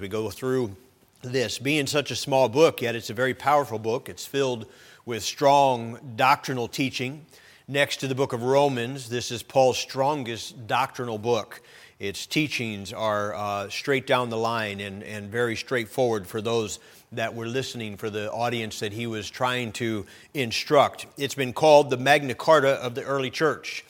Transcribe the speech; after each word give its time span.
we 0.00 0.08
go 0.08 0.30
through 0.30 0.74
this. 1.22 1.58
Being 1.58 1.86
such 1.86 2.10
a 2.10 2.16
small 2.16 2.48
book, 2.48 2.80
yet 2.80 2.94
it's 2.94 3.10
a 3.10 3.14
very 3.14 3.34
powerful 3.34 3.78
book. 3.78 4.08
It's 4.08 4.26
filled 4.26 4.66
with 5.04 5.22
strong 5.22 5.98
doctrinal 6.16 6.68
teaching. 6.68 7.26
Next 7.68 7.98
to 7.98 8.08
the 8.08 8.14
book 8.14 8.32
of 8.32 8.42
Romans, 8.42 9.08
this 9.08 9.30
is 9.30 9.42
Paul's 9.42 9.78
strongest 9.78 10.66
doctrinal 10.66 11.18
book. 11.18 11.60
Its 11.98 12.26
teachings 12.26 12.92
are 12.92 13.34
uh, 13.34 13.68
straight 13.68 14.06
down 14.06 14.30
the 14.30 14.36
line 14.38 14.80
and, 14.80 15.02
and 15.02 15.30
very 15.30 15.54
straightforward 15.54 16.26
for 16.26 16.40
those 16.40 16.78
that 17.12 17.34
were 17.34 17.46
listening, 17.46 17.96
for 17.96 18.08
the 18.08 18.32
audience 18.32 18.80
that 18.80 18.92
he 18.92 19.06
was 19.06 19.28
trying 19.28 19.72
to 19.72 20.06
instruct. 20.32 21.06
It's 21.18 21.34
been 21.34 21.52
called 21.52 21.90
the 21.90 21.96
Magna 21.96 22.34
Carta 22.34 22.74
of 22.82 22.94
the 22.94 23.04
early 23.04 23.30
church. 23.30 23.84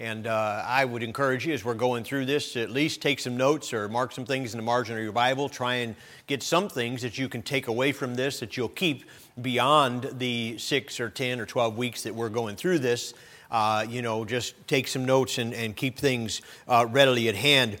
And 0.00 0.28
uh, 0.28 0.62
I 0.64 0.84
would 0.84 1.02
encourage 1.02 1.44
you 1.44 1.52
as 1.52 1.64
we're 1.64 1.74
going 1.74 2.04
through 2.04 2.26
this 2.26 2.52
to 2.52 2.62
at 2.62 2.70
least 2.70 3.02
take 3.02 3.18
some 3.18 3.36
notes 3.36 3.72
or 3.72 3.88
mark 3.88 4.12
some 4.12 4.24
things 4.24 4.54
in 4.54 4.58
the 4.58 4.62
margin 4.62 4.96
of 4.96 5.02
your 5.02 5.10
Bible. 5.10 5.48
Try 5.48 5.76
and 5.76 5.96
get 6.28 6.40
some 6.40 6.68
things 6.68 7.02
that 7.02 7.18
you 7.18 7.28
can 7.28 7.42
take 7.42 7.66
away 7.66 7.90
from 7.90 8.14
this 8.14 8.38
that 8.38 8.56
you'll 8.56 8.68
keep 8.68 9.04
beyond 9.42 10.08
the 10.18 10.56
six 10.58 11.00
or 11.00 11.10
10 11.10 11.40
or 11.40 11.46
12 11.46 11.76
weeks 11.76 12.04
that 12.04 12.14
we're 12.14 12.28
going 12.28 12.54
through 12.54 12.78
this. 12.78 13.12
Uh, 13.50 13.84
you 13.88 14.00
know, 14.00 14.24
just 14.24 14.54
take 14.68 14.86
some 14.86 15.04
notes 15.04 15.38
and, 15.38 15.52
and 15.52 15.74
keep 15.74 15.98
things 15.98 16.42
uh, 16.68 16.86
readily 16.88 17.28
at 17.28 17.34
hand. 17.34 17.78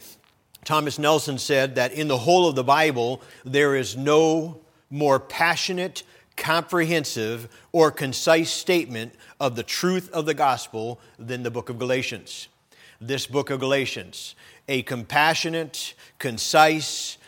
Thomas 0.64 0.98
Nelson 0.98 1.38
said 1.38 1.76
that 1.76 1.92
in 1.92 2.08
the 2.08 2.18
whole 2.18 2.48
of 2.48 2.56
the 2.56 2.64
Bible, 2.64 3.22
there 3.44 3.76
is 3.76 3.96
no 3.96 4.60
more 4.90 5.20
passionate, 5.20 6.02
comprehensive, 6.36 7.48
or 7.70 7.92
concise 7.92 8.50
statement 8.50 9.14
of 9.40 9.56
the 9.56 9.62
truth 9.62 10.10
of 10.12 10.26
the 10.26 10.34
gospel 10.34 11.00
than 11.18 11.42
the 11.42 11.50
book 11.50 11.68
of 11.68 11.78
Galatians. 11.78 12.48
This 13.00 13.26
book 13.26 13.50
of 13.50 13.60
Galatians, 13.60 14.34
a 14.68 14.82
compassionate, 14.82 15.94
concise, 16.18 17.18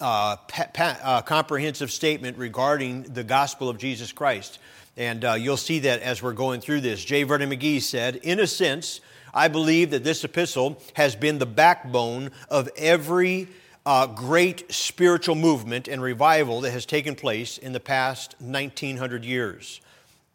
uh, 0.00 0.36
pa- 0.36 0.68
pa- 0.72 0.98
uh, 1.02 1.22
comprehensive 1.22 1.90
statement 1.90 2.38
regarding 2.38 3.02
the 3.02 3.24
gospel 3.24 3.68
of 3.68 3.78
Jesus 3.78 4.12
Christ. 4.12 4.58
And 4.96 5.24
uh, 5.24 5.32
you'll 5.32 5.56
see 5.56 5.80
that 5.80 6.02
as 6.02 6.22
we're 6.22 6.32
going 6.32 6.60
through 6.60 6.80
this. 6.80 7.04
J. 7.04 7.24
Vernon 7.24 7.50
McGee 7.50 7.82
said, 7.82 8.16
In 8.16 8.38
a 8.38 8.46
sense, 8.46 9.00
I 9.32 9.48
believe 9.48 9.90
that 9.90 10.04
this 10.04 10.22
epistle 10.22 10.80
has 10.94 11.16
been 11.16 11.38
the 11.38 11.46
backbone 11.46 12.30
of 12.48 12.68
every 12.76 13.48
uh, 13.84 14.06
great 14.06 14.72
spiritual 14.72 15.34
movement 15.34 15.88
and 15.88 16.00
revival 16.00 16.60
that 16.62 16.70
has 16.70 16.86
taken 16.86 17.16
place 17.16 17.58
in 17.58 17.72
the 17.72 17.80
past 17.80 18.36
1900 18.38 19.24
years. 19.24 19.80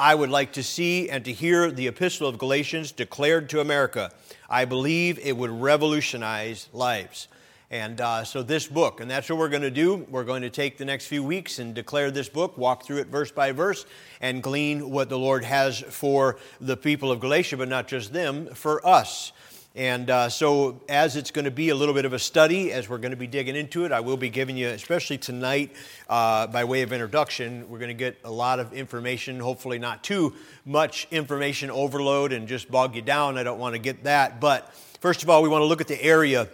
I 0.02 0.16
would 0.16 0.30
like 0.30 0.54
to 0.54 0.64
see 0.64 1.10
and 1.10 1.26
to 1.26 1.34
hear 1.34 1.70
the 1.72 1.88
Epistle 1.88 2.30
of 2.30 2.38
Galatians 2.38 2.94
declared 2.94 3.50
to 3.50 3.60
America. 3.60 4.12
I 4.50 4.64
believe 4.64 5.20
it 5.20 5.36
would 5.36 5.50
revolutionize 5.50 6.70
lives. 6.72 7.28
And 7.70 8.00
uh, 8.00 8.24
so, 8.24 8.42
this 8.42 8.66
book, 8.66 9.02
and 9.02 9.12
that's 9.12 9.30
what 9.30 9.38
we're 9.38 9.50
going 9.50 9.62
to 9.64 9.70
do. 9.70 10.08
We're 10.10 10.24
going 10.24 10.44
to 10.44 10.50
take 10.50 10.78
the 10.78 10.86
next 10.86 11.08
few 11.08 11.22
weeks 11.22 11.60
and 11.60 11.76
declare 11.76 12.12
this 12.12 12.30
book, 12.30 12.58
walk 12.58 12.84
through 12.84 13.00
it 13.00 13.08
verse 13.08 13.30
by 13.30 13.52
verse, 13.52 13.86
and 14.22 14.42
glean 14.42 14.90
what 14.90 15.10
the 15.10 15.20
Lord 15.20 15.44
has 15.44 15.82
for 15.82 16.38
the 16.62 16.78
people 16.78 17.12
of 17.12 17.20
Galatia, 17.20 17.58
but 17.58 17.68
not 17.68 17.90
just 17.90 18.14
them, 18.14 18.48
for 18.56 18.84
us. 18.88 19.34
And 19.80 20.10
uh, 20.10 20.28
so, 20.28 20.82
as 20.90 21.16
it's 21.16 21.32
going 21.32 21.46
to 21.46 21.52
be 21.52 21.70
a 21.70 21.76
little 21.76 21.94
bit 21.94 22.04
of 22.04 22.12
a 22.12 22.20
study, 22.20 22.74
as 22.74 22.90
we're 22.90 22.98
going 22.98 23.12
to 23.12 23.18
be 23.18 23.28
digging 23.28 23.56
into 23.56 23.86
it, 23.86 23.94
I 23.94 24.02
will 24.02 24.18
be 24.18 24.28
giving 24.28 24.58
you, 24.58 24.68
especially 24.68 25.18
tonight, 25.18 25.74
uh, 26.10 26.48
by 26.48 26.66
way 26.66 26.82
of 26.82 26.92
introduction, 26.92 27.66
we're 27.70 27.80
going 27.80 27.88
to 27.88 27.94
get 27.94 28.18
a 28.26 28.30
lot 28.30 28.60
of 28.60 28.74
information, 28.74 29.40
hopefully, 29.40 29.80
not 29.80 30.04
too 30.04 30.34
much 30.66 31.08
information 31.12 31.72
overload 31.72 32.34
and 32.34 32.46
just 32.46 32.70
bog 32.70 32.94
you 32.94 33.02
down. 33.02 33.38
I 33.38 33.44
don't 33.44 33.58
want 33.58 33.74
to 33.74 33.80
get 33.80 34.04
that. 34.04 34.42
But 34.42 34.70
first 35.00 35.24
of 35.24 35.30
all, 35.30 35.42
we 35.42 35.48
want 35.48 35.62
to 35.62 35.68
look 35.68 35.80
at 35.80 35.88
the 35.88 36.04
area 36.04 36.50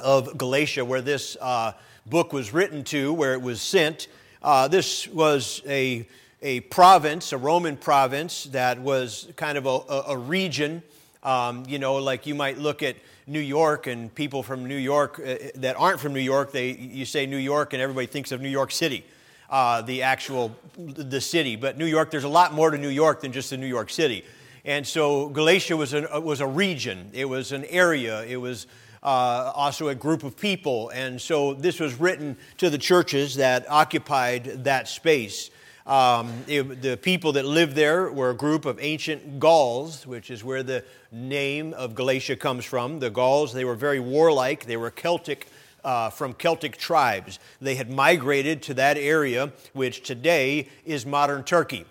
of 0.00 0.36
Galatia 0.36 0.84
where 0.84 1.00
this 1.00 1.36
uh, 1.40 1.74
book 2.06 2.32
was 2.32 2.52
written 2.52 2.82
to, 2.86 3.12
where 3.12 3.34
it 3.34 3.40
was 3.40 3.60
sent. 3.60 4.08
Uh, 4.42 4.66
this 4.66 5.06
was 5.06 5.62
a, 5.64 6.08
a 6.42 6.58
province, 6.58 7.32
a 7.32 7.38
Roman 7.38 7.76
province, 7.76 8.46
that 8.46 8.80
was 8.80 9.28
kind 9.36 9.58
of 9.58 9.66
a, 9.66 10.10
a 10.12 10.16
region. 10.16 10.82
Um, 11.24 11.64
you 11.66 11.78
know, 11.78 11.94
like 11.94 12.26
you 12.26 12.34
might 12.34 12.58
look 12.58 12.82
at 12.82 12.96
New 13.26 13.40
York 13.40 13.86
and 13.86 14.14
people 14.14 14.42
from 14.42 14.66
New 14.66 14.76
York 14.76 15.18
uh, 15.18 15.36
that 15.54 15.76
aren't 15.78 15.98
from 15.98 16.12
New 16.12 16.20
York, 16.20 16.52
they, 16.52 16.72
you 16.72 17.06
say 17.06 17.24
New 17.24 17.38
York 17.38 17.72
and 17.72 17.80
everybody 17.80 18.06
thinks 18.06 18.30
of 18.30 18.42
New 18.42 18.50
York 18.50 18.70
City, 18.70 19.04
uh, 19.48 19.80
the 19.80 20.02
actual, 20.02 20.54
the 20.76 21.20
city. 21.20 21.56
But 21.56 21.78
New 21.78 21.86
York, 21.86 22.10
there's 22.10 22.24
a 22.24 22.28
lot 22.28 22.52
more 22.52 22.70
to 22.70 22.76
New 22.76 22.90
York 22.90 23.22
than 23.22 23.32
just 23.32 23.48
the 23.48 23.56
New 23.56 23.66
York 23.66 23.88
City. 23.88 24.24
And 24.66 24.86
so 24.86 25.28
Galatia 25.28 25.76
was, 25.76 25.94
an, 25.94 26.06
was 26.22 26.40
a 26.40 26.46
region, 26.46 27.10
it 27.12 27.24
was 27.24 27.52
an 27.52 27.64
area, 27.66 28.22
it 28.24 28.36
was 28.36 28.66
uh, 29.02 29.52
also 29.54 29.88
a 29.88 29.94
group 29.94 30.24
of 30.24 30.36
people. 30.36 30.90
And 30.90 31.20
so 31.20 31.54
this 31.54 31.80
was 31.80 31.98
written 32.00 32.36
to 32.58 32.70
the 32.70 32.78
churches 32.78 33.36
that 33.36 33.70
occupied 33.70 34.64
that 34.64 34.88
space. 34.88 35.50
Um, 35.86 36.32
it, 36.46 36.80
the 36.80 36.96
people 36.96 37.32
that 37.32 37.44
lived 37.44 37.74
there 37.74 38.10
were 38.10 38.30
a 38.30 38.34
group 38.34 38.64
of 38.64 38.78
ancient 38.80 39.38
Gauls, 39.38 40.06
which 40.06 40.30
is 40.30 40.42
where 40.42 40.62
the 40.62 40.82
name 41.12 41.74
of 41.74 41.94
Galatia 41.94 42.36
comes 42.36 42.64
from. 42.64 43.00
The 43.00 43.10
Gauls, 43.10 43.52
they 43.52 43.66
were 43.66 43.74
very 43.74 44.00
warlike, 44.00 44.64
they 44.64 44.76
were 44.76 44.90
Celtic. 44.90 45.48
Uh, 45.84 46.08
from 46.08 46.32
Celtic 46.32 46.78
tribes. 46.78 47.38
They 47.60 47.74
had 47.74 47.90
migrated 47.90 48.62
to 48.62 48.74
that 48.74 48.96
area, 48.96 49.52
which 49.74 50.02
today 50.02 50.68
is 50.86 51.04
modern 51.04 51.44
Turkey. 51.44 51.84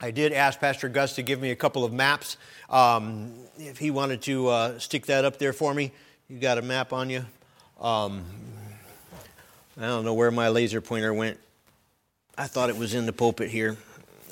I 0.00 0.12
did 0.12 0.32
ask 0.32 0.58
Pastor 0.58 0.88
Gus 0.88 1.14
to 1.16 1.22
give 1.22 1.42
me 1.42 1.50
a 1.50 1.56
couple 1.56 1.84
of 1.84 1.92
maps. 1.92 2.38
Um, 2.70 3.34
if 3.58 3.76
he 3.76 3.90
wanted 3.90 4.22
to 4.22 4.48
uh, 4.48 4.78
stick 4.78 5.04
that 5.06 5.26
up 5.26 5.38
there 5.38 5.52
for 5.52 5.74
me, 5.74 5.92
you 6.28 6.38
got 6.38 6.56
a 6.56 6.62
map 6.62 6.94
on 6.94 7.10
you? 7.10 7.26
Um, 7.78 8.24
I 9.76 9.82
don't 9.82 10.06
know 10.06 10.14
where 10.14 10.30
my 10.30 10.48
laser 10.48 10.80
pointer 10.80 11.12
went. 11.12 11.38
I 12.36 12.48
thought 12.48 12.68
it 12.68 12.76
was 12.76 12.94
in 12.94 13.06
the 13.06 13.12
pulpit 13.12 13.48
here. 13.48 13.76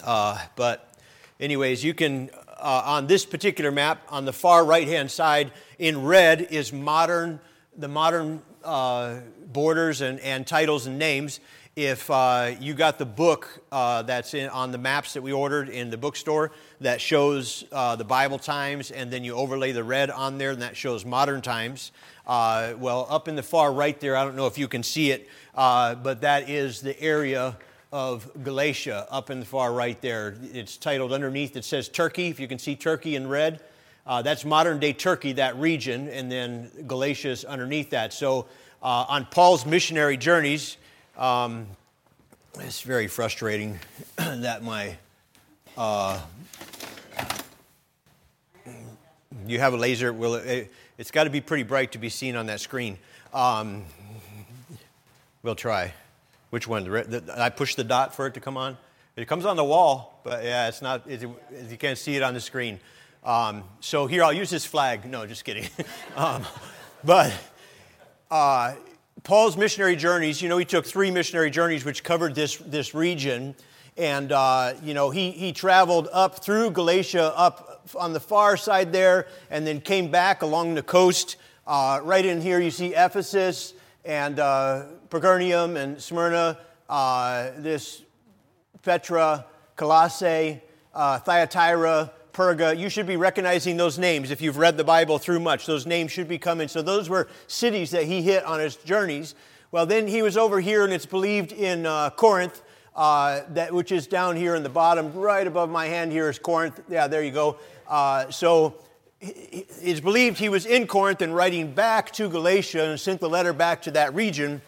Uh, 0.02 0.36
but, 0.56 0.92
anyways, 1.38 1.84
you 1.84 1.94
can, 1.94 2.30
uh, 2.58 2.82
on 2.84 3.06
this 3.06 3.24
particular 3.24 3.70
map, 3.70 4.02
on 4.08 4.24
the 4.24 4.32
far 4.32 4.64
right 4.64 4.88
hand 4.88 5.08
side, 5.08 5.52
in 5.78 6.02
red 6.02 6.48
is 6.50 6.72
modern, 6.72 7.38
the 7.76 7.86
modern 7.86 8.42
uh, 8.64 9.18
borders 9.52 10.00
and, 10.00 10.18
and 10.18 10.48
titles 10.48 10.88
and 10.88 10.98
names. 10.98 11.38
If 11.76 12.10
uh, 12.10 12.56
you 12.58 12.74
got 12.74 12.98
the 12.98 13.06
book 13.06 13.62
uh, 13.70 14.02
that's 14.02 14.34
in, 14.34 14.48
on 14.48 14.72
the 14.72 14.78
maps 14.78 15.12
that 15.12 15.22
we 15.22 15.32
ordered 15.32 15.68
in 15.68 15.88
the 15.88 15.96
bookstore 15.96 16.50
that 16.80 17.00
shows 17.00 17.64
uh, 17.70 17.94
the 17.94 18.04
Bible 18.04 18.40
times, 18.40 18.90
and 18.90 19.12
then 19.12 19.22
you 19.22 19.34
overlay 19.34 19.70
the 19.70 19.84
red 19.84 20.10
on 20.10 20.38
there, 20.38 20.50
and 20.50 20.62
that 20.62 20.76
shows 20.76 21.04
modern 21.04 21.40
times. 21.40 21.92
well, 22.26 23.06
up 23.08 23.28
in 23.28 23.36
the 23.36 23.44
far 23.44 23.72
right 23.72 24.00
there, 24.00 24.16
I 24.16 24.24
don't 24.24 24.34
know 24.34 24.48
if 24.48 24.58
you 24.58 24.66
can 24.66 24.82
see 24.82 25.12
it, 25.12 25.28
but 25.54 26.22
that 26.22 26.50
is 26.50 26.80
the 26.80 27.00
area 27.00 27.56
of 27.92 28.42
Galatia 28.42 29.06
up 29.10 29.30
in 29.30 29.38
the 29.38 29.46
far 29.46 29.72
right 29.72 30.00
there. 30.00 30.34
It's 30.52 30.78
titled 30.78 31.12
underneath, 31.12 31.56
it 31.56 31.64
says 31.64 31.88
Turkey. 31.88 32.28
If 32.28 32.40
you 32.40 32.48
can 32.48 32.58
see 32.58 32.74
Turkey 32.74 33.16
in 33.16 33.28
red, 33.28 33.60
uh, 34.06 34.22
that's 34.22 34.44
modern 34.44 34.80
day 34.80 34.94
Turkey, 34.94 35.32
that 35.34 35.56
region, 35.56 36.08
and 36.08 36.32
then 36.32 36.70
Galatia 36.86 37.28
is 37.28 37.44
underneath 37.44 37.90
that. 37.90 38.12
So 38.12 38.46
uh, 38.82 39.04
on 39.08 39.26
Paul's 39.26 39.66
missionary 39.66 40.16
journeys, 40.16 40.78
um, 41.18 41.66
it's 42.58 42.80
very 42.80 43.06
frustrating 43.06 43.78
that 44.16 44.64
my. 44.64 44.96
Uh, 45.76 46.20
you 49.46 49.58
have 49.58 49.72
a 49.72 49.76
laser, 49.76 50.12
well, 50.12 50.34
it, 50.34 50.72
has 50.98 51.10
got 51.10 51.24
to 51.24 51.30
be 51.30 51.40
pretty 51.40 51.62
bright 51.62 51.92
to 51.92 51.98
be 51.98 52.08
seen 52.08 52.36
on 52.36 52.46
that 52.46 52.60
screen. 52.60 52.98
Um, 53.32 53.84
we'll 55.42 55.54
try. 55.54 55.92
Which 56.52 56.68
one? 56.68 56.86
I 57.34 57.48
push 57.48 57.76
the 57.76 57.82
dot 57.82 58.14
for 58.14 58.26
it 58.26 58.34
to 58.34 58.40
come 58.40 58.58
on. 58.58 58.76
It 59.16 59.26
comes 59.26 59.46
on 59.46 59.56
the 59.56 59.64
wall, 59.64 60.20
but 60.22 60.44
yeah, 60.44 60.68
it's 60.68 60.82
not. 60.82 61.08
It, 61.08 61.22
you 61.22 61.78
can't 61.78 61.96
see 61.96 62.14
it 62.14 62.22
on 62.22 62.34
the 62.34 62.42
screen. 62.42 62.78
Um, 63.24 63.64
so 63.80 64.06
here, 64.06 64.22
I'll 64.22 64.34
use 64.34 64.50
this 64.50 64.66
flag. 64.66 65.06
No, 65.06 65.26
just 65.26 65.46
kidding. 65.46 65.66
um, 66.14 66.44
but 67.04 67.32
uh, 68.30 68.74
Paul's 69.22 69.56
missionary 69.56 69.96
journeys. 69.96 70.42
You 70.42 70.50
know, 70.50 70.58
he 70.58 70.66
took 70.66 70.84
three 70.84 71.10
missionary 71.10 71.50
journeys, 71.50 71.86
which 71.86 72.04
covered 72.04 72.34
this 72.34 72.58
this 72.58 72.94
region, 72.94 73.54
and 73.96 74.30
uh, 74.30 74.74
you 74.82 74.92
know, 74.92 75.08
he 75.08 75.30
he 75.30 75.52
traveled 75.52 76.10
up 76.12 76.44
through 76.44 76.72
Galatia, 76.72 77.32
up 77.34 77.88
on 77.98 78.12
the 78.12 78.20
far 78.20 78.58
side 78.58 78.92
there, 78.92 79.26
and 79.48 79.66
then 79.66 79.80
came 79.80 80.10
back 80.10 80.42
along 80.42 80.74
the 80.74 80.82
coast. 80.82 81.36
Uh, 81.66 82.00
right 82.02 82.26
in 82.26 82.42
here, 82.42 82.60
you 82.60 82.70
see 82.70 82.94
Ephesus 82.94 83.72
and 84.04 84.38
uh, 84.38 84.84
and 85.12 86.00
Smyrna, 86.02 86.58
uh, 86.88 87.50
this 87.58 88.02
Petra, 88.82 89.46
Colossae, 89.76 90.60
uh, 90.94 91.18
Thyatira, 91.18 92.12
Perga. 92.32 92.76
You 92.76 92.88
should 92.88 93.06
be 93.06 93.16
recognizing 93.16 93.76
those 93.76 93.98
names 93.98 94.30
if 94.30 94.40
you've 94.40 94.56
read 94.56 94.76
the 94.76 94.84
Bible 94.84 95.18
through 95.18 95.40
much. 95.40 95.66
Those 95.66 95.86
names 95.86 96.10
should 96.10 96.28
be 96.28 96.38
coming. 96.38 96.68
So 96.68 96.82
those 96.82 97.08
were 97.08 97.28
cities 97.46 97.90
that 97.90 98.04
he 98.04 98.22
hit 98.22 98.44
on 98.44 98.58
his 98.58 98.76
journeys. 98.76 99.34
Well, 99.70 99.86
then 99.86 100.06
he 100.06 100.22
was 100.22 100.36
over 100.36 100.60
here, 100.60 100.84
and 100.84 100.92
it's 100.92 101.06
believed 101.06 101.52
in 101.52 101.86
uh, 101.86 102.10
Corinth, 102.10 102.62
uh, 102.94 103.40
that 103.50 103.72
which 103.72 103.92
is 103.92 104.06
down 104.06 104.36
here 104.36 104.54
in 104.54 104.62
the 104.62 104.68
bottom, 104.68 105.12
right 105.14 105.46
above 105.46 105.70
my 105.70 105.86
hand. 105.86 106.12
Here 106.12 106.28
is 106.28 106.38
Corinth. 106.38 106.80
Yeah, 106.88 107.06
there 107.06 107.22
you 107.22 107.30
go. 107.30 107.56
Uh, 107.88 108.30
so 108.30 108.74
it's 109.22 110.00
believed 110.00 110.38
he 110.38 110.48
was 110.48 110.66
in 110.66 110.86
Corinth 110.88 111.22
and 111.22 111.34
writing 111.34 111.72
back 111.72 112.10
to 112.12 112.28
Galatia 112.28 112.90
and 112.90 112.98
sent 112.98 113.20
the 113.20 113.28
letter 113.28 113.52
back 113.52 113.82
to 113.82 113.92
that 113.92 114.14
region 114.14 114.60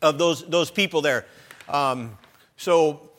of 0.00 0.16
those, 0.16 0.42
those 0.48 0.70
people 0.70 1.02
there. 1.02 1.26
Um, 1.68 2.16
so 2.56 3.10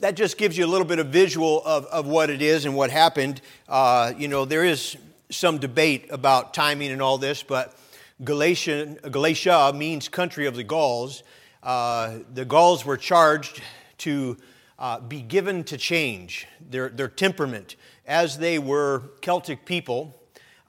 that 0.00 0.16
just 0.16 0.36
gives 0.36 0.56
you 0.58 0.66
a 0.66 0.68
little 0.68 0.86
bit 0.86 0.98
of 0.98 1.06
visual 1.06 1.62
of, 1.64 1.86
of 1.86 2.06
what 2.06 2.28
it 2.28 2.42
is 2.42 2.66
and 2.66 2.74
what 2.74 2.90
happened. 2.90 3.40
Uh, 3.68 4.12
you 4.18 4.28
know, 4.28 4.44
there 4.44 4.64
is 4.64 4.98
some 5.30 5.58
debate 5.58 6.06
about 6.10 6.52
timing 6.52 6.90
and 6.90 7.00
all 7.00 7.16
this, 7.16 7.42
but 7.42 7.74
Galatia, 8.22 8.96
Galatia 9.10 9.72
means 9.74 10.08
country 10.08 10.46
of 10.46 10.56
the 10.56 10.64
Gauls. 10.64 11.22
Uh, 11.62 12.18
the 12.34 12.44
Gauls 12.44 12.84
were 12.84 12.98
charged 12.98 13.62
to 13.98 14.36
uh, 14.78 15.00
be 15.00 15.22
given 15.22 15.64
to 15.64 15.78
change 15.78 16.46
their, 16.70 16.90
their 16.90 17.08
temperament. 17.08 17.76
As 18.06 18.38
they 18.38 18.58
were 18.58 19.02
Celtic 19.20 19.64
people, 19.64 20.17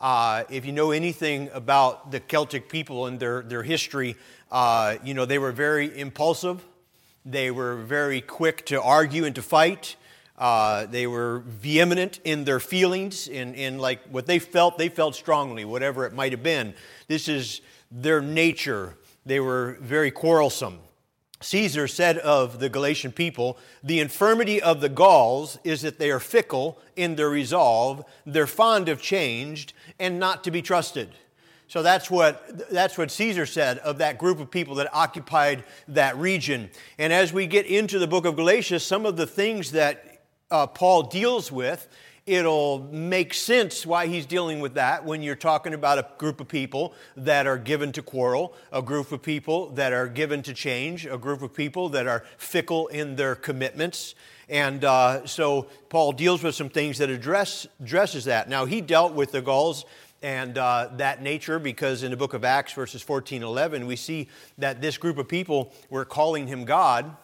uh, 0.02 0.44
if 0.50 0.66
you 0.66 0.72
know 0.72 0.92
anything 0.92 1.50
about 1.54 2.12
the 2.12 2.20
Celtic 2.20 2.70
people 2.70 3.06
and 3.06 3.20
their, 3.20 3.42
their 3.42 3.64
history, 3.64 4.16
uh, 4.52 4.96
you 5.04 5.14
know, 5.14 5.26
they 5.26 5.38
were 5.38 5.52
very 5.52 5.98
impulsive. 5.98 6.64
They 7.26 7.52
were 7.52 7.76
very 7.76 8.22
quick 8.22 8.66
to 8.68 8.82
argue 8.82 9.26
and 9.26 9.36
to 9.36 9.42
fight. 9.42 9.98
Uh, 10.38 10.86
they 10.86 11.06
were 11.06 11.40
vehement 11.40 12.22
in 12.24 12.46
their 12.46 12.62
feelings, 12.62 13.28
in, 13.28 13.54
in 13.56 13.78
like 13.78 14.02
what 14.08 14.26
they 14.26 14.40
felt, 14.40 14.78
they 14.78 14.88
felt 14.88 15.16
strongly, 15.16 15.66
whatever 15.66 16.06
it 16.06 16.14
might 16.14 16.32
have 16.32 16.44
been. 16.44 16.74
This 17.08 17.28
is 17.28 17.60
their 17.92 18.22
nature. 18.22 18.96
They 19.26 19.42
were 19.42 19.78
very 19.82 20.12
quarrelsome. 20.12 20.80
Caesar 21.42 21.88
said 21.88 22.18
of 22.18 22.60
the 22.60 22.70
Galatian 22.70 23.14
people, 23.14 23.58
the 23.82 24.00
infirmity 24.00 24.62
of 24.62 24.82
the 24.82 24.90
Gauls 24.90 25.58
is 25.64 25.82
that 25.84 25.98
they 25.98 26.12
are 26.12 26.20
fickle 26.20 26.78
in 26.96 27.16
their 27.16 27.30
resolve, 27.30 28.04
they're 28.26 28.48
fond 28.48 28.90
of 28.90 29.02
change, 29.02 29.74
and 30.00 30.20
not 30.20 30.44
to 30.44 30.52
be 30.52 30.62
trusted. 30.62 31.10
So 31.70 31.84
that's 31.84 32.10
what, 32.10 32.70
that's 32.72 32.98
what 32.98 33.12
Caesar 33.12 33.46
said 33.46 33.78
of 33.80 34.00
that 34.00 34.18
group 34.18 34.40
of 34.40 34.50
people 34.50 34.76
that 34.76 34.94
occupied 34.94 35.64
that 35.88 36.18
region. 36.18 36.72
And 36.98 37.14
as 37.14 37.32
we 37.32 37.48
get 37.48 37.68
into 37.68 38.00
the 38.00 38.08
book 38.08 38.26
of 38.26 38.36
Galatians, 38.36 38.84
some 38.84 39.06
of 39.06 39.18
the 39.18 39.28
things 39.28 39.72
that 39.72 40.24
uh, 40.52 40.66
Paul 40.68 41.04
deals 41.04 41.52
with, 41.52 41.88
it'll 42.30 42.88
make 42.92 43.34
sense 43.34 43.88
why 43.88 44.06
he's 44.06 44.28
dealing 44.28 44.60
with 44.60 44.76
that 44.76 45.04
when 45.04 45.24
you're 45.24 45.36
talking 45.36 45.74
about 45.74 45.98
a 45.98 46.08
group 46.20 46.40
of 46.40 46.48
people 46.48 46.94
that 47.18 47.48
are 47.48 47.58
given 47.58 47.92
to 47.92 48.04
quarrel, 48.04 48.54
a 48.72 48.84
group 48.84 49.12
of 49.12 49.24
people 49.24 49.72
that 49.72 49.94
are 49.94 50.08
given 50.08 50.44
to 50.44 50.54
change, 50.54 51.08
a 51.08 51.18
group 51.18 51.42
of 51.42 51.52
people 51.52 51.90
that 51.90 52.06
are 52.06 52.24
fickle 52.38 52.86
in 52.90 53.16
their 53.16 53.34
commitments. 53.34 54.14
And 54.48 54.86
uh, 54.86 55.26
so 55.26 55.70
Paul 55.90 56.12
deals 56.12 56.44
with 56.44 56.54
some 56.54 56.70
things 56.70 57.00
that 57.00 57.10
address 57.10 57.66
addresses 57.82 58.26
that. 58.26 58.48
Now 58.48 58.66
he 58.66 58.80
dealt 58.80 59.14
with 59.14 59.32
the 59.32 59.42
Gauls 59.42 59.86
and 60.22 60.56
uh, 60.56 60.90
that 60.98 61.24
nature 61.24 61.58
because 61.58 62.04
in 62.04 62.12
the 62.12 62.18
book 62.18 62.36
of 62.36 62.44
Acts, 62.44 62.74
verses 62.74 63.02
14 63.02 63.42
11, 63.42 63.88
we 63.88 63.96
see 63.96 64.28
that 64.60 64.82
this 64.82 65.00
group 65.00 65.18
of 65.18 65.28
people 65.28 65.74
were 65.90 66.06
calling 66.06 66.46
him 66.46 66.64
God. 66.64 67.16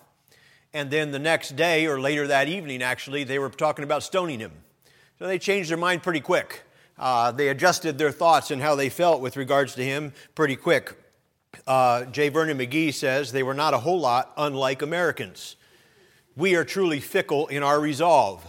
And 0.73 0.89
then 0.89 1.11
the 1.11 1.19
next 1.19 1.55
day, 1.55 1.85
or 1.85 2.01
later 2.01 2.25
that 2.27 2.47
evening, 2.47 2.81
actually, 2.81 3.23
they 3.23 3.37
were 3.37 3.49
talking 3.49 3.83
about 3.83 4.01
stoning 4.01 4.39
him. 4.39 4.51
So 5.17 5.27
they 5.27 5.39
changed 5.39 5.69
their 5.69 5.77
mind 5.77 6.03
pretty 6.03 6.19
quick. 6.19 6.63
Uh, 7.00 7.31
they 7.31 7.47
adjusted 7.47 7.97
their 7.97 8.12
thoughts 8.12 8.51
and 8.51 8.62
how 8.62 8.75
they 8.75 8.89
felt 8.89 9.21
with 9.21 9.38
regards 9.38 9.73
to 9.75 9.83
him 9.83 10.12
pretty 10.33 10.57
quick. 10.57 10.94
Uh, 11.65 12.03
J. 12.06 12.27
Vernon 12.27 12.57
McGee 12.57 12.94
says 12.94 13.31
they 13.31 13.44
were 13.44 13.53
not 13.53 13.73
a 13.73 13.77
whole 13.77 14.00
lot 14.00 14.33
unlike 14.35 14.81
Americans. 14.81 15.56
We 16.35 16.56
are 16.56 16.65
truly 16.65 17.00
fickle 17.00 17.47
in 17.47 17.63
our 17.63 17.79
resolve, 17.79 18.45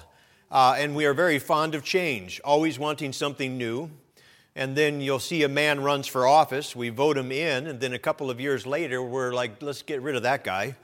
uh, 0.51 0.75
and 0.77 0.97
we 0.97 1.07
are 1.07 1.15
very 1.15 1.39
fond 1.39 1.77
of 1.77 1.85
change, 1.85 2.41
always 2.45 2.81
wanting 2.81 3.13
something 3.13 3.57
new, 3.57 3.89
and 4.57 4.75
then 4.75 5.01
you'll 5.01 5.21
see 5.21 5.45
a 5.45 5.49
man 5.49 5.81
runs 5.83 6.09
for 6.09 6.27
office, 6.27 6.75
we 6.75 6.89
vote 6.89 7.17
him 7.17 7.31
in, 7.31 7.69
and 7.69 7.79
then 7.79 7.93
a 7.93 7.99
couple 7.99 8.29
of 8.29 8.41
years 8.41 8.67
later, 8.67 9.01
we're 9.01 9.33
like, 9.33 9.63
let's 9.63 9.83
get 9.83 10.03
rid 10.03 10.17
of 10.17 10.25
that 10.25 10.43
guy. 10.43 10.75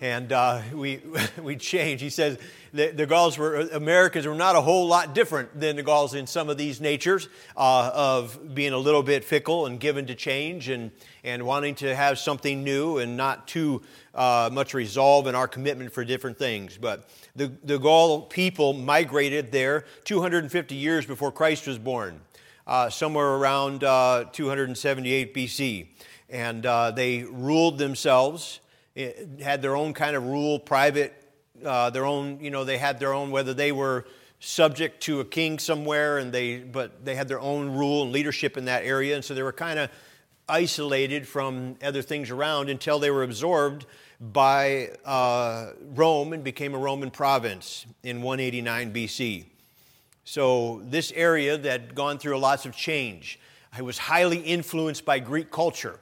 And 0.00 0.32
uh, 0.32 0.62
we, 0.72 1.00
we 1.42 1.56
change. 1.56 2.00
He 2.00 2.10
says 2.10 2.38
the, 2.72 2.88
the 2.88 3.06
Gauls 3.06 3.36
were, 3.38 3.60
Americans 3.72 4.26
were 4.26 4.34
not 4.34 4.54
a 4.54 4.60
whole 4.60 4.86
lot 4.86 5.14
different 5.14 5.58
than 5.58 5.76
the 5.76 5.82
Gauls 5.82 6.14
in 6.14 6.26
some 6.26 6.48
of 6.48 6.56
these 6.56 6.80
natures 6.80 7.28
uh, 7.56 7.90
of 7.94 8.54
being 8.54 8.72
a 8.72 8.78
little 8.78 9.02
bit 9.02 9.24
fickle 9.24 9.66
and 9.66 9.80
given 9.80 10.06
to 10.06 10.14
change 10.14 10.68
and, 10.68 10.90
and 11.24 11.44
wanting 11.44 11.74
to 11.76 11.94
have 11.94 12.18
something 12.18 12.62
new 12.62 12.98
and 12.98 13.16
not 13.16 13.48
too 13.48 13.82
uh, 14.14 14.50
much 14.52 14.74
resolve 14.74 15.26
in 15.26 15.34
our 15.34 15.48
commitment 15.48 15.92
for 15.92 16.04
different 16.04 16.38
things. 16.38 16.78
But 16.78 17.08
the, 17.34 17.52
the 17.64 17.78
Gaul 17.78 18.22
people 18.22 18.72
migrated 18.72 19.50
there 19.52 19.84
250 20.04 20.74
years 20.74 21.06
before 21.06 21.32
Christ 21.32 21.66
was 21.66 21.78
born 21.78 22.20
uh, 22.68 22.90
somewhere 22.90 23.34
around 23.34 23.82
uh, 23.82 24.26
278 24.32 25.34
BC. 25.34 25.86
And 26.30 26.66
uh, 26.66 26.90
they 26.90 27.22
ruled 27.22 27.78
themselves, 27.78 28.60
had 29.40 29.62
their 29.62 29.76
own 29.76 29.94
kind 29.94 30.16
of 30.16 30.24
rule, 30.24 30.58
private, 30.58 31.14
uh, 31.64 31.90
their 31.90 32.04
own, 32.04 32.40
you 32.40 32.50
know, 32.50 32.64
they 32.64 32.78
had 32.78 32.98
their 32.98 33.12
own, 33.12 33.30
whether 33.30 33.54
they 33.54 33.72
were 33.72 34.06
subject 34.40 35.02
to 35.04 35.20
a 35.20 35.24
king 35.24 35.58
somewhere, 35.58 36.18
and 36.18 36.32
they, 36.32 36.58
but 36.58 37.04
they 37.04 37.14
had 37.14 37.28
their 37.28 37.40
own 37.40 37.70
rule 37.70 38.02
and 38.02 38.12
leadership 38.12 38.56
in 38.56 38.66
that 38.66 38.84
area. 38.84 39.14
And 39.14 39.24
so 39.24 39.34
they 39.34 39.42
were 39.42 39.52
kind 39.52 39.78
of 39.78 39.90
isolated 40.48 41.26
from 41.26 41.76
other 41.82 42.02
things 42.02 42.30
around 42.30 42.70
until 42.70 42.98
they 42.98 43.10
were 43.10 43.22
absorbed 43.22 43.86
by 44.20 44.90
uh, 45.04 45.72
Rome 45.94 46.32
and 46.32 46.42
became 46.42 46.74
a 46.74 46.78
Roman 46.78 47.10
province 47.10 47.86
in 48.02 48.22
189 48.22 48.92
BC. 48.92 49.44
So, 50.24 50.82
this 50.84 51.10
area 51.12 51.56
that 51.56 51.70
had 51.70 51.94
gone 51.94 52.18
through 52.18 52.38
lots 52.38 52.66
of 52.66 52.76
change, 52.76 53.38
I 53.72 53.80
was 53.80 53.96
highly 53.96 54.40
influenced 54.40 55.04
by 55.04 55.20
Greek 55.20 55.50
culture, 55.50 56.00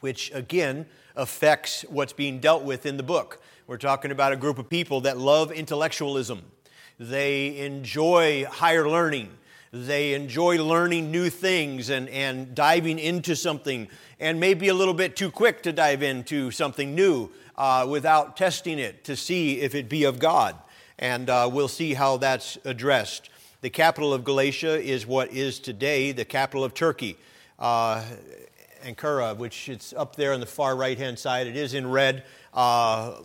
which 0.00 0.30
again 0.34 0.86
affects 1.16 1.84
what's 1.88 2.12
being 2.12 2.40
dealt 2.40 2.64
with 2.64 2.86
in 2.86 2.96
the 2.96 3.02
book. 3.02 3.42
We're 3.66 3.78
talking 3.78 4.10
about 4.10 4.32
a 4.32 4.36
group 4.36 4.58
of 4.58 4.68
people 4.68 5.02
that 5.02 5.16
love 5.16 5.50
intellectualism, 5.52 6.42
they 6.98 7.58
enjoy 7.58 8.44
higher 8.44 8.88
learning. 8.88 9.30
They 9.72 10.14
enjoy 10.14 10.62
learning 10.62 11.10
new 11.10 11.30
things 11.30 11.90
and, 11.90 12.08
and 12.10 12.54
diving 12.54 13.00
into 13.00 13.34
something, 13.34 13.88
and 14.20 14.38
maybe 14.38 14.68
a 14.68 14.74
little 14.74 14.94
bit 14.94 15.16
too 15.16 15.32
quick 15.32 15.64
to 15.64 15.72
dive 15.72 16.00
into 16.00 16.52
something 16.52 16.94
new 16.94 17.30
uh, 17.56 17.84
without 17.90 18.36
testing 18.36 18.78
it 18.78 19.02
to 19.04 19.16
see 19.16 19.60
if 19.60 19.74
it 19.74 19.88
be 19.88 20.04
of 20.04 20.20
God. 20.20 20.54
And 20.96 21.28
uh, 21.28 21.50
we'll 21.52 21.66
see 21.66 21.94
how 21.94 22.18
that's 22.18 22.56
addressed. 22.64 23.30
The 23.62 23.70
capital 23.70 24.14
of 24.14 24.22
Galatia 24.22 24.80
is 24.80 25.08
what 25.08 25.32
is 25.32 25.58
today 25.58 26.12
the 26.12 26.24
capital 26.24 26.62
of 26.62 26.72
Turkey, 26.72 27.16
uh, 27.58 28.04
Ankara, 28.84 29.36
which 29.36 29.68
it's 29.68 29.92
up 29.92 30.16
there 30.16 30.32
on 30.32 30.40
the 30.40 30.46
far 30.46 30.76
right 30.76 30.98
hand 30.98 31.18
side. 31.18 31.46
It 31.46 31.56
is 31.56 31.74
in 31.74 31.90
red. 31.90 32.24
Uh, 32.52 33.22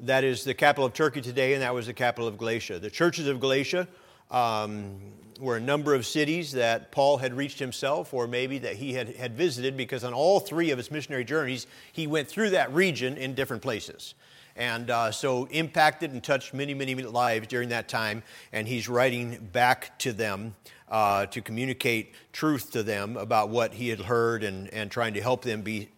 that 0.00 0.24
is 0.24 0.44
the 0.44 0.54
capital 0.54 0.84
of 0.84 0.92
Turkey 0.92 1.20
today, 1.20 1.54
and 1.54 1.62
that 1.62 1.72
was 1.74 1.86
the 1.86 1.94
capital 1.94 2.26
of 2.26 2.36
Galatia. 2.36 2.78
The 2.78 2.90
churches 2.90 3.28
of 3.28 3.40
Galatia 3.40 3.86
um, 4.30 4.96
were 5.38 5.56
a 5.56 5.60
number 5.60 5.94
of 5.94 6.04
cities 6.04 6.52
that 6.52 6.90
Paul 6.90 7.18
had 7.18 7.34
reached 7.34 7.58
himself, 7.58 8.12
or 8.12 8.26
maybe 8.26 8.58
that 8.58 8.76
he 8.76 8.92
had, 8.92 9.14
had 9.16 9.36
visited, 9.36 9.76
because 9.76 10.02
on 10.02 10.12
all 10.12 10.40
three 10.40 10.70
of 10.70 10.78
his 10.78 10.90
missionary 10.90 11.24
journeys, 11.24 11.66
he 11.92 12.06
went 12.06 12.28
through 12.28 12.50
that 12.50 12.72
region 12.74 13.16
in 13.16 13.34
different 13.34 13.62
places 13.62 14.14
and 14.56 14.90
uh, 14.90 15.10
so 15.10 15.46
impacted 15.46 16.12
and 16.12 16.22
touched 16.22 16.54
many, 16.54 16.74
many 16.74 16.94
lives 16.94 17.48
during 17.48 17.70
that 17.70 17.88
time. 17.88 18.22
And 18.52 18.68
he's 18.68 18.88
writing 18.88 19.48
back 19.52 19.98
to 20.00 20.12
them 20.12 20.54
uh, 20.88 21.26
to 21.26 21.40
communicate 21.40 22.14
truth 22.32 22.70
to 22.72 22.82
them 22.82 23.16
about 23.16 23.48
what 23.48 23.74
he 23.74 23.88
had 23.88 24.00
heard 24.00 24.44
and, 24.44 24.72
and 24.72 24.90
trying 24.90 25.14
to 25.14 25.20
help 25.20 25.42
them 25.42 25.62
be 25.62 25.88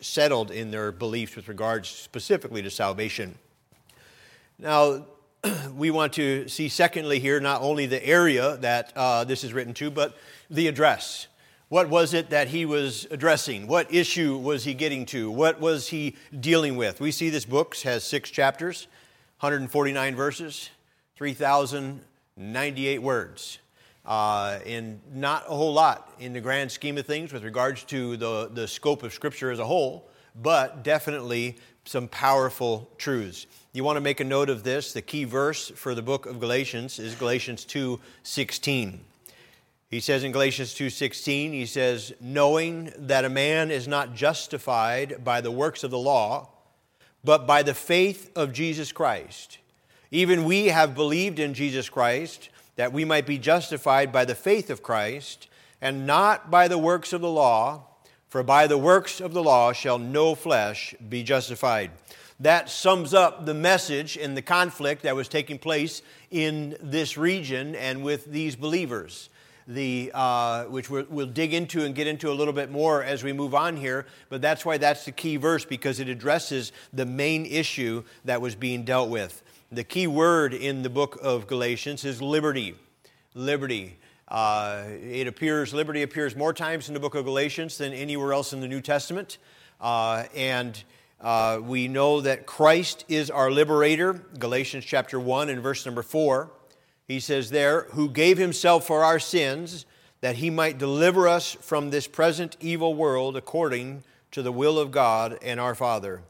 settled 0.00 0.50
in 0.50 0.70
their 0.70 0.92
beliefs 0.92 1.36
with 1.36 1.48
regards 1.48 1.88
specifically 1.88 2.62
to 2.62 2.70
salvation. 2.70 3.36
Now, 4.58 5.06
we 5.76 5.90
want 5.90 6.12
to 6.14 6.48
see, 6.48 6.68
secondly, 6.68 7.18
here 7.18 7.40
not 7.40 7.62
only 7.62 7.86
the 7.86 8.04
area 8.06 8.56
that 8.58 8.92
uh, 8.94 9.24
this 9.24 9.44
is 9.44 9.52
written 9.52 9.74
to, 9.74 9.90
but 9.90 10.16
the 10.50 10.68
address. 10.68 11.26
What 11.68 11.88
was 11.88 12.14
it 12.14 12.30
that 12.30 12.48
he 12.48 12.66
was 12.66 13.06
addressing? 13.10 13.66
What 13.66 13.92
issue 13.92 14.36
was 14.36 14.64
he 14.64 14.74
getting 14.74 15.06
to? 15.06 15.30
What 15.30 15.60
was 15.60 15.88
he 15.88 16.16
dealing 16.38 16.76
with? 16.76 17.00
We 17.00 17.10
see 17.10 17.30
this 17.30 17.46
book 17.46 17.74
has 17.78 18.04
six 18.04 18.30
chapters, 18.30 18.86
149 19.40 20.14
verses, 20.14 20.70
3,098 21.16 23.02
words. 23.02 23.58
Uh, 24.04 24.58
and 24.66 25.00
not 25.12 25.44
a 25.48 25.54
whole 25.54 25.72
lot 25.72 26.12
in 26.18 26.32
the 26.32 26.40
grand 26.40 26.70
scheme 26.70 26.98
of 26.98 27.06
things 27.06 27.32
with 27.32 27.42
regards 27.42 27.84
to 27.84 28.16
the, 28.18 28.50
the 28.52 28.68
scope 28.68 29.02
of 29.02 29.14
Scripture 29.14 29.50
as 29.50 29.58
a 29.58 29.64
whole, 29.64 30.08
but 30.42 30.82
definitely 30.82 31.56
some 31.86 32.08
powerful 32.08 32.90
truths. 32.98 33.46
You 33.72 33.82
want 33.82 33.96
to 33.96 34.02
make 34.02 34.20
a 34.20 34.24
note 34.24 34.50
of 34.50 34.62
this. 34.62 34.92
The 34.92 35.02
key 35.02 35.24
verse 35.24 35.70
for 35.70 35.94
the 35.94 36.02
book 36.02 36.26
of 36.26 36.38
Galatians 36.38 36.98
is 36.98 37.14
Galatians 37.14 37.64
2:16. 37.64 39.00
He 39.90 40.00
says 40.00 40.24
in 40.24 40.32
Galatians 40.32 40.74
2:16, 40.74 41.52
he 41.52 41.66
says, 41.66 42.12
"Knowing 42.20 42.92
that 42.96 43.24
a 43.24 43.30
man 43.30 43.70
is 43.70 43.88
not 43.88 44.14
justified 44.14 45.24
by 45.24 45.40
the 45.40 45.50
works 45.50 45.82
of 45.82 45.90
the 45.90 45.98
law, 45.98 46.50
but 47.24 47.46
by 47.46 47.62
the 47.62 47.74
faith 47.74 48.30
of 48.36 48.52
Jesus 48.52 48.92
Christ. 48.92 49.58
Even 50.10 50.44
we 50.44 50.66
have 50.66 50.94
believed 50.94 51.38
in 51.38 51.54
Jesus 51.54 51.88
Christ 51.88 52.50
that 52.76 52.92
we 52.92 53.04
might 53.04 53.26
be 53.26 53.38
justified 53.38 54.12
by 54.12 54.24
the 54.24 54.34
faith 54.34 54.70
of 54.70 54.82
Christ 54.82 55.48
and 55.80 56.06
not 56.06 56.50
by 56.50 56.68
the 56.68 56.78
works 56.78 57.12
of 57.12 57.20
the 57.20 57.30
law, 57.30 57.84
For 58.34 58.42
by 58.42 58.66
the 58.66 58.76
works 58.78 59.20
of 59.20 59.32
the 59.32 59.44
law 59.44 59.72
shall 59.72 59.96
no 59.96 60.34
flesh 60.34 60.92
be 61.08 61.22
justified. 61.22 61.92
That 62.40 62.68
sums 62.68 63.14
up 63.14 63.46
the 63.46 63.54
message 63.54 64.16
and 64.16 64.36
the 64.36 64.42
conflict 64.42 65.04
that 65.04 65.14
was 65.14 65.28
taking 65.28 65.56
place 65.56 66.02
in 66.32 66.76
this 66.82 67.16
region 67.16 67.76
and 67.76 68.02
with 68.02 68.24
these 68.24 68.56
believers. 68.56 69.28
The, 69.68 70.10
uh, 70.12 70.64
which 70.64 70.90
we'll, 70.90 71.06
we'll 71.08 71.26
dig 71.26 71.54
into 71.54 71.84
and 71.84 71.94
get 71.94 72.08
into 72.08 72.28
a 72.28 72.34
little 72.34 72.52
bit 72.52 72.72
more 72.72 73.04
as 73.04 73.22
we 73.22 73.32
move 73.32 73.54
on 73.54 73.76
here, 73.76 74.04
but 74.28 74.42
that's 74.42 74.64
why 74.66 74.78
that's 74.78 75.04
the 75.04 75.12
key 75.12 75.36
verse 75.36 75.64
because 75.64 76.00
it 76.00 76.08
addresses 76.08 76.72
the 76.92 77.06
main 77.06 77.46
issue 77.46 78.02
that 78.24 78.40
was 78.40 78.56
being 78.56 78.84
dealt 78.84 79.10
with. 79.10 79.44
The 79.72 79.84
key 79.84 80.06
word 80.06 80.52
in 80.52 80.82
the 80.82 80.90
book 80.90 81.18
of 81.22 81.46
Galatians 81.46 82.04
is 82.04 82.20
liberty. 82.20 82.74
Liberty. 83.34 83.96
Uh, 84.28 84.84
it 84.88 85.26
appears, 85.26 85.72
liberty 85.72 86.02
appears 86.02 86.36
more 86.36 86.52
times 86.52 86.88
in 86.88 86.94
the 86.94 87.00
book 87.00 87.14
of 87.14 87.24
Galatians 87.24 87.78
than 87.78 87.92
anywhere 87.92 88.32
else 88.32 88.52
in 88.52 88.60
the 88.60 88.68
New 88.68 88.80
Testament. 88.80 89.38
Uh, 89.80 90.24
and 90.34 90.84
uh, 91.20 91.60
we 91.62 91.88
know 91.88 92.20
that 92.20 92.46
Christ 92.46 93.04
is 93.08 93.30
our 93.30 93.50
liberator. 93.50 94.12
Galatians 94.38 94.84
chapter 94.84 95.18
1 95.18 95.48
and 95.48 95.62
verse 95.62 95.84
number 95.86 96.02
4. 96.02 96.50
He 97.08 97.18
says 97.18 97.50
there, 97.50 97.84
who 97.92 98.10
gave 98.10 98.38
himself 98.38 98.86
for 98.86 99.02
our 99.02 99.18
sins 99.18 99.86
that 100.20 100.36
he 100.36 100.50
might 100.50 100.78
deliver 100.78 101.26
us 101.26 101.52
from 101.60 101.90
this 101.90 102.06
present 102.06 102.56
evil 102.60 102.94
world 102.94 103.36
according 103.36 104.04
to 104.30 104.42
the 104.42 104.52
will 104.52 104.78
of 104.78 104.90
God 104.90 105.38
and 105.42 105.58
our 105.58 105.74
Father. 105.74 106.22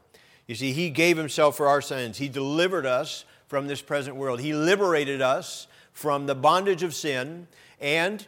You 0.47 0.55
see, 0.55 0.71
he 0.71 0.89
gave 0.89 1.17
himself 1.17 1.57
for 1.57 1.67
our 1.67 1.81
sins. 1.81 2.17
He 2.17 2.29
delivered 2.29 2.85
us 2.85 3.25
from 3.47 3.67
this 3.67 3.81
present 3.81 4.15
world. 4.15 4.39
He 4.39 4.53
liberated 4.53 5.21
us 5.21 5.67
from 5.91 6.25
the 6.25 6.35
bondage 6.35 6.83
of 6.83 6.93
sin 6.93 7.47
and 7.79 8.25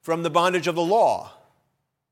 from 0.00 0.22
the 0.22 0.30
bondage 0.30 0.66
of 0.66 0.74
the 0.74 0.82
law 0.82 1.32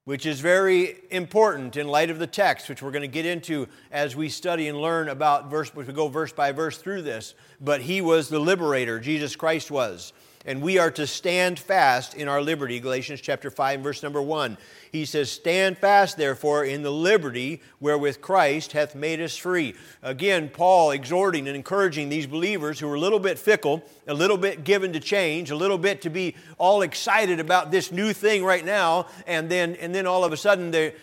which 0.07 0.25
is 0.25 0.39
very 0.39 0.99
important 1.11 1.77
in 1.77 1.89
light 1.89 2.11
of 2.11 2.21
the 2.21 2.29
text, 2.29 2.69
which 2.69 2.81
we're 2.81 2.93
going 2.93 3.03
to 3.03 3.09
get 3.09 3.27
into 3.27 3.67
as 3.91 4.15
we 4.15 4.29
study 4.29 4.69
and 4.69 4.81
learn 4.81 5.09
about 5.09 5.51
verse, 5.51 5.75
we 5.75 5.83
go 5.85 6.07
verse 6.07 6.33
by 6.33 6.53
verse 6.53 6.79
through 6.79 7.03
this. 7.03 7.35
But 7.61 7.81
he 7.81 8.01
was 8.01 8.29
the 8.29 8.39
liberator, 8.39 9.01
Jesus 9.01 9.35
Christ 9.35 9.69
was 9.69 10.13
and 10.47 10.63
we 10.63 10.79
are 10.79 10.93
to 10.93 11.07
stand 11.07 11.59
fast 11.59 12.15
in 12.15 12.29
our 12.29 12.41
liberty. 12.41 12.79
Galatians 12.79 13.21
chapter 13.21 13.51
5, 13.51 13.81
verse 13.81 14.03
number 14.03 14.23
1. 14.23 14.57
He 14.93 15.05
says, 15.05 15.31
Stand 15.31 15.77
fast, 15.77 16.17
therefore, 16.17 16.65
in 16.65 16.83
the 16.83 16.93
liberty 16.93 17.61
wherewith 17.81 18.21
Christ 18.21 18.73
hath 18.73 18.95
made 18.95 19.21
us 19.21 19.37
free. 19.37 19.75
Again, 20.03 20.49
Paul 20.49 20.93
exhorting 20.93 21.49
and 21.49 21.57
encouraging 21.57 22.09
these 22.09 22.27
believers 22.27 22.79
who 22.79 22.87
were 22.87 22.95
a 22.95 23.01
little 23.01 23.19
bit 23.19 23.39
fickle, 23.39 23.83
a 24.07 24.15
little 24.15 24.39
bit 24.39 24.63
given 24.63 24.93
to 24.93 25.01
change, 25.01 25.51
a 25.51 25.57
little 25.57 25.79
bit 25.79 26.03
to 26.03 26.11
be 26.11 26.37
all 26.59 26.83
excited 26.83 27.41
about 27.41 27.73
this 27.73 27.91
new 27.91 28.13
thing 28.13 28.45
right 28.45 28.65
now, 28.65 29.07
and 29.27 29.51
then, 29.51 29.75
and 29.77 29.93
then 29.93 30.07
all 30.07 30.25
of 30.25 30.33
a 30.33 30.37
sudden 30.37 30.71
they're, 30.71 30.95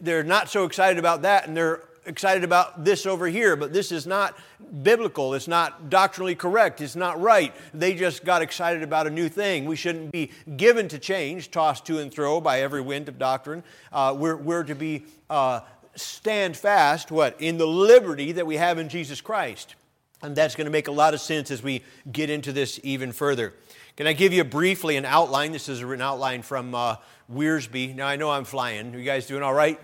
they're 0.00 0.22
not 0.22 0.50
so 0.50 0.64
excited 0.64 0.98
about 0.98 1.22
that, 1.22 1.48
and 1.48 1.56
they're 1.56 1.82
excited 2.10 2.44
about 2.44 2.84
this 2.84 3.06
over 3.06 3.26
here, 3.26 3.56
but 3.56 3.72
this 3.72 3.90
is 3.90 4.06
not 4.06 4.36
biblical. 4.82 5.32
It's 5.32 5.48
not 5.48 5.88
doctrinally 5.88 6.34
correct. 6.34 6.80
It's 6.80 6.96
not 6.96 7.20
right. 7.20 7.54
They 7.72 7.94
just 7.94 8.24
got 8.24 8.42
excited 8.42 8.82
about 8.82 9.06
a 9.06 9.10
new 9.10 9.28
thing. 9.28 9.64
We 9.64 9.76
shouldn't 9.76 10.12
be 10.12 10.30
given 10.56 10.88
to 10.88 10.98
change, 10.98 11.50
tossed 11.50 11.86
to 11.86 11.98
and 11.98 12.12
fro 12.12 12.40
by 12.40 12.60
every 12.60 12.82
wind 12.82 13.08
of 13.08 13.18
doctrine. 13.18 13.64
Uh, 13.92 14.14
we're, 14.18 14.36
we're 14.36 14.64
to 14.64 14.74
be 14.74 15.04
uh, 15.30 15.60
stand 15.94 16.56
fast, 16.56 17.10
what? 17.10 17.40
In 17.40 17.56
the 17.56 17.66
liberty 17.66 18.32
that 18.32 18.46
we 18.46 18.56
have 18.56 18.78
in 18.78 18.88
Jesus 18.88 19.20
Christ. 19.20 19.76
And 20.22 20.36
that's 20.36 20.54
going 20.54 20.66
to 20.66 20.70
make 20.70 20.88
a 20.88 20.92
lot 20.92 21.14
of 21.14 21.20
sense 21.20 21.50
as 21.50 21.62
we 21.62 21.82
get 22.12 22.28
into 22.28 22.52
this 22.52 22.78
even 22.82 23.12
further. 23.12 23.54
Can 23.96 24.06
I 24.06 24.12
give 24.12 24.32
you 24.32 24.44
briefly 24.44 24.96
an 24.96 25.06
outline? 25.06 25.52
This 25.52 25.68
is 25.68 25.80
an 25.80 26.02
outline 26.02 26.42
from 26.42 26.74
uh, 26.74 26.96
Wiersbe. 27.32 27.94
Now, 27.94 28.06
I 28.06 28.16
know 28.16 28.30
I'm 28.30 28.44
flying. 28.44 28.94
Are 28.94 28.98
you 28.98 29.04
guys 29.04 29.26
doing 29.26 29.42
all 29.42 29.54
right? 29.54 29.80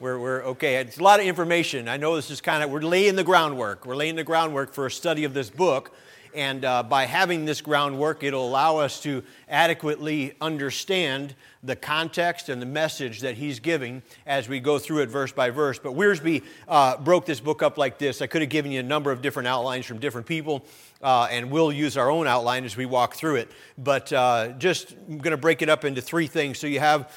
We're, 0.00 0.18
we're 0.18 0.42
okay. 0.44 0.76
It's 0.76 0.98
a 0.98 1.02
lot 1.02 1.18
of 1.18 1.26
information. 1.26 1.88
I 1.88 1.96
know 1.96 2.14
this 2.14 2.30
is 2.30 2.40
kind 2.40 2.62
of, 2.62 2.70
we're 2.70 2.80
laying 2.82 3.16
the 3.16 3.24
groundwork. 3.24 3.84
We're 3.84 3.96
laying 3.96 4.14
the 4.14 4.22
groundwork 4.22 4.72
for 4.72 4.86
a 4.86 4.90
study 4.90 5.24
of 5.24 5.34
this 5.34 5.50
book. 5.50 5.92
And 6.34 6.64
uh, 6.64 6.84
by 6.84 7.06
having 7.06 7.46
this 7.46 7.60
groundwork, 7.60 8.22
it'll 8.22 8.46
allow 8.46 8.76
us 8.76 9.02
to 9.02 9.24
adequately 9.48 10.34
understand 10.40 11.34
the 11.64 11.74
context 11.74 12.48
and 12.48 12.62
the 12.62 12.66
message 12.66 13.22
that 13.22 13.34
he's 13.34 13.58
giving 13.58 14.02
as 14.24 14.48
we 14.48 14.60
go 14.60 14.78
through 14.78 15.02
it 15.02 15.08
verse 15.08 15.32
by 15.32 15.50
verse. 15.50 15.80
But 15.80 15.94
Wiersbe 15.94 16.44
uh, 16.68 16.98
broke 16.98 17.26
this 17.26 17.40
book 17.40 17.60
up 17.60 17.76
like 17.76 17.98
this. 17.98 18.22
I 18.22 18.28
could 18.28 18.42
have 18.42 18.50
given 18.50 18.70
you 18.70 18.78
a 18.78 18.84
number 18.84 19.10
of 19.10 19.20
different 19.20 19.48
outlines 19.48 19.84
from 19.84 19.98
different 19.98 20.28
people, 20.28 20.64
uh, 21.02 21.26
and 21.28 21.50
we'll 21.50 21.72
use 21.72 21.96
our 21.96 22.08
own 22.08 22.28
outline 22.28 22.64
as 22.64 22.76
we 22.76 22.86
walk 22.86 23.16
through 23.16 23.36
it. 23.36 23.50
But 23.76 24.12
uh, 24.12 24.50
just 24.58 24.94
I'm 25.08 25.18
going 25.18 25.32
to 25.32 25.38
break 25.38 25.60
it 25.62 25.68
up 25.68 25.84
into 25.84 26.02
three 26.02 26.28
things. 26.28 26.58
So 26.58 26.68
you 26.68 26.78
have 26.78 27.12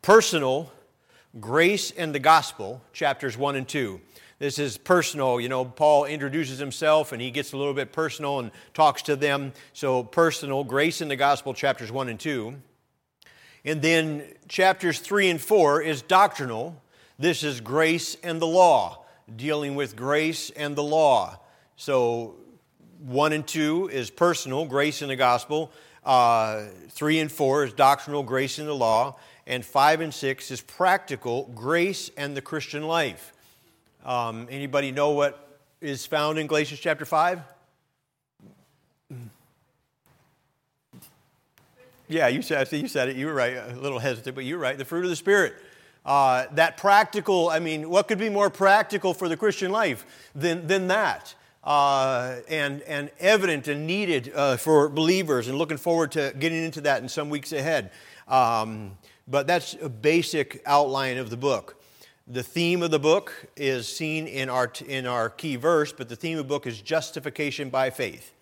personal 0.00 0.72
Grace 1.40 1.90
and 1.92 2.14
the 2.14 2.18
Gospel, 2.18 2.82
chapters 2.92 3.38
1 3.38 3.56
and 3.56 3.66
2. 3.66 3.98
This 4.38 4.58
is 4.58 4.76
personal. 4.76 5.40
You 5.40 5.48
know, 5.48 5.64
Paul 5.64 6.04
introduces 6.04 6.58
himself 6.58 7.12
and 7.12 7.22
he 7.22 7.30
gets 7.30 7.54
a 7.54 7.56
little 7.56 7.72
bit 7.72 7.90
personal 7.90 8.38
and 8.40 8.50
talks 8.74 9.00
to 9.02 9.16
them. 9.16 9.54
So, 9.72 10.04
personal, 10.04 10.62
Grace 10.62 11.00
and 11.00 11.10
the 11.10 11.16
Gospel, 11.16 11.54
chapters 11.54 11.90
1 11.90 12.10
and 12.10 12.20
2. 12.20 12.54
And 13.64 13.80
then 13.80 14.24
chapters 14.46 14.98
3 14.98 15.30
and 15.30 15.40
4 15.40 15.80
is 15.80 16.02
doctrinal. 16.02 16.82
This 17.18 17.44
is 17.44 17.62
grace 17.62 18.14
and 18.22 18.42
the 18.42 18.46
law, 18.46 19.04
dealing 19.34 19.74
with 19.74 19.96
grace 19.96 20.50
and 20.50 20.76
the 20.76 20.82
law. 20.82 21.38
So, 21.76 22.34
1 22.98 23.32
and 23.32 23.46
2 23.46 23.88
is 23.90 24.10
personal, 24.10 24.66
grace 24.66 25.00
and 25.00 25.10
the 25.10 25.16
gospel. 25.16 25.72
Uh, 26.04 26.64
3 26.90 27.20
and 27.20 27.32
4 27.32 27.64
is 27.64 27.72
doctrinal, 27.72 28.22
grace 28.22 28.58
and 28.58 28.68
the 28.68 28.74
law 28.74 29.16
and 29.46 29.64
5 29.64 30.00
and 30.00 30.14
6 30.14 30.50
is 30.50 30.60
practical 30.60 31.50
grace 31.54 32.10
and 32.16 32.36
the 32.36 32.42
Christian 32.42 32.82
life. 32.84 33.32
Um, 34.04 34.46
anybody 34.50 34.92
know 34.92 35.10
what 35.10 35.58
is 35.80 36.06
found 36.06 36.38
in 36.38 36.46
Galatians 36.46 36.80
chapter 36.80 37.04
5? 37.04 37.40
Yeah, 42.08 42.28
you 42.28 42.42
said, 42.42 42.70
you 42.72 42.88
said 42.88 43.08
it. 43.08 43.16
You 43.16 43.26
were 43.26 43.34
right. 43.34 43.56
A 43.56 43.74
little 43.74 43.98
hesitant, 43.98 44.34
but 44.34 44.44
you're 44.44 44.58
right. 44.58 44.76
The 44.76 44.84
fruit 44.84 45.04
of 45.04 45.10
the 45.10 45.16
Spirit. 45.16 45.54
Uh, 46.04 46.46
that 46.52 46.76
practical, 46.76 47.48
I 47.48 47.58
mean, 47.58 47.88
what 47.88 48.08
could 48.08 48.18
be 48.18 48.28
more 48.28 48.50
practical 48.50 49.14
for 49.14 49.28
the 49.28 49.36
Christian 49.36 49.70
life 49.70 50.04
than, 50.34 50.66
than 50.66 50.88
that? 50.88 51.34
Uh, 51.64 52.36
and, 52.48 52.82
and 52.82 53.10
evident 53.20 53.68
and 53.68 53.86
needed 53.86 54.32
uh, 54.34 54.56
for 54.56 54.88
believers, 54.88 55.46
and 55.46 55.56
looking 55.56 55.76
forward 55.76 56.10
to 56.12 56.34
getting 56.38 56.64
into 56.64 56.80
that 56.80 57.02
in 57.02 57.08
some 57.08 57.30
weeks 57.30 57.52
ahead. 57.52 57.92
Um, 58.26 58.98
but 59.32 59.46
that's 59.46 59.74
a 59.80 59.88
basic 59.88 60.62
outline 60.66 61.16
of 61.16 61.30
the 61.30 61.38
book. 61.38 61.82
The 62.28 62.42
theme 62.42 62.82
of 62.82 62.90
the 62.90 62.98
book 62.98 63.46
is 63.56 63.88
seen 63.88 64.26
in 64.26 64.50
our, 64.50 64.70
in 64.86 65.06
our 65.06 65.30
key 65.30 65.56
verse, 65.56 65.90
but 65.90 66.10
the 66.10 66.16
theme 66.16 66.36
of 66.36 66.44
the 66.44 66.48
book 66.48 66.66
is 66.66 66.82
justification 66.82 67.70
by 67.70 67.88
faith. 67.88 68.34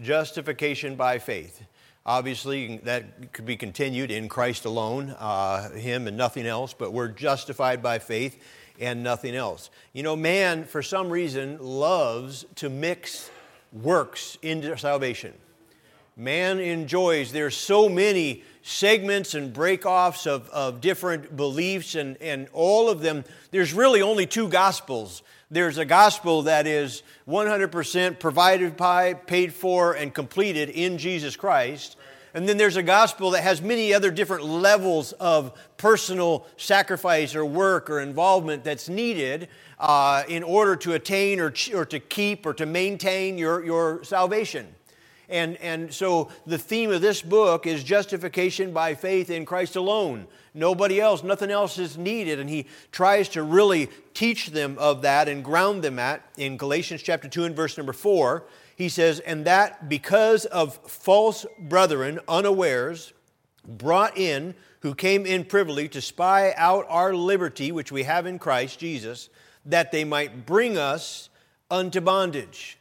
Justification 0.00 0.94
by 0.94 1.18
faith. 1.18 1.64
Obviously, 2.04 2.76
that 2.84 3.32
could 3.32 3.46
be 3.46 3.56
continued 3.56 4.10
in 4.10 4.28
Christ 4.28 4.66
alone, 4.66 5.16
uh, 5.18 5.70
Him 5.70 6.06
and 6.06 6.18
nothing 6.18 6.46
else, 6.46 6.74
but 6.74 6.92
we're 6.92 7.08
justified 7.08 7.82
by 7.82 7.98
faith 7.98 8.38
and 8.78 9.02
nothing 9.02 9.34
else. 9.34 9.70
You 9.94 10.02
know, 10.02 10.16
man, 10.16 10.64
for 10.64 10.82
some 10.82 11.08
reason, 11.08 11.56
loves 11.60 12.44
to 12.56 12.68
mix 12.68 13.30
works 13.72 14.36
into 14.42 14.76
salvation. 14.76 15.32
Man 16.18 16.60
enjoys, 16.60 17.30
there's 17.30 17.54
so 17.54 17.90
many 17.90 18.42
segments 18.62 19.34
and 19.34 19.52
breakoffs 19.52 20.26
of, 20.26 20.48
of 20.48 20.80
different 20.80 21.36
beliefs, 21.36 21.94
and, 21.94 22.16
and 22.22 22.48
all 22.54 22.88
of 22.88 23.02
them, 23.02 23.22
there's 23.50 23.74
really 23.74 24.00
only 24.00 24.24
two 24.24 24.48
gospels. 24.48 25.22
There's 25.50 25.76
a 25.76 25.84
gospel 25.84 26.44
that 26.44 26.66
is 26.66 27.02
100% 27.28 28.18
provided 28.18 28.78
by, 28.78 29.12
paid 29.12 29.52
for, 29.52 29.92
and 29.92 30.14
completed 30.14 30.70
in 30.70 30.96
Jesus 30.96 31.36
Christ. 31.36 31.96
And 32.32 32.48
then 32.48 32.56
there's 32.56 32.76
a 32.76 32.82
gospel 32.82 33.32
that 33.32 33.42
has 33.42 33.60
many 33.60 33.92
other 33.92 34.10
different 34.10 34.44
levels 34.46 35.12
of 35.12 35.52
personal 35.76 36.46
sacrifice 36.56 37.34
or 37.34 37.44
work 37.44 37.90
or 37.90 38.00
involvement 38.00 38.64
that's 38.64 38.88
needed 38.88 39.48
uh, 39.78 40.22
in 40.28 40.42
order 40.42 40.76
to 40.76 40.94
attain 40.94 41.40
or, 41.40 41.52
or 41.74 41.84
to 41.84 42.00
keep 42.00 42.46
or 42.46 42.54
to 42.54 42.64
maintain 42.64 43.36
your, 43.36 43.62
your 43.66 44.02
salvation. 44.02 44.75
And, 45.28 45.56
and 45.56 45.92
so 45.92 46.30
the 46.46 46.58
theme 46.58 46.90
of 46.90 47.00
this 47.00 47.22
book 47.22 47.66
is 47.66 47.82
justification 47.82 48.72
by 48.72 48.94
faith 48.94 49.30
in 49.30 49.44
Christ 49.44 49.76
alone. 49.76 50.26
Nobody 50.54 51.00
else, 51.00 51.22
nothing 51.22 51.50
else 51.50 51.78
is 51.78 51.98
needed. 51.98 52.38
And 52.38 52.48
he 52.48 52.66
tries 52.92 53.28
to 53.30 53.42
really 53.42 53.88
teach 54.14 54.48
them 54.48 54.76
of 54.78 55.02
that 55.02 55.28
and 55.28 55.44
ground 55.44 55.82
them 55.82 55.98
at 55.98 56.22
in 56.36 56.56
Galatians 56.56 57.02
chapter 57.02 57.28
2 57.28 57.44
and 57.44 57.56
verse 57.56 57.76
number 57.76 57.92
4. 57.92 58.44
He 58.76 58.88
says, 58.88 59.20
And 59.20 59.44
that 59.46 59.88
because 59.88 60.44
of 60.46 60.76
false 60.76 61.44
brethren 61.58 62.20
unawares 62.28 63.12
brought 63.66 64.16
in, 64.16 64.54
who 64.80 64.94
came 64.94 65.26
in 65.26 65.44
privily 65.44 65.88
to 65.88 66.00
spy 66.00 66.54
out 66.56 66.86
our 66.88 67.12
liberty, 67.12 67.72
which 67.72 67.90
we 67.90 68.04
have 68.04 68.24
in 68.24 68.38
Christ 68.38 68.78
Jesus, 68.78 69.28
that 69.64 69.90
they 69.90 70.04
might 70.04 70.46
bring 70.46 70.78
us 70.78 71.28
unto 71.70 72.00
bondage. 72.00 72.75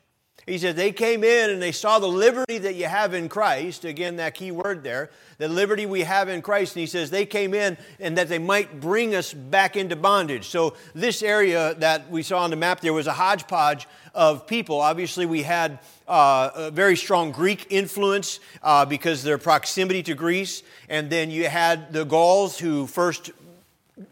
He 0.45 0.59
said 0.59 0.75
they 0.75 0.91
came 0.91 1.23
in 1.23 1.49
and 1.49 1.59
they 1.59 1.71
saw 1.71 1.97
the 1.97 2.07
liberty 2.07 2.59
that 2.59 2.75
you 2.75 2.85
have 2.85 3.15
in 3.15 3.29
Christ. 3.29 3.83
Again, 3.83 4.17
that 4.17 4.35
key 4.35 4.51
word 4.51 4.83
there, 4.83 5.09
the 5.39 5.47
liberty 5.47 5.87
we 5.87 6.01
have 6.01 6.29
in 6.29 6.43
Christ. 6.43 6.75
And 6.75 6.81
he 6.81 6.85
says 6.85 7.09
they 7.09 7.25
came 7.25 7.55
in 7.55 7.77
and 7.99 8.15
that 8.19 8.29
they 8.29 8.37
might 8.37 8.79
bring 8.79 9.15
us 9.15 9.33
back 9.33 9.75
into 9.75 9.95
bondage. 9.95 10.49
So, 10.49 10.75
this 10.93 11.23
area 11.23 11.73
that 11.75 12.11
we 12.11 12.21
saw 12.21 12.43
on 12.43 12.51
the 12.51 12.55
map 12.55 12.81
there 12.81 12.93
was 12.93 13.07
a 13.07 13.13
hodgepodge 13.13 13.87
of 14.13 14.45
people. 14.45 14.81
Obviously, 14.81 15.25
we 15.25 15.41
had 15.41 15.79
uh, 16.07 16.51
a 16.53 16.71
very 16.71 16.95
strong 16.95 17.31
Greek 17.31 17.65
influence 17.71 18.39
uh, 18.61 18.85
because 18.85 19.23
their 19.23 19.39
proximity 19.39 20.03
to 20.03 20.13
Greece. 20.13 20.61
And 20.89 21.09
then 21.09 21.31
you 21.31 21.49
had 21.49 21.91
the 21.91 22.05
Gauls 22.05 22.59
who 22.59 22.85
first 22.85 23.31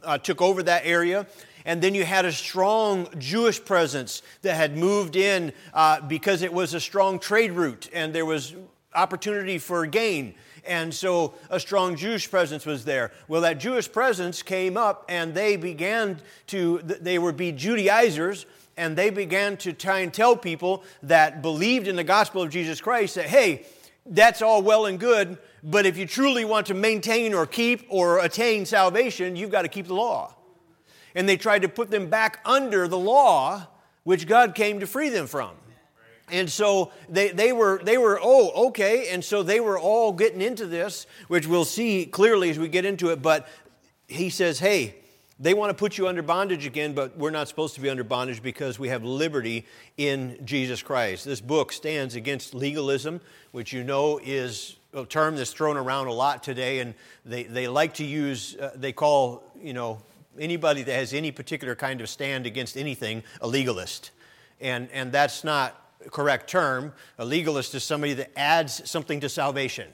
uh, 0.03 0.17
took 0.17 0.41
over 0.41 0.63
that 0.63 0.81
area. 0.85 1.27
And 1.65 1.82
then 1.82 1.96
you 1.96 2.03
had 2.03 2.25
a 2.25 2.32
strong 2.32 3.08
Jewish 3.17 3.63
presence 3.63 4.22
that 4.41 4.55
had 4.55 4.77
moved 4.77 5.15
in 5.15 5.53
uh, 5.74 6.01
because 6.01 6.41
it 6.41 6.53
was 6.53 6.74
a 6.74 6.79
strong 6.79 7.20
trade 7.20 7.51
route 7.51 7.89
and 7.93 8.13
there 8.13 8.25
was 8.25 8.55
opportunity 8.93 9.58
for 9.58 9.86
gain. 9.86 10.36
And 10.65 10.93
so 10.93 11.34
a 11.50 11.60
strong 11.60 11.96
Jewish 11.96 12.29
presence 12.29 12.65
was 12.65 12.86
there. 12.86 13.12
Well, 13.27 13.41
that 13.41 13.60
Jewish 13.60 13.91
presence 13.91 14.41
came 14.41 14.77
up 14.77 15.05
and 15.10 15.34
they 15.34 15.55
began 15.55 16.20
to, 16.48 16.79
they 16.84 17.20
would 17.20 17.38
be 17.38 17.51
Judaizers 17.51 18.46
and 18.77 18.96
they 18.96 19.10
began 19.10 19.58
to 19.58 19.74
try 19.74 20.00
and 20.00 20.13
tell 20.13 20.36
people 20.36 20.84
that 21.03 21.41
believed 21.41 21.88
in 21.88 21.96
the 21.96 22.03
gospel 22.03 22.41
of 22.41 22.50
Jesus 22.50 22.82
Christ 22.82 23.15
that, 23.15 23.25
hey, 23.25 23.65
that's 24.05 24.41
all 24.41 24.62
well 24.62 24.86
and 24.86 25.00
good, 25.00 25.38
but 25.63 25.86
if 25.86 25.98
you 25.98 26.05
truly 26.05 26.43
want 26.43 26.67
to 26.67 26.74
maintain 26.74 27.34
or 27.34 27.46
keep 27.46 27.86
or 27.88 28.20
attain 28.20 28.65
salvation, 28.65 29.36
you've 29.36 29.51
got 29.51 29.62
to 29.62 29.70
keep 29.70 29.88
the 29.88 29.93
law 29.93 30.34
and 31.15 31.27
they 31.27 31.38
tried 31.38 31.62
to 31.63 31.70
put 31.70 31.91
them 31.91 32.10
back 32.10 32.39
under 32.46 32.88
the 32.88 32.98
law 32.98 33.67
which 34.03 34.27
God 34.27 34.55
came 34.55 34.79
to 34.79 34.88
free 34.88 35.10
them 35.10 35.27
from. 35.27 35.51
And 36.32 36.50
so 36.50 36.91
they, 37.10 37.29
they, 37.29 37.51
were, 37.51 37.82
they 37.84 37.98
were, 37.98 38.20
oh, 38.22 38.67
okay. 38.67 39.10
And 39.10 39.24
so 39.24 39.43
they 39.43 39.60
were 39.60 39.77
all 39.77 40.12
getting 40.13 40.41
into 40.41 40.65
this, 40.65 41.05
which 41.27 41.48
we'll 41.48 41.65
see 41.65 42.05
clearly 42.05 42.50
as 42.50 42.58
we 42.58 42.67
get 42.67 42.86
into 42.86 43.10
it. 43.10 43.22
But 43.22 43.48
he 44.08 44.29
says, 44.29 44.60
hey, 44.60 44.96
they 45.39 45.53
want 45.53 45.72
to 45.72 45.74
put 45.74 45.98
you 45.98 46.08
under 46.08 46.22
bondage 46.22 46.65
again, 46.65 46.93
but 46.93 47.17
we're 47.17 47.29
not 47.32 47.48
supposed 47.48 47.75
to 47.75 47.82
be 47.82 47.89
under 47.89 48.03
bondage 48.03 48.41
because 48.41 48.79
we 48.79 48.88
have 48.89 49.03
liberty 49.03 49.65
in 49.98 50.39
Jesus 50.46 50.82
Christ. 50.82 51.25
This 51.25 51.41
book 51.41 51.72
stands 51.72 52.15
against 52.15 52.53
legalism, 52.53 53.20
which 53.51 53.74
you 53.74 53.84
know 53.84 54.20
is 54.24 54.77
a 54.93 55.05
term 55.05 55.36
that's 55.36 55.51
thrown 55.51 55.75
around 55.75 56.08
a 56.08 56.13
lot 56.13 56.43
today. 56.43 56.79
And 56.79 56.93
they, 57.25 57.43
they 57.43 57.67
like 57.67 57.96
to 57.96 58.05
use, 58.05 58.55
uh, 58.55 58.72
they 58.75 58.93
call, 58.93 59.43
you 59.62 59.74
know, 59.74 60.01
anybody 60.39 60.83
that 60.83 60.93
has 60.93 61.13
any 61.13 61.31
particular 61.31 61.75
kind 61.75 62.01
of 62.01 62.09
stand 62.09 62.45
against 62.45 62.77
anything 62.77 63.23
a 63.41 63.47
legalist. 63.47 64.11
And, 64.61 64.89
and 64.91 65.11
that's 65.11 65.43
not 65.43 65.79
a 66.05 66.09
correct 66.09 66.49
term. 66.49 66.93
A 67.17 67.25
legalist 67.25 67.75
is 67.75 67.83
somebody 67.83 68.13
that 68.13 68.31
adds 68.37 68.89
something 68.89 69.19
to 69.21 69.29
salvation. 69.29 69.89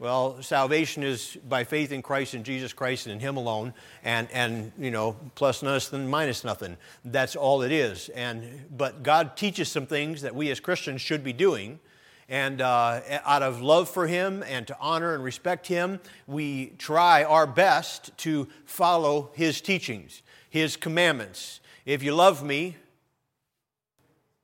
Well, 0.00 0.40
salvation 0.42 1.02
is 1.02 1.36
by 1.48 1.64
faith 1.64 1.90
in 1.90 2.02
Christ 2.02 2.34
and 2.34 2.44
Jesus 2.44 2.72
Christ 2.72 3.06
and 3.06 3.14
in 3.14 3.20
Him 3.20 3.36
alone, 3.36 3.74
and, 4.04 4.28
and 4.30 4.70
you 4.78 4.92
know, 4.92 5.16
plus 5.34 5.60
nothing, 5.60 6.08
minus 6.08 6.44
nothing. 6.44 6.76
That's 7.04 7.34
all 7.34 7.62
it 7.62 7.72
is. 7.72 8.08
And, 8.10 8.44
but 8.76 9.02
God 9.02 9.36
teaches 9.36 9.68
some 9.68 9.86
things 9.86 10.22
that 10.22 10.36
we 10.36 10.50
as 10.50 10.60
Christians 10.60 11.00
should 11.00 11.24
be 11.24 11.32
doing 11.32 11.80
and 12.28 12.60
uh, 12.60 13.00
out 13.24 13.42
of 13.42 13.62
love 13.62 13.88
for 13.88 14.06
Him 14.06 14.44
and 14.46 14.66
to 14.66 14.76
honor 14.80 15.14
and 15.14 15.24
respect 15.24 15.66
Him, 15.66 16.00
we 16.26 16.74
try 16.78 17.24
our 17.24 17.46
best 17.46 18.16
to 18.18 18.48
follow 18.64 19.30
His 19.34 19.60
teachings, 19.60 20.22
His 20.50 20.76
commandments. 20.76 21.60
If 21.86 22.02
you 22.02 22.14
love 22.14 22.42
me, 22.42 22.76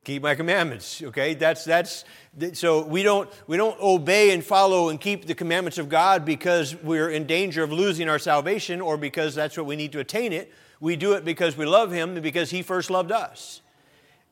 keep 0.04 0.22
my 0.22 0.34
commandments 0.34 1.02
okay? 1.02 1.34
That's 1.34 1.64
that's 1.64 2.04
so 2.52 2.84
we 2.84 3.02
don't 3.02 3.28
we 3.46 3.56
don't 3.56 3.78
obey 3.80 4.30
and 4.30 4.44
follow 4.44 4.88
and 4.90 5.00
keep 5.00 5.26
the 5.26 5.34
commandments 5.34 5.78
of 5.78 5.88
god 5.88 6.24
because 6.24 6.76
we're 6.76 7.10
in 7.10 7.26
danger 7.26 7.62
of 7.62 7.72
losing 7.72 8.08
our 8.08 8.18
salvation 8.18 8.80
or 8.80 8.96
because 8.96 9.34
that's 9.34 9.56
what 9.56 9.66
we 9.66 9.76
need 9.76 9.92
to 9.92 10.00
attain 10.00 10.32
it. 10.32 10.52
We 10.80 10.96
do 10.96 11.12
it 11.14 11.24
because 11.24 11.56
we 11.56 11.64
love 11.64 11.90
him 11.90 12.10
and 12.10 12.22
because 12.22 12.50
he 12.50 12.62
first 12.62 12.90
loved 12.90 13.12
us 13.12 13.62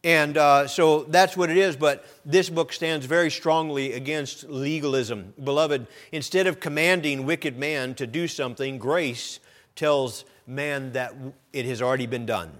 and 0.04 0.36
uh, 0.36 0.66
so 0.66 1.04
that's 1.04 1.36
what 1.36 1.48
it 1.48 1.56
is, 1.56 1.76
but 1.76 2.04
this 2.24 2.50
book 2.50 2.72
stands 2.72 3.06
very 3.06 3.30
strongly 3.30 3.92
against 3.92 4.48
legalism. 4.48 5.32
Beloved, 5.42 5.86
instead 6.10 6.48
of 6.48 6.58
commanding 6.58 7.24
wicked 7.24 7.56
man 7.56 7.94
to 7.94 8.06
do 8.06 8.26
something, 8.26 8.78
grace 8.78 9.38
tells 9.76 10.24
man 10.46 10.92
that 10.92 11.14
it 11.52 11.66
has 11.66 11.80
already 11.80 12.06
been 12.06 12.26
done. 12.26 12.50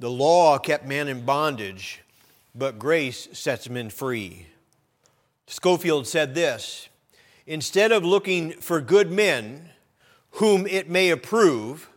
The 0.00 0.10
law 0.10 0.58
kept 0.58 0.84
man 0.84 1.06
in 1.06 1.24
bondage, 1.24 2.02
but 2.54 2.78
grace 2.78 3.28
sets 3.32 3.68
men 3.68 3.90
free. 3.90 4.46
Scofield 5.46 6.08
said 6.08 6.34
this 6.34 6.88
Instead 7.46 7.92
of 7.92 8.04
looking 8.04 8.52
for 8.52 8.80
good 8.80 9.12
men 9.12 9.70
whom 10.32 10.66
it 10.66 10.88
may 10.88 11.10
approve, 11.10 11.88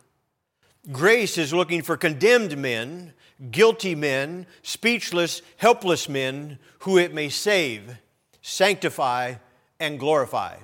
grace 0.92 1.36
is 1.36 1.52
looking 1.52 1.82
for 1.82 1.96
condemned 1.96 2.56
men 2.56 3.12
guilty 3.50 3.94
men, 3.94 4.46
speechless, 4.62 5.42
helpless 5.56 6.08
men, 6.08 6.58
who 6.80 6.98
it 6.98 7.14
may 7.14 7.28
save, 7.28 7.98
sanctify, 8.42 9.34
and 9.80 9.98
glorify. 9.98 10.56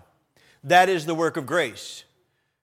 That 0.65 0.89
is 0.89 1.07
the 1.07 1.15
work 1.15 1.37
of 1.37 1.47
grace. 1.47 2.05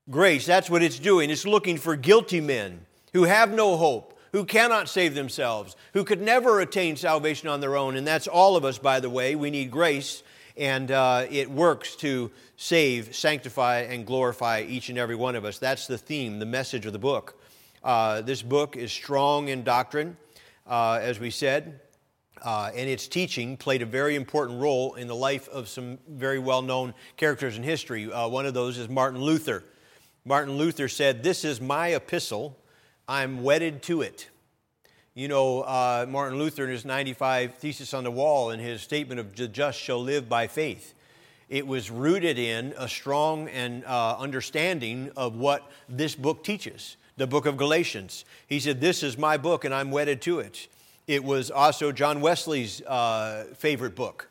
Grace, 0.09 0.45
that's 0.45 0.69
what 0.69 0.83
it's 0.83 0.99
doing. 0.99 1.29
It's 1.29 1.45
looking 1.45 1.77
for 1.77 1.95
guilty 1.95 2.39
men 2.39 2.85
who 3.13 3.23
have 3.23 3.51
no 3.51 3.75
hope, 3.75 4.17
who 4.31 4.45
cannot 4.45 4.87
save 4.87 5.15
themselves, 5.15 5.75
who 5.93 6.03
could 6.03 6.21
never 6.21 6.59
attain 6.59 6.95
salvation 6.95 7.49
on 7.49 7.59
their 7.59 7.75
own. 7.75 7.95
And 7.95 8.07
that's 8.07 8.27
all 8.27 8.55
of 8.55 8.63
us, 8.63 8.77
by 8.77 8.99
the 8.99 9.09
way. 9.09 9.35
We 9.35 9.49
need 9.49 9.71
grace, 9.71 10.23
and 10.55 10.91
uh, 10.91 11.25
it 11.29 11.49
works 11.49 11.95
to 11.97 12.31
save, 12.55 13.15
sanctify, 13.15 13.79
and 13.81 14.05
glorify 14.05 14.61
each 14.67 14.89
and 14.89 14.97
every 14.97 15.15
one 15.15 15.35
of 15.35 15.43
us. 15.43 15.57
That's 15.57 15.87
the 15.87 15.97
theme, 15.97 16.39
the 16.39 16.45
message 16.45 16.85
of 16.85 16.93
the 16.93 16.99
book. 16.99 17.41
Uh, 17.83 18.21
this 18.21 18.41
book 18.41 18.75
is 18.75 18.91
strong 18.91 19.49
in 19.49 19.63
doctrine, 19.63 20.17
uh, 20.65 20.99
as 21.01 21.19
we 21.19 21.29
said, 21.29 21.79
uh, 22.41 22.71
and 22.75 22.89
its 22.89 23.07
teaching 23.07 23.55
played 23.55 23.81
a 23.81 23.85
very 23.85 24.15
important 24.15 24.59
role 24.59 24.95
in 24.95 25.07
the 25.07 25.15
life 25.15 25.47
of 25.49 25.67
some 25.67 25.97
very 26.07 26.39
well 26.39 26.61
known 26.61 26.93
characters 27.17 27.57
in 27.57 27.63
history. 27.63 28.11
Uh, 28.11 28.27
one 28.27 28.45
of 28.45 28.53
those 28.53 28.77
is 28.77 28.89
Martin 28.89 29.21
Luther. 29.21 29.63
Martin 30.25 30.57
Luther 30.57 30.87
said, 30.87 31.23
This 31.23 31.45
is 31.45 31.61
my 31.61 31.89
epistle, 31.89 32.57
I'm 33.07 33.43
wedded 33.43 33.83
to 33.83 34.01
it. 34.01 34.29
You 35.13 35.27
know, 35.27 35.61
uh, 35.61 36.05
Martin 36.07 36.37
Luther 36.37 36.65
in 36.65 36.69
his 36.71 36.85
95 36.85 37.55
Thesis 37.55 37.93
on 37.93 38.03
the 38.03 38.11
Wall, 38.11 38.51
in 38.51 38.59
his 38.59 38.81
statement 38.81 39.19
of 39.19 39.35
the 39.35 39.47
just 39.47 39.79
shall 39.79 40.01
live 40.01 40.27
by 40.27 40.47
faith, 40.47 40.93
it 41.49 41.65
was 41.65 41.89
rooted 41.89 42.37
in 42.37 42.73
a 42.77 42.89
strong 42.89 43.47
and 43.49 43.85
understanding 43.85 45.11
of 45.15 45.35
what 45.37 45.71
this 45.87 46.13
book 46.13 46.43
teaches 46.43 46.97
the 47.17 47.27
book 47.27 47.45
of 47.45 47.57
Galatians. 47.57 48.25
He 48.47 48.59
said, 48.59 48.79
This 48.79 49.03
is 49.03 49.17
my 49.17 49.37
book 49.37 49.65
and 49.65 49.73
I'm 49.73 49.91
wedded 49.91 50.21
to 50.23 50.39
it. 50.39 50.67
It 51.07 51.23
was 51.23 51.51
also 51.51 51.91
John 51.91 52.21
Wesley's 52.21 52.81
uh, 52.83 53.45
favorite 53.55 53.95
book. 53.95 54.29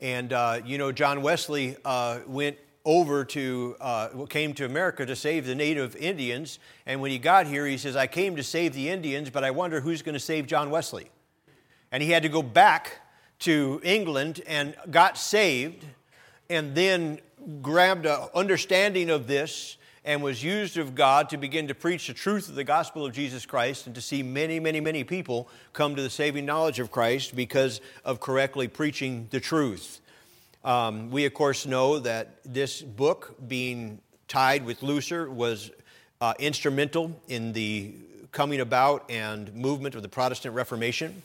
And, 0.00 0.32
uh, 0.32 0.60
you 0.64 0.76
know, 0.76 0.92
John 0.92 1.22
Wesley 1.22 1.76
uh, 1.84 2.20
went 2.26 2.58
over 2.84 3.24
to, 3.24 3.76
uh, 3.80 4.08
came 4.28 4.52
to 4.54 4.66
America 4.66 5.06
to 5.06 5.16
save 5.16 5.46
the 5.46 5.54
native 5.54 5.96
Indians. 5.96 6.58
And 6.86 7.00
when 7.00 7.10
he 7.10 7.18
got 7.18 7.46
here, 7.46 7.66
he 7.66 7.78
says, 7.78 7.96
I 7.96 8.06
came 8.06 8.36
to 8.36 8.42
save 8.42 8.74
the 8.74 8.90
Indians, 8.90 9.30
but 9.30 9.44
I 9.44 9.50
wonder 9.50 9.80
who's 9.80 10.02
going 10.02 10.14
to 10.14 10.20
save 10.20 10.46
John 10.46 10.70
Wesley. 10.70 11.10
And 11.92 12.02
he 12.02 12.10
had 12.10 12.22
to 12.24 12.28
go 12.28 12.42
back 12.42 13.00
to 13.40 13.80
England 13.84 14.42
and 14.46 14.74
got 14.90 15.16
saved 15.16 15.84
and 16.50 16.74
then 16.74 17.20
grabbed 17.62 18.06
an 18.06 18.28
understanding 18.34 19.10
of 19.10 19.26
this 19.26 19.76
and 20.04 20.22
was 20.22 20.44
used 20.44 20.76
of 20.76 20.94
God 20.94 21.30
to 21.30 21.38
begin 21.38 21.68
to 21.68 21.74
preach 21.74 22.06
the 22.06 22.14
truth 22.14 22.48
of 22.48 22.54
the 22.54 22.64
gospel 22.64 23.06
of 23.06 23.12
Jesus 23.12 23.46
Christ 23.46 23.86
and 23.86 23.94
to 23.94 24.02
see 24.02 24.22
many, 24.22 24.60
many, 24.60 24.80
many 24.80 25.02
people 25.02 25.48
come 25.72 25.96
to 25.96 26.02
the 26.02 26.10
saving 26.10 26.44
knowledge 26.44 26.78
of 26.78 26.90
Christ 26.90 27.34
because 27.34 27.80
of 28.04 28.20
correctly 28.20 28.68
preaching 28.68 29.28
the 29.30 29.40
truth. 29.40 30.00
Um, 30.62 31.10
we, 31.10 31.24
of 31.24 31.32
course, 31.32 31.66
know 31.66 31.98
that 32.00 32.36
this 32.44 32.82
book, 32.82 33.34
being 33.48 34.00
tied 34.28 34.64
with 34.66 34.82
Luther, 34.82 35.30
was 35.30 35.70
uh, 36.20 36.34
instrumental 36.38 37.18
in 37.28 37.52
the 37.52 37.94
coming 38.32 38.60
about 38.60 39.10
and 39.10 39.54
movement 39.54 39.94
of 39.94 40.02
the 40.02 40.08
Protestant 40.08 40.54
Reformation. 40.54 41.22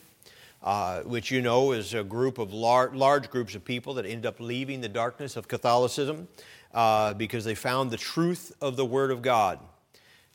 Uh, 0.62 1.00
which 1.04 1.30
you 1.30 1.40
know 1.40 1.72
is 1.72 1.94
a 1.94 2.04
group 2.04 2.36
of 2.36 2.52
lar- 2.52 2.90
large 2.90 3.30
groups 3.30 3.54
of 3.54 3.64
people 3.64 3.94
that 3.94 4.04
end 4.04 4.26
up 4.26 4.38
leaving 4.40 4.82
the 4.82 4.90
darkness 4.90 5.34
of 5.34 5.48
Catholicism 5.48 6.28
uh, 6.72 7.14
because 7.14 7.44
they 7.44 7.54
found 7.54 7.90
the 7.90 7.96
truth 7.96 8.52
of 8.60 8.76
the 8.76 8.84
Word 8.84 9.10
of 9.10 9.22
God. 9.22 9.58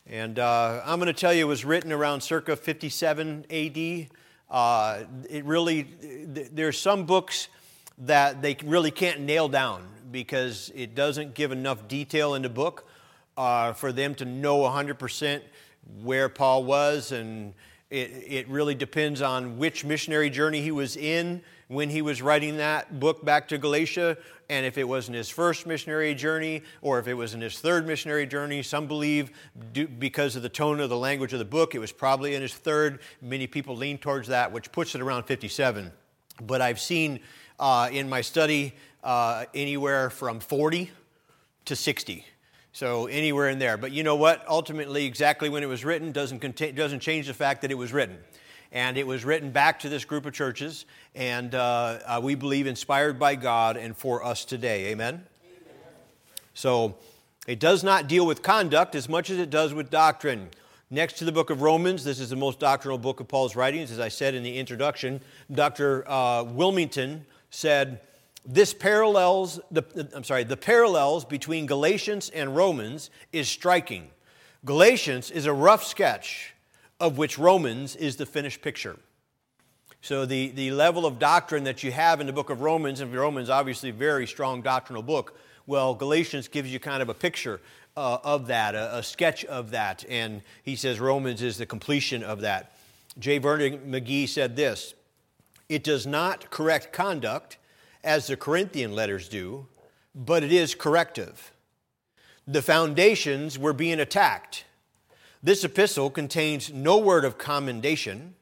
And 0.08 0.38
uh, 0.38 0.82
I'm 0.86 1.00
going 1.00 1.14
to 1.14 1.20
tell 1.20 1.34
you, 1.34 1.46
it 1.46 1.48
was 1.48 1.66
written 1.66 1.92
around 1.92 2.22
circa 2.22 2.56
57 2.56 3.46
AD. 3.50 4.08
Uh, 4.50 5.04
it 5.30 5.44
really, 5.46 5.88
there's 6.52 6.80
some 6.80 7.06
books 7.06 7.48
that 8.00 8.42
they 8.42 8.56
really 8.64 8.92
can't 8.92 9.22
nail 9.22 9.48
down 9.48 9.88
because 10.12 10.72
it 10.76 10.96
doesn't 10.96 11.34
give 11.34 11.52
enough 11.52 11.88
detail 11.88 12.36
in 12.36 12.42
the 12.42 12.50
book 12.50 12.88
uh, 13.38 13.74
for 13.74 13.92
them 13.92 14.14
to 14.16 14.26
know 14.26 14.60
100% 14.60 15.42
where 16.04 16.30
Paul 16.30 16.64
was 16.64 17.12
and 17.12 17.54
It, 17.90 18.12
it 18.28 18.48
really 18.50 18.76
depends 18.76 19.22
on 19.22 19.58
which 19.60 19.86
missionary 19.86 20.32
journey 20.32 20.62
he 20.62 20.72
was 20.72 20.98
in 20.98 21.42
when 21.68 21.90
he 21.90 22.02
was 22.02 22.22
writing 22.22 22.58
that 22.58 23.00
book 23.00 23.26
back 23.26 23.48
to 23.48 23.58
Galatia, 23.58 24.18
and 24.50 24.66
if 24.66 24.78
it 24.78 24.84
was 24.84 25.08
in 25.08 25.14
his 25.14 25.30
first 25.30 25.66
missionary 25.66 26.14
journey 26.14 26.62
or 26.82 27.00
if 27.00 27.08
it 27.08 27.16
was 27.16 27.34
in 27.34 27.42
his 27.42 27.60
third 27.60 27.88
missionary 27.88 28.28
journey. 28.28 28.62
Some 28.62 28.88
believe, 28.88 29.32
because 29.74 30.36
of 30.36 30.44
the 30.44 30.50
tone 30.50 30.80
of 30.80 30.90
the 30.90 30.98
language 30.98 31.34
of 31.34 31.40
the 31.40 31.46
book, 31.46 31.74
it 31.74 31.80
was 31.80 31.92
probably 31.92 32.36
in 32.36 32.42
his 32.42 32.54
third. 32.54 33.00
Many 33.22 33.48
people 33.48 33.76
lean 33.76 33.98
towards 33.98 34.28
that, 34.28 34.52
which 34.52 34.72
puts 34.72 34.94
it 34.96 35.02
around 35.02 35.24
57. 35.24 35.92
But 36.46 36.62
I've 36.62 36.80
seen 36.80 37.22
uh, 37.60 37.90
in 37.92 38.08
my 38.08 38.22
study 38.22 38.76
uh, 39.04 39.46
anywhere 39.54 40.10
from 40.10 40.40
40 40.40 40.92
to 41.66 41.76
60. 41.76 42.26
So 42.72 43.06
anywhere 43.08 43.50
in 43.50 43.58
there. 43.58 43.78
But 43.78 43.94
you 43.94 44.04
know 44.04 44.18
what? 44.18 44.46
Ultimately, 44.48 45.06
exactly 45.06 45.48
when 45.50 45.64
it 45.64 45.68
was 45.68 45.86
written 45.86 46.12
doesn't, 46.12 46.40
contain, 46.40 46.76
doesn't 46.76 47.00
change 47.00 47.28
the 47.28 47.34
fact 47.34 47.62
that 47.62 47.72
it 47.72 47.76
was 47.76 47.94
written. 47.94 48.18
And 48.76 48.98
it 48.98 49.08
was 49.08 49.24
written 49.24 49.52
back 49.52 49.80
to 49.80 49.90
this 49.90 50.04
group 50.04 50.26
of 50.26 50.34
churches, 50.34 50.86
and 51.16 51.56
uh, 51.56 52.00
uh, 52.06 52.20
we 52.22 52.36
believe 52.36 52.68
inspired 52.68 53.18
by 53.18 53.36
God 53.36 53.78
and 53.78 53.96
for 53.96 54.22
us 54.22 54.44
today. 54.44 54.88
Amen? 54.88 55.14
Amen? 55.14 55.26
So 56.54 56.98
it 57.48 57.62
does 57.62 57.86
not 57.86 58.10
deal 58.10 58.28
with 58.28 58.44
conduct 58.44 58.94
as 58.94 59.08
much 59.08 59.30
as 59.30 59.40
it 59.40 59.50
does 59.50 59.74
with 59.74 59.90
doctrine. 59.90 60.50
Next 60.92 61.14
to 61.20 61.26
the 61.26 61.32
book 61.32 61.52
of 61.52 61.62
Romans, 61.62 62.04
this 62.04 62.20
is 62.20 62.30
the 62.30 62.36
most 62.36 62.60
doctrinal 62.60 62.98
book 62.98 63.22
of 63.22 63.30
Paul's 63.30 63.56
writings. 63.56 63.92
As 63.92 64.00
I 64.02 64.10
said 64.10 64.36
in 64.36 64.44
the 64.44 64.58
introduction, 64.60 65.22
Dr. 65.50 66.04
Uh, 66.06 66.44
Willmington 66.44 67.22
said, 67.52 68.02
this 68.46 68.74
parallels 68.74 69.58
the, 69.72 69.84
I'm 70.14 70.26
sorry, 70.26 70.44
the 70.44 70.58
parallels 70.58 71.24
between 71.24 71.66
Galatians 71.66 72.30
and 72.30 72.54
Romans 72.54 73.10
is 73.32 73.48
striking. 73.48 74.10
Galatians 74.66 75.32
is 75.32 75.46
a 75.46 75.54
rough 75.54 75.86
sketch 75.86 76.55
of 77.00 77.18
which 77.18 77.38
Romans 77.38 77.96
is 77.96 78.16
the 78.16 78.26
finished 78.26 78.62
picture. 78.62 78.98
So 80.02 80.26
the, 80.26 80.50
the 80.50 80.72
level 80.72 81.06
of 81.06 81.18
doctrine 81.18 81.64
that 81.64 81.84
you 81.84 81.92
have 81.92 82.22
in 82.22 82.28
the 82.28 82.34
book 82.34 82.50
of 82.50 82.62
Romans, 82.62 83.02
and 83.02 83.14
Romans 83.14 83.50
obviously 83.50 83.90
a 83.90 83.94
very 83.94 84.28
strong 84.28 84.62
doctrinal 84.62 85.02
book, 85.02 85.38
well, 85.68 85.96
Galatians 85.96 86.48
gives 86.48 86.72
you 86.72 86.80
kind 86.80 87.02
of 87.02 87.10
a 87.10 87.14
picture 87.14 87.60
uh, 87.98 88.20
of 88.24 88.48
that, 88.48 88.76
a, 88.76 88.98
a, 88.98 89.04
sketch 89.04 89.46
of 89.46 89.72
that, 89.72 90.06
and 90.10 90.42
he 90.64 90.76
says 90.76 91.00
Romans 91.00 91.42
is 91.42 91.58
the 91.58 91.66
completion 91.66 92.24
of 92.24 92.42
that. 92.42 92.78
J. 93.18 93.38
Vernon 93.38 93.80
McGee 93.88 94.28
said 94.28 94.56
this 94.56 94.94
It 95.70 95.84
does 95.84 96.06
not 96.06 96.52
correct 96.52 96.94
conduct, 96.94 97.58
as 98.04 98.28
the 98.28 98.38
Corinthian 98.38 98.94
letters 98.94 99.28
do, 99.28 99.66
but 100.14 100.44
it 100.44 100.52
is 100.52 100.76
corrective. 100.76 101.52
The 102.48 102.62
foundations 102.62 103.58
were 103.58 103.74
being 103.74 104.00
attacked. 104.00 104.66
This 105.46 105.64
epistle 105.64 106.10
contains 106.10 106.74
no 106.74 106.98
word 106.98 107.24
of 107.24 107.38
commendation, 107.38 108.34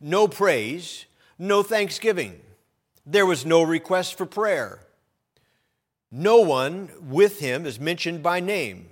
no 0.00 0.26
praise, 0.26 1.04
no 1.38 1.62
thanksgiving. 1.62 2.40
There 3.06 3.24
was 3.24 3.46
no 3.46 3.62
request 3.62 4.18
for 4.18 4.26
prayer. 4.26 4.80
No 6.10 6.40
one 6.40 6.88
with 7.00 7.38
him 7.38 7.64
is 7.64 7.78
mentioned 7.78 8.24
by 8.24 8.40
name. 8.40 8.88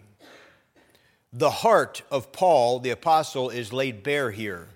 The 1.32 1.50
heart 1.50 2.02
of 2.08 2.30
Paul 2.30 2.78
the 2.78 2.90
apostle 2.90 3.50
is 3.50 3.72
laid 3.72 4.04
bare 4.04 4.30
here. 4.30 4.68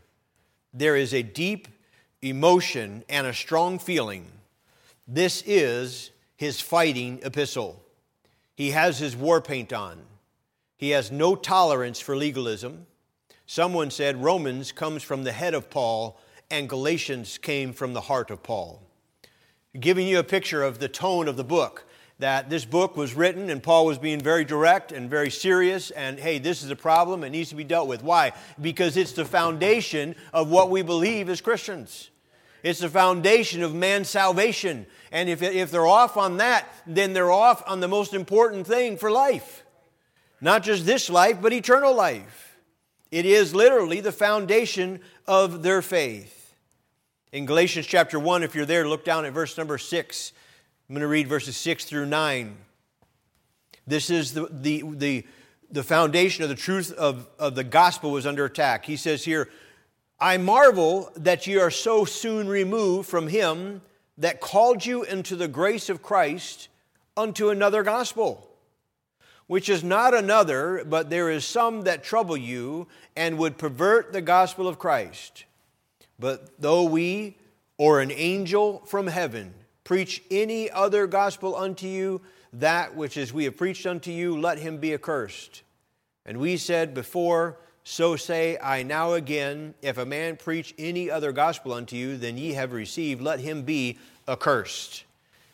There 0.75 0.97
is 0.97 1.15
a 1.15 1.23
deep 1.23 1.69
emotion 2.21 3.05
and 3.09 3.25
a 3.25 3.33
strong 3.33 3.79
feeling 3.79 4.27
this 5.07 5.45
is 5.47 6.11
his 6.37 6.61
fighting 6.61 7.21
epistle. 7.23 7.81
He 8.57 8.73
has 8.73 8.99
his 8.99 9.15
war 9.15 9.41
paint 9.41 9.73
on. 9.73 10.10
He 10.81 10.91
has 10.91 11.13
no 11.13 11.37
tolerance 11.37 12.01
for 12.01 12.17
legalism. 12.17 12.87
Someone 13.45 13.91
said 13.91 14.25
Romans 14.25 14.73
comes 14.73 15.03
from 15.03 15.25
the 15.25 15.33
head 15.33 15.53
of 15.53 15.69
Paul 15.69 16.19
and 16.51 16.71
Galatians 16.71 17.37
came 17.37 17.75
from 17.75 17.93
the 17.93 18.01
heart 18.01 18.31
of 18.31 18.43
Paul. 18.43 18.81
Giving 19.79 20.09
you 20.09 20.19
a 20.19 20.25
picture 20.25 20.63
of 20.63 20.79
the 20.79 20.89
tone 20.89 21.29
of 21.29 21.37
the 21.37 21.45
book 21.45 21.85
that 22.19 22.49
this 22.49 22.65
book 22.65 22.97
was 22.97 23.13
written 23.13 23.51
and 23.51 23.63
Paul 23.63 23.85
was 23.85 23.99
being 23.99 24.21
very 24.21 24.43
direct 24.43 24.91
and 24.91 25.11
very 25.11 25.31
serious 25.31 25.91
and 25.91 26.19
hey, 26.19 26.39
this 26.39 26.63
is 26.63 26.71
a 26.71 26.77
problem, 26.77 27.25
it 27.25 27.31
needs 27.31 27.51
to 27.51 27.57
be 27.57 27.65
dealt 27.65 27.87
with. 27.87 28.03
Why? 28.03 28.33
Because 28.59 28.97
it's 28.97 29.13
the 29.13 29.27
foundation 29.27 30.15
of 30.33 30.49
what 30.49 30.71
we 30.71 30.81
believe 30.81 31.29
as 31.29 31.43
Christians. 31.43 32.09
It's 32.63 32.81
the 32.81 32.89
foundation 32.89 33.63
of 33.63 33.75
man's 33.75 34.09
salvation. 34.09 34.87
And 35.13 35.29
if, 35.29 35.43
if 35.43 35.71
they're 35.71 35.87
off 35.87 36.17
on 36.17 36.39
that, 36.39 36.73
then 36.87 37.13
they're 37.13 37.31
off 37.31 37.63
on 37.67 37.81
the 37.81 37.89
most 37.89 38.15
important 38.15 38.67
thing 38.67 38.97
for 38.97 39.11
life. 39.11 39.63
Not 40.41 40.63
just 40.63 40.87
this 40.87 41.11
life, 41.11 41.41
but 41.41 41.53
eternal 41.53 41.95
life. 41.95 42.59
It 43.11 43.27
is 43.27 43.55
literally 43.55 44.01
the 44.01 44.13
foundation 44.13 45.01
of 45.27 45.63
their 45.63 45.83
faith. 45.83 46.55
In 47.33 47.47
Galatians 47.47 47.87
chapter 47.87 48.19
1, 48.19 48.43
if 48.43 48.55
you're 48.55 48.67
there, 48.67 48.89
look 48.89 49.05
down 49.05 49.25
at 49.25 49.33
verse 49.33 49.57
number 49.57 49.79
6. 49.79 50.33
I'm 50.89 50.95
going 50.95 51.03
to 51.03 51.09
read 51.09 51.29
verses 51.29 51.57
6 51.57 51.85
through 51.85 52.07
9. 52.07 52.57
This 53.87 54.11
is 54.11 54.35
the, 54.35 54.49
the, 54.51 54.85
the, 54.87 55.27
the 55.71 55.83
foundation 55.83 56.43
of 56.43 56.49
the 56.49 56.57
truth 56.57 56.93
of, 56.93 57.29
of 57.39 57.55
the 57.55 57.65
gospel 57.65 58.11
was 58.11 58.27
under 58.27 58.45
attack. 58.45 58.85
He 58.85 58.97
says 58.97 59.25
here, 59.25 59.49
I 60.19 60.37
marvel 60.37 61.11
that 61.17 61.47
ye 61.47 61.59
are 61.59 61.71
so 61.71 62.05
soon 62.05 62.49
removed 62.49 63.09
from 63.09 63.29
him 63.29 63.83
that 64.19 64.41
called 64.41 64.85
you 64.85 65.03
into 65.03 65.35
the 65.35 65.49
grace 65.49 65.89
of 65.89 66.03
Christ 66.03 66.69
unto 67.17 67.49
another 67.49 67.83
gospel, 67.83 68.50
which 69.51 69.69
is 69.69 69.83
not 69.83 70.15
another, 70.15 70.85
but 70.87 71.11
there 71.11 71.29
is 71.29 71.45
some 71.45 71.83
that 71.83 72.05
trouble 72.05 72.37
you 72.37 72.87
and 73.17 73.37
would 73.37 73.59
pervert 73.59 74.13
the 74.13 74.23
gospel 74.23 74.69
of 74.69 74.79
Christ. 74.79 75.45
But 76.21 76.51
though 76.61 76.85
we 76.85 77.37
or 77.77 78.01
an 78.01 78.13
angel 78.13 78.81
from 78.87 79.09
heaven 79.09 79.53
preach 79.83 80.23
any 80.31 80.71
other 80.71 81.09
gospel 81.09 81.57
unto 81.57 81.89
you, 81.89 82.21
that 82.53 82.95
which 82.95 83.17
is 83.17 83.33
we 83.33 83.43
have 83.43 83.57
preached 83.57 83.87
unto 83.87 84.13
you, 84.13 84.39
let 84.39 84.61
him 84.61 84.77
be 84.77 84.95
accursed. 84.95 85.63
And 86.25 86.39
we 86.39 86.57
said 86.57 86.95
before, 86.95 87.57
so 87.83 88.15
say 88.15 88.57
I 88.57 88.85
now 88.85 89.15
again, 89.15 89.75
if 89.83 89.99
a 89.99 90.07
man 90.07 90.37
preach 90.37 90.77
any 90.79 91.11
other 91.11 91.33
gospel 91.33 91.73
unto 91.73 91.97
you 91.97 92.17
than 92.17 92.39
ye 92.39 92.53
have 92.53 92.71
received, 92.71 93.21
let 93.21 93.41
him 93.41 93.63
be 93.63 93.99
accursed. 94.29 95.03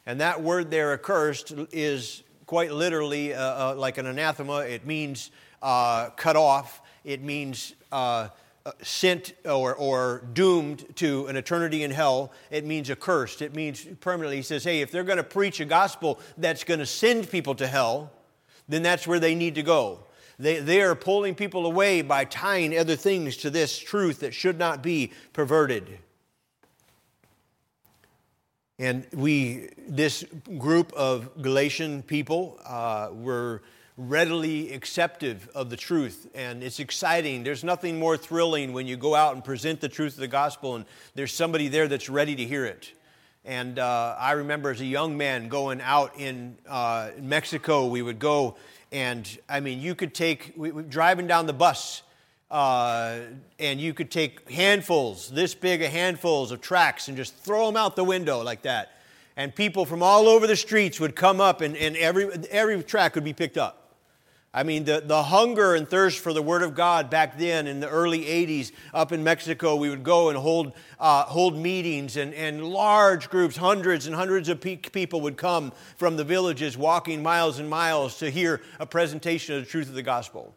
And 0.05 0.21
that 0.21 0.43
word 0.43 0.71
there, 0.71 0.93
accursed, 0.93 1.55
is 1.73 2.23
quite 2.47 2.73
literally 2.73 3.35
uh, 3.35 3.73
uh, 3.73 3.75
like 3.77 3.99
an 3.99 4.07
anathema. 4.07 4.61
It 4.61 4.87
means 4.87 5.31
uh, 5.63 6.11
cut 6.11 6.37
off, 6.37 6.81
it 7.05 7.23
means 7.23 7.75
uh, 7.93 8.29
uh, 8.65 8.73
sent 8.83 9.35
or, 9.45 9.75
or 9.75 10.25
doomed 10.33 10.85
to 10.97 11.27
an 11.27 11.37
eternity 11.37 11.83
in 11.85 11.91
hell. 11.91 12.33
It 12.51 12.65
means 12.65 12.91
accursed. 12.91 13.43
It 13.43 13.55
means 13.55 13.87
permanently. 14.01 14.37
He 14.37 14.43
says, 14.43 14.65
hey, 14.65 14.81
if 14.81 14.91
they're 14.91 15.05
going 15.05 15.19
to 15.19 15.25
preach 15.25 15.61
a 15.61 15.65
gospel 15.65 16.19
that's 16.37 16.65
going 16.65 16.81
to 16.81 16.87
send 16.87 17.31
people 17.31 17.55
to 17.57 17.67
hell, 17.67 18.11
then 18.69 18.83
that's 18.83 19.07
where 19.07 19.21
they 19.21 19.35
need 19.35 19.55
to 19.55 19.63
go. 19.63 20.01
They, 20.39 20.59
they 20.59 20.83
are 20.83 20.95
pulling 20.95 21.35
people 21.35 21.65
away 21.65 22.03
by 22.03 22.25
tying 22.25 22.77
other 22.77 22.97
things 22.97 23.37
to 23.39 23.51
this 23.51 23.79
truth 23.79 24.21
that 24.21 24.35
should 24.35 24.59
not 24.59 24.83
be 24.83 25.13
perverted. 25.33 25.99
And 28.79 29.07
we, 29.13 29.71
this 29.89 30.25
group 30.59 30.93
of 30.93 31.43
Galatian 31.43 32.03
people, 32.03 32.59
uh, 32.65 33.09
were 33.13 33.63
readily 33.97 34.73
acceptive 34.75 35.49
of 35.55 35.71
the 35.71 35.77
truth. 35.77 36.29
And 36.35 36.63
it's 36.63 36.79
exciting. 36.81 37.43
There's 37.43 37.65
nothing 37.65 37.99
more 37.99 38.17
thrilling 38.17 38.73
when 38.75 38.87
you 38.87 38.97
go 38.97 39.15
out 39.15 39.35
and 39.35 39.43
present 39.43 39.81
the 39.81 39.89
truth 39.89 40.15
of 40.15 40.21
the 40.21 40.29
gospel 40.29 40.77
and 40.77 40.85
there's 41.15 41.33
somebody 41.33 41.69
there 41.69 41.89
that's 41.89 42.11
ready 42.11 42.37
to 42.37 42.45
hear 42.45 42.67
it. 42.67 42.93
And 43.47 43.79
uh, 43.79 44.17
I 44.19 44.33
remember 44.33 44.71
as 44.71 44.81
a 44.81 44.87
young 44.87 45.17
man 45.17 45.49
going 45.49 45.81
out 45.81 46.19
in 46.19 46.59
uh, 46.69 47.11
Mexico, 47.19 47.87
we 47.87 48.03
would 48.03 48.19
go 48.19 48.57
and 48.93 49.39
I 49.49 49.61
mean, 49.61 49.81
you 49.81 49.95
could 49.95 50.15
take, 50.15 50.53
we, 50.57 50.71
we, 50.71 50.83
driving 50.83 51.27
down 51.27 51.47
the 51.47 51.53
bus, 51.53 52.03
uh, 52.57 53.19
and 53.59 53.79
you 53.79 53.93
could 53.93 54.11
take 54.11 54.51
handfuls, 54.51 55.29
this 55.29 55.55
big 55.55 55.83
of 55.83 55.91
handfuls 55.93 56.53
of 56.53 56.63
tracts, 56.63 57.09
and 57.09 57.15
just 57.15 57.37
throw 57.37 57.67
them 57.67 57.77
out 57.77 57.97
the 57.97 58.05
window 58.05 58.43
like 58.43 58.63
that. 58.63 58.93
And 59.37 59.55
people 59.55 59.85
from 59.85 60.03
all 60.03 60.27
over 60.27 60.47
the 60.47 60.57
streets 60.57 60.99
would 60.99 61.15
come 61.15 61.39
up, 61.39 61.61
and, 61.61 61.77
and 61.77 61.95
every, 61.99 62.31
every 62.51 62.83
tract 62.83 63.15
would 63.15 63.25
be 63.25 63.35
picked 63.35 63.59
up. 63.59 63.99
I 64.55 64.63
mean, 64.63 64.85
the, 64.85 65.03
the 65.05 65.25
hunger 65.25 65.75
and 65.75 65.87
thirst 65.87 66.21
for 66.21 66.33
the 66.33 66.41
Word 66.41 66.63
of 66.63 66.75
God 66.75 67.11
back 67.11 67.37
then 67.37 67.67
in 67.67 67.81
the 67.81 67.91
early 67.91 68.25
80s 68.25 68.73
up 68.95 69.13
in 69.13 69.23
Mexico, 69.23 69.77
we 69.77 69.91
would 69.91 70.03
go 70.03 70.31
and 70.31 70.39
hold, 70.39 70.73
uh, 70.99 71.25
hold 71.25 71.59
meetings, 71.59 72.17
and, 72.17 72.33
and 72.33 72.65
large 72.65 73.29
groups, 73.29 73.59
hundreds 73.59 74.07
and 74.07 74.17
hundreds 74.17 74.49
of 74.49 74.63
pe- 74.63 74.77
people 74.77 75.21
would 75.21 75.37
come 75.37 75.75
from 75.99 76.17
the 76.17 76.25
villages 76.25 76.79
walking 76.79 77.23
miles 77.23 77.59
and 77.59 77.69
miles 77.69 78.17
to 78.21 78.31
hear 78.31 78.63
a 78.81 78.87
presentation 78.87 79.57
of 79.57 79.65
the 79.65 79.71
truth 79.71 79.91
of 79.91 79.95
the 79.95 80.03
gospel. 80.03 80.55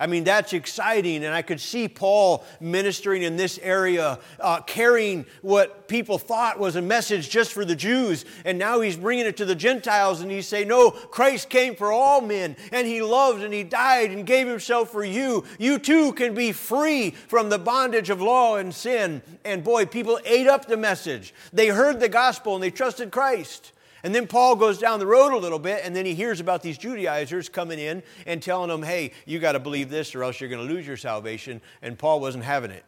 I 0.00 0.06
mean, 0.06 0.24
that's 0.24 0.54
exciting. 0.54 1.24
And 1.24 1.34
I 1.34 1.42
could 1.42 1.60
see 1.60 1.86
Paul 1.86 2.42
ministering 2.58 3.22
in 3.22 3.36
this 3.36 3.58
area, 3.62 4.18
uh, 4.40 4.62
carrying 4.62 5.26
what 5.42 5.88
people 5.88 6.16
thought 6.16 6.58
was 6.58 6.74
a 6.74 6.82
message 6.82 7.28
just 7.28 7.52
for 7.52 7.66
the 7.66 7.76
Jews. 7.76 8.24
And 8.46 8.58
now 8.58 8.80
he's 8.80 8.96
bringing 8.96 9.26
it 9.26 9.36
to 9.36 9.44
the 9.44 9.54
Gentiles. 9.54 10.22
And 10.22 10.30
he's 10.30 10.48
saying, 10.48 10.68
No, 10.68 10.90
Christ 10.90 11.50
came 11.50 11.76
for 11.76 11.92
all 11.92 12.22
men. 12.22 12.56
And 12.72 12.86
he 12.86 13.02
loved 13.02 13.42
and 13.42 13.52
he 13.52 13.62
died 13.62 14.10
and 14.10 14.24
gave 14.24 14.48
himself 14.48 14.90
for 14.90 15.04
you. 15.04 15.44
You 15.58 15.78
too 15.78 16.14
can 16.14 16.32
be 16.32 16.52
free 16.52 17.10
from 17.10 17.50
the 17.50 17.58
bondage 17.58 18.08
of 18.08 18.22
law 18.22 18.56
and 18.56 18.74
sin. 18.74 19.20
And 19.44 19.62
boy, 19.62 19.84
people 19.84 20.18
ate 20.24 20.46
up 20.46 20.64
the 20.64 20.78
message. 20.78 21.34
They 21.52 21.68
heard 21.68 22.00
the 22.00 22.08
gospel 22.08 22.54
and 22.54 22.64
they 22.64 22.70
trusted 22.70 23.10
Christ. 23.10 23.72
And 24.02 24.14
then 24.14 24.26
Paul 24.26 24.56
goes 24.56 24.78
down 24.78 24.98
the 24.98 25.06
road 25.06 25.32
a 25.32 25.38
little 25.38 25.58
bit, 25.58 25.82
and 25.84 25.94
then 25.94 26.06
he 26.06 26.14
hears 26.14 26.40
about 26.40 26.62
these 26.62 26.78
Judaizers 26.78 27.48
coming 27.48 27.78
in 27.78 28.02
and 28.26 28.42
telling 28.42 28.68
them, 28.68 28.82
hey, 28.82 29.12
you 29.26 29.38
got 29.38 29.52
to 29.52 29.60
believe 29.60 29.90
this 29.90 30.14
or 30.14 30.24
else 30.24 30.40
you're 30.40 30.50
going 30.50 30.66
to 30.66 30.72
lose 30.72 30.86
your 30.86 30.96
salvation. 30.96 31.60
And 31.82 31.98
Paul 31.98 32.20
wasn't 32.20 32.44
having 32.44 32.70
it. 32.70 32.84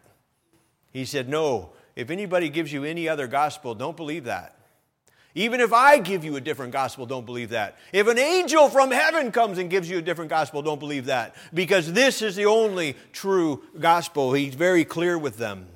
He 0.90 1.04
said, 1.04 1.28
no, 1.28 1.70
if 1.96 2.10
anybody 2.10 2.48
gives 2.48 2.72
you 2.72 2.84
any 2.84 3.08
other 3.08 3.26
gospel, 3.26 3.74
don't 3.74 3.96
believe 3.96 4.24
that. 4.24 4.58
Even 5.34 5.60
if 5.60 5.72
I 5.72 5.98
give 5.98 6.24
you 6.24 6.36
a 6.36 6.40
different 6.40 6.72
gospel, 6.72 7.06
don't 7.06 7.24
believe 7.24 7.50
that. 7.50 7.78
If 7.92 8.06
an 8.06 8.18
angel 8.18 8.68
from 8.68 8.90
heaven 8.90 9.32
comes 9.32 9.56
and 9.56 9.70
gives 9.70 9.88
you 9.88 9.96
a 9.96 10.02
different 10.02 10.28
gospel, 10.28 10.60
don't 10.60 10.78
believe 10.78 11.06
that. 11.06 11.34
Because 11.54 11.90
this 11.90 12.20
is 12.20 12.36
the 12.36 12.44
only 12.44 12.96
true 13.12 13.62
gospel. 13.80 14.34
He's 14.34 14.54
very 14.54 14.84
clear 14.84 15.16
with 15.16 15.38
them. 15.38 15.68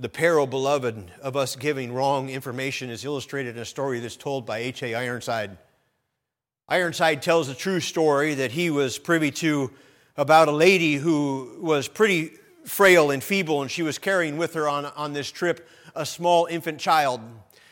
The 0.00 0.08
peril, 0.08 0.46
beloved, 0.46 1.10
of 1.22 1.36
us 1.36 1.56
giving 1.56 1.92
wrong 1.92 2.28
information 2.28 2.88
is 2.88 3.04
illustrated 3.04 3.56
in 3.56 3.62
a 3.62 3.64
story 3.64 3.98
that's 3.98 4.14
told 4.14 4.46
by 4.46 4.58
H.A. 4.58 4.94
Ironside. 4.94 5.58
Ironside 6.68 7.20
tells 7.20 7.48
a 7.48 7.54
true 7.54 7.80
story 7.80 8.34
that 8.34 8.52
he 8.52 8.70
was 8.70 8.96
privy 8.96 9.32
to 9.32 9.72
about 10.16 10.46
a 10.46 10.52
lady 10.52 10.94
who 10.94 11.58
was 11.60 11.88
pretty 11.88 12.30
frail 12.64 13.10
and 13.10 13.24
feeble, 13.24 13.60
and 13.60 13.68
she 13.68 13.82
was 13.82 13.98
carrying 13.98 14.36
with 14.36 14.54
her 14.54 14.68
on, 14.68 14.84
on 14.84 15.14
this 15.14 15.32
trip 15.32 15.68
a 15.96 16.06
small 16.06 16.46
infant 16.46 16.78
child. 16.78 17.20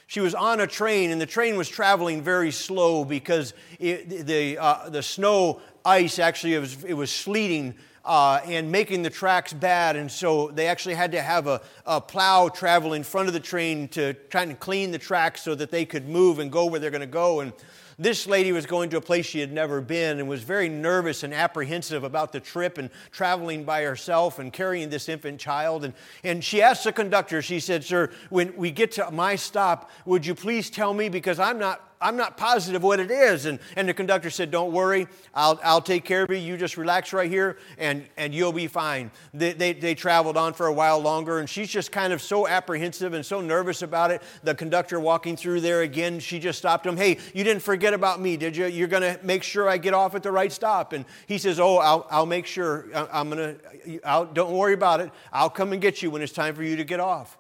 She 0.09 0.19
was 0.19 0.35
on 0.35 0.59
a 0.59 0.67
train, 0.67 1.13
and 1.13 1.21
the 1.21 1.27
train 1.27 1.57
was 1.57 1.69
traveling 1.69 2.23
very 2.23 2.51
slow 2.51 3.05
because 3.05 3.55
it, 3.79 4.27
the, 4.27 4.59
uh, 4.59 4.89
the 4.89 5.05
snow 5.05 5.61
ice 5.85 6.19
actually 6.19 6.55
it 6.55 6.61
was, 6.61 6.83
it 6.83 6.95
was 6.95 7.13
sleeting 7.13 7.77
uh, 8.07 8.41
and 8.47 8.71
making 8.71 9.03
the 9.03 9.11
tracks 9.11 9.53
bad. 9.53 9.97
And 9.97 10.11
so 10.11 10.51
they 10.53 10.69
actually 10.69 10.95
had 10.95 11.13
to 11.13 11.21
have 11.21 11.47
a, 11.49 11.61
a 11.85 12.01
plow 12.01 12.49
travel 12.49 12.93
in 12.93 13.03
front 13.03 13.29
of 13.29 13.35
the 13.35 13.41
train 13.41 13.89
to 13.89 14.15
try 14.15 14.45
to 14.45 14.55
clean 14.55 14.93
the 14.93 14.99
tracks 14.99 15.43
so 15.43 15.55
that 15.57 15.71
they 15.71 15.85
could 15.85 16.09
move 16.09 16.39
and 16.39 16.51
go 16.51 16.67
where 16.67 16.79
they're 16.81 16.91
going 16.91 17.01
to 17.01 17.07
go. 17.07 17.41
And 17.41 17.53
this 17.99 18.27
lady 18.27 18.53
was 18.53 18.67
going 18.67 18.91
to 18.91 18.99
a 18.99 19.01
place 19.01 19.25
she 19.25 19.41
had 19.41 19.53
never 19.53 19.81
been 19.81 20.19
and 20.19 20.29
was 20.29 20.43
very 20.43 20.69
nervous 20.69 21.23
and 21.23 21.33
apprehensive 21.33 22.05
about 22.05 22.31
the 22.31 22.41
trip 22.41 22.77
and 22.77 22.91
traveling 23.11 23.65
by 23.65 23.83
herself 23.83 24.39
and 24.39 24.53
carrying 24.53 24.91
this 24.91 25.09
infant 25.09 25.41
child. 25.41 25.85
And, 25.85 25.95
and 26.23 26.45
she 26.45 26.61
asked 26.61 26.85
the 26.85 26.93
conductor, 26.93 27.41
she 27.41 27.59
said, 27.59 27.85
Sir, 27.85 28.11
when 28.29 28.55
we 28.55 28.71
get 28.71 28.93
to 28.93 29.11
my 29.11 29.35
stop, 29.35 29.91
would 30.05 30.27
you 30.27 30.35
please 30.35 30.69
tell 30.69 30.93
me 30.93 31.09
because 31.09 31.39
I'm 31.39 31.59
not 31.59 31.96
I'm 32.01 32.17
not 32.17 32.37
positive 32.37 32.83
what 32.83 33.01
it 33.01 33.11
is. 33.11 33.47
And, 33.47 33.59
and 33.75 33.89
the 33.89 33.95
conductor 33.95 34.31
said, 34.31 34.51
Don't 34.51 34.73
worry, 34.73 35.07
I'll, 35.35 35.59
I'll 35.65 35.81
take 35.81 36.05
care 36.05 36.25
of 36.25 36.31
you. 36.31 36.37
You 36.37 36.57
just 36.57 36.77
relax 36.77 37.13
right 37.13 37.31
here 37.31 37.59
and, 37.79 38.07
and 38.17 38.35
you'll 38.35 38.53
be 38.53 38.67
fine. 38.67 39.11
They, 39.33 39.53
they, 39.53 39.73
they 39.73 39.95
traveled 39.95 40.37
on 40.37 40.53
for 40.53 40.67
a 40.67 40.73
while 40.73 40.99
longer, 40.99 41.39
and 41.39 41.49
she's 41.49 41.69
just 41.69 41.93
kind 41.93 42.13
of 42.13 42.21
so 42.21 42.47
apprehensive 42.47 43.15
and 43.15 43.25
so 43.25 43.41
nervous 43.41 43.83
about 43.83 44.11
it. 44.11 44.23
The 44.43 44.55
conductor 44.55 45.01
walking 45.01 45.37
through 45.37 45.61
there 45.61 45.83
again, 45.83 46.21
she 46.21 46.39
just 46.39 46.59
stopped 46.59 46.87
him. 46.87 46.97
Hey, 46.97 47.19
you 47.35 47.45
didn't 47.45 47.63
forget 47.63 47.95
about 47.95 48.21
me, 48.21 48.37
did 48.37 48.57
you? 48.57 48.67
You're 48.67 48.89
going 48.89 49.03
to 49.03 49.19
make 49.25 49.43
sure 49.43 49.69
I 49.69 49.79
get 49.79 49.95
off 49.95 50.15
at 50.15 50.23
the 50.23 50.33
right 50.33 50.53
stop. 50.53 50.93
And 50.93 51.05
he 51.27 51.39
says, 51.39 51.59
Oh, 51.59 51.79
I'll, 51.79 52.07
I'll 52.11 52.27
make 52.27 52.47
sure. 52.47 52.87
I'm 53.13 53.31
going 53.31 53.59
to, 53.59 54.29
don't 54.35 54.53
worry 54.53 54.75
about 54.75 55.01
it. 55.01 55.11
I'll 55.33 55.51
come 55.51 55.73
and 55.73 55.81
get 55.81 56.03
you 56.03 56.11
when 56.11 56.23
it's 56.23 56.33
time 56.33 56.55
for 56.55 56.63
you 56.63 56.77
to 56.77 56.85
get 56.85 57.01
off. 57.01 57.39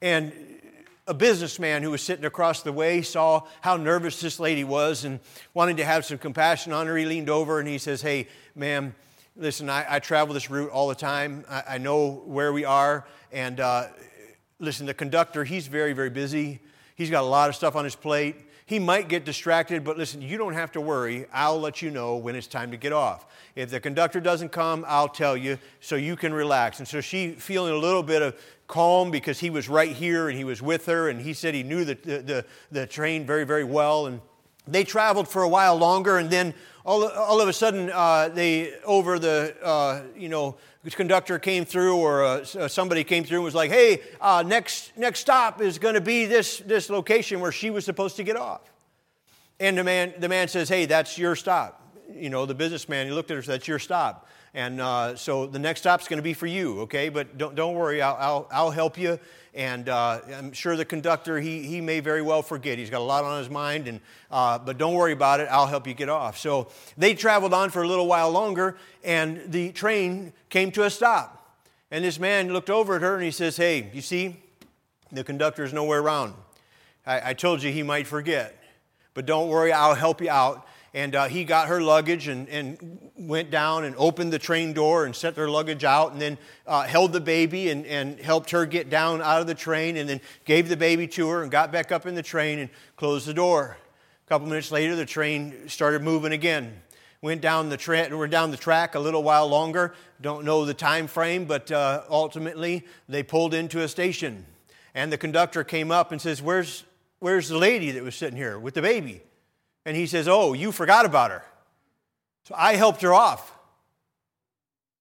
And 0.00 0.32
a 1.06 1.14
businessman 1.14 1.82
who 1.82 1.90
was 1.90 2.02
sitting 2.02 2.24
across 2.24 2.62
the 2.62 2.72
way 2.72 3.02
saw 3.02 3.42
how 3.60 3.76
nervous 3.76 4.20
this 4.20 4.38
lady 4.38 4.62
was 4.62 5.04
and 5.04 5.18
wanted 5.52 5.76
to 5.78 5.84
have 5.84 6.04
some 6.04 6.18
compassion 6.18 6.72
on 6.72 6.86
her. 6.86 6.96
He 6.96 7.04
leaned 7.04 7.28
over 7.28 7.58
and 7.58 7.68
he 7.68 7.78
says, 7.78 8.02
Hey, 8.02 8.28
ma'am, 8.54 8.94
listen, 9.36 9.68
I, 9.68 9.84
I 9.88 9.98
travel 9.98 10.32
this 10.32 10.48
route 10.48 10.70
all 10.70 10.88
the 10.88 10.94
time. 10.94 11.44
I, 11.50 11.62
I 11.70 11.78
know 11.78 12.22
where 12.24 12.52
we 12.52 12.64
are. 12.64 13.04
And 13.32 13.58
uh, 13.58 13.88
listen, 14.60 14.86
the 14.86 14.94
conductor, 14.94 15.42
he's 15.42 15.66
very, 15.66 15.92
very 15.92 16.10
busy. 16.10 16.60
He's 16.94 17.10
got 17.10 17.22
a 17.22 17.26
lot 17.26 17.48
of 17.48 17.56
stuff 17.56 17.74
on 17.74 17.84
his 17.84 17.96
plate. 17.96 18.36
He 18.64 18.78
might 18.78 19.08
get 19.08 19.24
distracted, 19.24 19.82
but 19.82 19.98
listen, 19.98 20.22
you 20.22 20.38
don't 20.38 20.54
have 20.54 20.72
to 20.72 20.80
worry. 20.80 21.26
I'll 21.32 21.60
let 21.60 21.82
you 21.82 21.90
know 21.90 22.16
when 22.16 22.36
it's 22.36 22.46
time 22.46 22.70
to 22.70 22.76
get 22.76 22.92
off. 22.92 23.26
If 23.56 23.70
the 23.70 23.80
conductor 23.80 24.20
doesn't 24.20 24.50
come, 24.50 24.84
I'll 24.86 25.08
tell 25.08 25.36
you 25.36 25.58
so 25.80 25.96
you 25.96 26.14
can 26.14 26.32
relax. 26.32 26.78
And 26.78 26.86
so 26.86 27.00
she, 27.00 27.32
feeling 27.32 27.72
a 27.72 27.76
little 27.76 28.04
bit 28.04 28.22
of 28.22 28.40
calm 28.66 29.10
because 29.10 29.40
he 29.40 29.50
was 29.50 29.68
right 29.68 29.92
here 29.92 30.28
and 30.28 30.36
he 30.36 30.44
was 30.44 30.62
with 30.62 30.86
her, 30.86 31.08
and 31.08 31.20
he 31.20 31.32
said 31.32 31.54
he 31.54 31.62
knew 31.62 31.84
the, 31.84 31.94
the, 31.94 32.44
the, 32.70 32.86
train 32.86 33.26
very, 33.26 33.44
very 33.44 33.64
well. 33.64 34.06
And 34.06 34.20
they 34.66 34.84
traveled 34.84 35.28
for 35.28 35.42
a 35.42 35.48
while 35.48 35.76
longer, 35.76 36.18
and 36.18 36.30
then 36.30 36.54
all, 36.84 37.06
all 37.08 37.40
of 37.40 37.48
a 37.48 37.52
sudden, 37.52 37.90
uh, 37.90 38.28
they 38.28 38.74
over 38.84 39.18
the 39.18 39.54
uh, 39.62 40.02
you 40.16 40.28
know 40.28 40.56
conductor 40.90 41.38
came 41.38 41.64
through, 41.64 41.96
or 41.96 42.24
uh, 42.24 42.44
somebody 42.44 43.04
came 43.04 43.24
through 43.24 43.38
and 43.38 43.44
was 43.44 43.54
like, 43.54 43.70
"Hey, 43.70 44.00
uh, 44.20 44.42
next 44.46 44.96
next 44.96 45.20
stop 45.20 45.60
is 45.60 45.78
going 45.78 45.94
to 45.94 46.00
be 46.00 46.26
this 46.26 46.58
this 46.58 46.90
location 46.90 47.40
where 47.40 47.52
she 47.52 47.70
was 47.70 47.84
supposed 47.84 48.16
to 48.16 48.24
get 48.24 48.36
off." 48.36 48.62
And 49.60 49.78
the 49.78 49.84
man 49.84 50.14
the 50.18 50.28
man 50.28 50.48
says, 50.48 50.68
"Hey, 50.68 50.86
that's 50.86 51.18
your 51.18 51.36
stop." 51.36 51.80
You 52.12 52.30
know, 52.30 52.46
the 52.46 52.54
businessman 52.54 53.06
he 53.06 53.12
looked 53.12 53.30
at 53.30 53.36
her, 53.36 53.42
said, 53.42 53.54
"That's 53.54 53.68
your 53.68 53.78
stop." 53.78 54.28
And 54.54 54.80
uh, 54.80 55.16
so 55.16 55.46
the 55.46 55.58
next 55.58 55.80
stop's 55.80 56.08
going 56.08 56.18
to 56.18 56.22
be 56.22 56.34
for 56.34 56.46
you, 56.46 56.80
okay? 56.82 57.08
But 57.08 57.38
don't, 57.38 57.54
don't 57.54 57.74
worry, 57.74 58.02
I'll, 58.02 58.16
I'll, 58.18 58.48
I'll 58.52 58.70
help 58.70 58.98
you. 58.98 59.18
And 59.54 59.88
uh, 59.88 60.20
I'm 60.34 60.52
sure 60.52 60.76
the 60.76 60.84
conductor, 60.84 61.40
he, 61.40 61.62
he 61.62 61.80
may 61.80 62.00
very 62.00 62.22
well 62.22 62.42
forget. 62.42 62.78
He's 62.78 62.90
got 62.90 63.00
a 63.00 63.04
lot 63.04 63.24
on 63.24 63.38
his 63.38 63.50
mind, 63.50 63.88
and, 63.88 64.00
uh, 64.30 64.58
but 64.58 64.78
don't 64.78 64.94
worry 64.94 65.12
about 65.12 65.40
it. 65.40 65.48
I'll 65.50 65.66
help 65.66 65.86
you 65.86 65.94
get 65.94 66.08
off. 66.08 66.38
So 66.38 66.68
they 66.96 67.14
traveled 67.14 67.52
on 67.52 67.70
for 67.70 67.82
a 67.82 67.88
little 67.88 68.06
while 68.06 68.30
longer, 68.30 68.76
and 69.04 69.40
the 69.46 69.72
train 69.72 70.32
came 70.48 70.70
to 70.72 70.84
a 70.84 70.90
stop. 70.90 71.38
And 71.90 72.04
this 72.04 72.18
man 72.18 72.52
looked 72.52 72.70
over 72.70 72.96
at 72.96 73.02
her 73.02 73.14
and 73.14 73.24
he 73.24 73.30
says, 73.30 73.58
Hey, 73.58 73.90
you 73.92 74.00
see, 74.00 74.36
the 75.10 75.22
conductor's 75.22 75.74
nowhere 75.74 76.00
around. 76.00 76.34
I, 77.06 77.30
I 77.30 77.34
told 77.34 77.62
you 77.62 77.70
he 77.70 77.82
might 77.82 78.06
forget, 78.06 78.56
but 79.12 79.26
don't 79.26 79.48
worry, 79.48 79.72
I'll 79.72 79.94
help 79.94 80.22
you 80.22 80.30
out. 80.30 80.66
And 80.94 81.14
uh, 81.14 81.28
he 81.28 81.44
got 81.44 81.68
her 81.68 81.80
luggage 81.80 82.28
and, 82.28 82.48
and 82.50 83.10
went 83.16 83.50
down 83.50 83.84
and 83.84 83.96
opened 83.96 84.32
the 84.32 84.38
train 84.38 84.74
door 84.74 85.06
and 85.06 85.16
set 85.16 85.34
their 85.34 85.48
luggage 85.48 85.84
out 85.84 86.12
and 86.12 86.20
then 86.20 86.36
uh, 86.66 86.82
held 86.82 87.14
the 87.14 87.20
baby 87.20 87.70
and, 87.70 87.86
and 87.86 88.18
helped 88.20 88.50
her 88.50 88.66
get 88.66 88.90
down 88.90 89.22
out 89.22 89.40
of 89.40 89.46
the 89.46 89.54
train 89.54 89.96
and 89.96 90.06
then 90.06 90.20
gave 90.44 90.68
the 90.68 90.76
baby 90.76 91.06
to 91.08 91.28
her 91.30 91.42
and 91.42 91.50
got 91.50 91.72
back 91.72 91.92
up 91.92 92.04
in 92.04 92.14
the 92.14 92.22
train 92.22 92.58
and 92.58 92.68
closed 92.96 93.26
the 93.26 93.32
door. 93.32 93.78
A 94.26 94.28
couple 94.28 94.46
minutes 94.48 94.70
later, 94.70 94.94
the 94.94 95.06
train 95.06 95.66
started 95.66 96.02
moving 96.02 96.32
again. 96.32 96.82
Went 97.22 97.40
down 97.40 97.70
the, 97.70 97.76
tra- 97.76 98.14
went 98.14 98.32
down 98.32 98.50
the 98.50 98.56
track 98.56 98.94
a 98.94 98.98
little 98.98 99.22
while 99.22 99.48
longer. 99.48 99.94
Don't 100.20 100.44
know 100.44 100.66
the 100.66 100.74
time 100.74 101.06
frame, 101.06 101.46
but 101.46 101.72
uh, 101.72 102.02
ultimately 102.10 102.84
they 103.08 103.22
pulled 103.22 103.54
into 103.54 103.80
a 103.80 103.88
station. 103.88 104.44
And 104.94 105.10
the 105.10 105.16
conductor 105.16 105.64
came 105.64 105.90
up 105.90 106.12
and 106.12 106.20
says, 106.20 106.42
Where's, 106.42 106.84
where's 107.20 107.48
the 107.48 107.56
lady 107.56 107.92
that 107.92 108.02
was 108.02 108.14
sitting 108.14 108.36
here 108.36 108.58
with 108.58 108.74
the 108.74 108.82
baby? 108.82 109.22
And 109.84 109.96
he 109.96 110.06
says, 110.06 110.28
Oh, 110.28 110.52
you 110.52 110.72
forgot 110.72 111.06
about 111.06 111.30
her. 111.30 111.42
So 112.44 112.54
I 112.56 112.74
helped 112.74 113.02
her 113.02 113.14
off. 113.14 113.52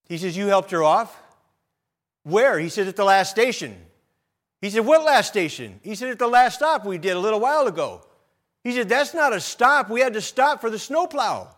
He 0.08 0.18
says, 0.18 0.36
You 0.36 0.48
helped 0.48 0.72
her 0.72 0.84
off? 0.84 1.16
Where? 2.24 2.60
He 2.60 2.70
said, 2.70 2.88
At 2.88 2.96
the 2.96 3.06
last 3.06 3.32
station. 3.32 3.76
He 4.60 4.70
said, 4.70 4.86
What 4.86 5.04
last 5.04 5.28
station? 5.28 5.80
He 5.84 5.96
said, 5.96 6.10
At 6.10 6.20
the 6.20 6.28
last 6.28 6.56
stop 6.56 6.86
we 6.86 6.98
did 6.98 7.16
a 7.16 7.20
little 7.20 7.40
while 7.40 7.68
ago. 7.68 8.06
He 8.64 8.74
said, 8.74 8.90
That's 8.90 9.14
not 9.14 9.34
a 9.34 9.40
stop. 9.40 9.90
We 9.90 10.02
had 10.02 10.14
to 10.14 10.22
stop 10.22 10.62
for 10.62 10.70
the 10.70 10.80
snowplow. 10.80 11.54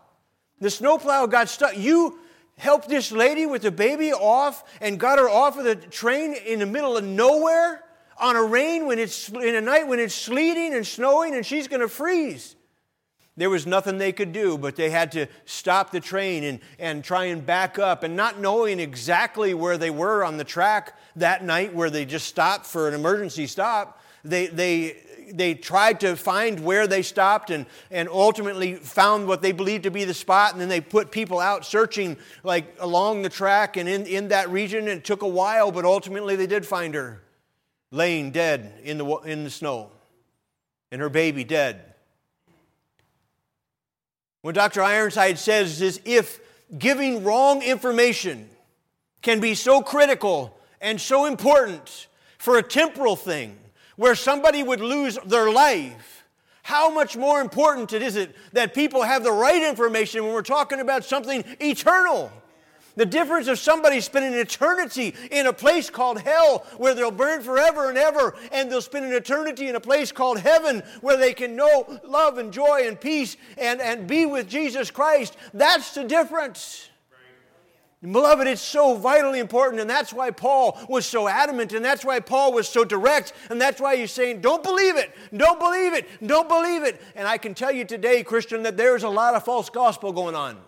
The 0.60 0.70
snowplow 0.70 1.26
got 1.26 1.48
stuck. 1.48 1.76
You 1.76 2.18
helped 2.56 2.88
this 2.88 3.10
lady 3.10 3.46
with 3.46 3.62
the 3.62 3.70
baby 3.70 4.12
off 4.12 4.64
and 4.80 4.98
got 4.98 5.18
her 5.18 5.28
off 5.28 5.58
of 5.58 5.64
the 5.64 5.74
train 5.74 6.34
in 6.34 6.60
the 6.60 6.66
middle 6.66 6.96
of 6.96 7.04
nowhere 7.04 7.82
on 8.18 8.36
a 8.36 8.42
rain 8.42 8.86
when 8.86 8.98
it's 8.98 9.28
in 9.28 9.54
a 9.54 9.60
night 9.60 9.88
when 9.88 9.98
it's 9.98 10.14
sleeting 10.14 10.72
and 10.74 10.86
snowing 10.86 11.34
and 11.34 11.44
she's 11.44 11.68
going 11.68 11.80
to 11.80 11.88
freeze. 11.88 12.54
There 13.36 13.50
was 13.50 13.66
nothing 13.66 13.98
they 13.98 14.12
could 14.12 14.32
do, 14.32 14.56
but 14.56 14.76
they 14.76 14.90
had 14.90 15.10
to 15.12 15.26
stop 15.44 15.90
the 15.90 15.98
train 15.98 16.44
and, 16.44 16.60
and 16.78 17.02
try 17.02 17.24
and 17.24 17.44
back 17.44 17.80
up. 17.80 18.04
And 18.04 18.14
not 18.14 18.38
knowing 18.38 18.78
exactly 18.78 19.54
where 19.54 19.76
they 19.76 19.90
were 19.90 20.24
on 20.24 20.36
the 20.36 20.44
track 20.44 20.96
that 21.16 21.44
night, 21.44 21.74
where 21.74 21.90
they 21.90 22.04
just 22.04 22.28
stopped 22.28 22.64
for 22.64 22.86
an 22.86 22.94
emergency 22.94 23.48
stop, 23.48 24.00
they, 24.22 24.46
they, 24.46 24.96
they 25.32 25.54
tried 25.54 25.98
to 26.00 26.14
find 26.14 26.60
where 26.60 26.86
they 26.86 27.02
stopped 27.02 27.50
and, 27.50 27.66
and 27.90 28.08
ultimately 28.08 28.76
found 28.76 29.26
what 29.26 29.42
they 29.42 29.50
believed 29.50 29.82
to 29.82 29.90
be 29.90 30.04
the 30.04 30.14
spot. 30.14 30.52
And 30.52 30.60
then 30.60 30.68
they 30.68 30.80
put 30.80 31.10
people 31.10 31.40
out 31.40 31.66
searching 31.66 32.16
like 32.44 32.76
along 32.78 33.22
the 33.22 33.28
track 33.28 33.76
and 33.76 33.88
in, 33.88 34.06
in 34.06 34.28
that 34.28 34.48
region. 34.48 34.80
And 34.80 34.98
it 34.98 35.04
took 35.04 35.22
a 35.22 35.28
while, 35.28 35.72
but 35.72 35.84
ultimately 35.84 36.36
they 36.36 36.46
did 36.46 36.64
find 36.64 36.94
her 36.94 37.20
laying 37.90 38.30
dead 38.30 38.74
in 38.84 38.96
the, 38.98 39.06
in 39.18 39.42
the 39.42 39.50
snow 39.50 39.90
and 40.92 41.00
her 41.00 41.08
baby 41.08 41.42
dead. 41.42 41.93
What 44.44 44.54
Dr. 44.54 44.82
Ironside 44.82 45.38
says 45.38 45.80
is 45.80 46.02
if 46.04 46.38
giving 46.76 47.24
wrong 47.24 47.62
information 47.62 48.50
can 49.22 49.40
be 49.40 49.54
so 49.54 49.80
critical 49.80 50.54
and 50.82 51.00
so 51.00 51.24
important 51.24 52.08
for 52.36 52.58
a 52.58 52.62
temporal 52.62 53.16
thing 53.16 53.58
where 53.96 54.14
somebody 54.14 54.62
would 54.62 54.82
lose 54.82 55.16
their 55.24 55.50
life, 55.50 56.26
how 56.62 56.90
much 56.90 57.16
more 57.16 57.40
important 57.40 57.94
it 57.94 58.02
is 58.02 58.16
it 58.16 58.36
that 58.52 58.74
people 58.74 59.00
have 59.00 59.24
the 59.24 59.32
right 59.32 59.62
information 59.62 60.22
when 60.22 60.34
we're 60.34 60.42
talking 60.42 60.80
about 60.80 61.06
something 61.06 61.42
eternal? 61.58 62.30
The 62.96 63.06
difference 63.06 63.48
of 63.48 63.58
somebody 63.58 64.00
spending 64.00 64.34
eternity 64.34 65.14
in 65.30 65.46
a 65.46 65.52
place 65.52 65.90
called 65.90 66.20
hell 66.20 66.64
where 66.76 66.94
they'll 66.94 67.10
burn 67.10 67.42
forever 67.42 67.88
and 67.88 67.98
ever, 67.98 68.36
and 68.52 68.70
they'll 68.70 68.80
spend 68.80 69.04
an 69.04 69.12
eternity 69.12 69.68
in 69.68 69.74
a 69.74 69.80
place 69.80 70.12
called 70.12 70.38
heaven 70.38 70.82
where 71.00 71.16
they 71.16 71.32
can 71.32 71.56
know 71.56 71.98
love 72.04 72.38
and 72.38 72.52
joy 72.52 72.86
and 72.86 73.00
peace 73.00 73.36
and, 73.58 73.80
and 73.80 74.06
be 74.06 74.26
with 74.26 74.48
Jesus 74.48 74.90
Christ. 74.90 75.36
That's 75.52 75.94
the 75.94 76.04
difference. 76.04 76.88
Beloved, 78.12 78.46
it's 78.46 78.60
so 78.60 78.96
vitally 78.96 79.38
important, 79.38 79.80
and 79.80 79.88
that's 79.88 80.12
why 80.12 80.30
Paul 80.30 80.78
was 80.90 81.06
so 81.06 81.26
adamant, 81.26 81.72
and 81.72 81.82
that's 81.82 82.04
why 82.04 82.20
Paul 82.20 82.52
was 82.52 82.68
so 82.68 82.84
direct, 82.84 83.32
and 83.48 83.58
that's 83.58 83.80
why 83.80 83.96
he's 83.96 84.12
saying, 84.12 84.42
Don't 84.42 84.62
believe 84.62 84.96
it, 84.96 85.10
don't 85.34 85.58
believe 85.58 85.94
it, 85.94 86.06
don't 86.24 86.48
believe 86.48 86.82
it. 86.82 87.00
And 87.16 87.26
I 87.26 87.38
can 87.38 87.54
tell 87.54 87.72
you 87.72 87.86
today, 87.86 88.22
Christian, 88.22 88.62
that 88.64 88.76
there's 88.76 89.04
a 89.04 89.08
lot 89.08 89.34
of 89.34 89.44
false 89.44 89.70
gospel 89.70 90.12
going 90.12 90.34
on. 90.34 90.58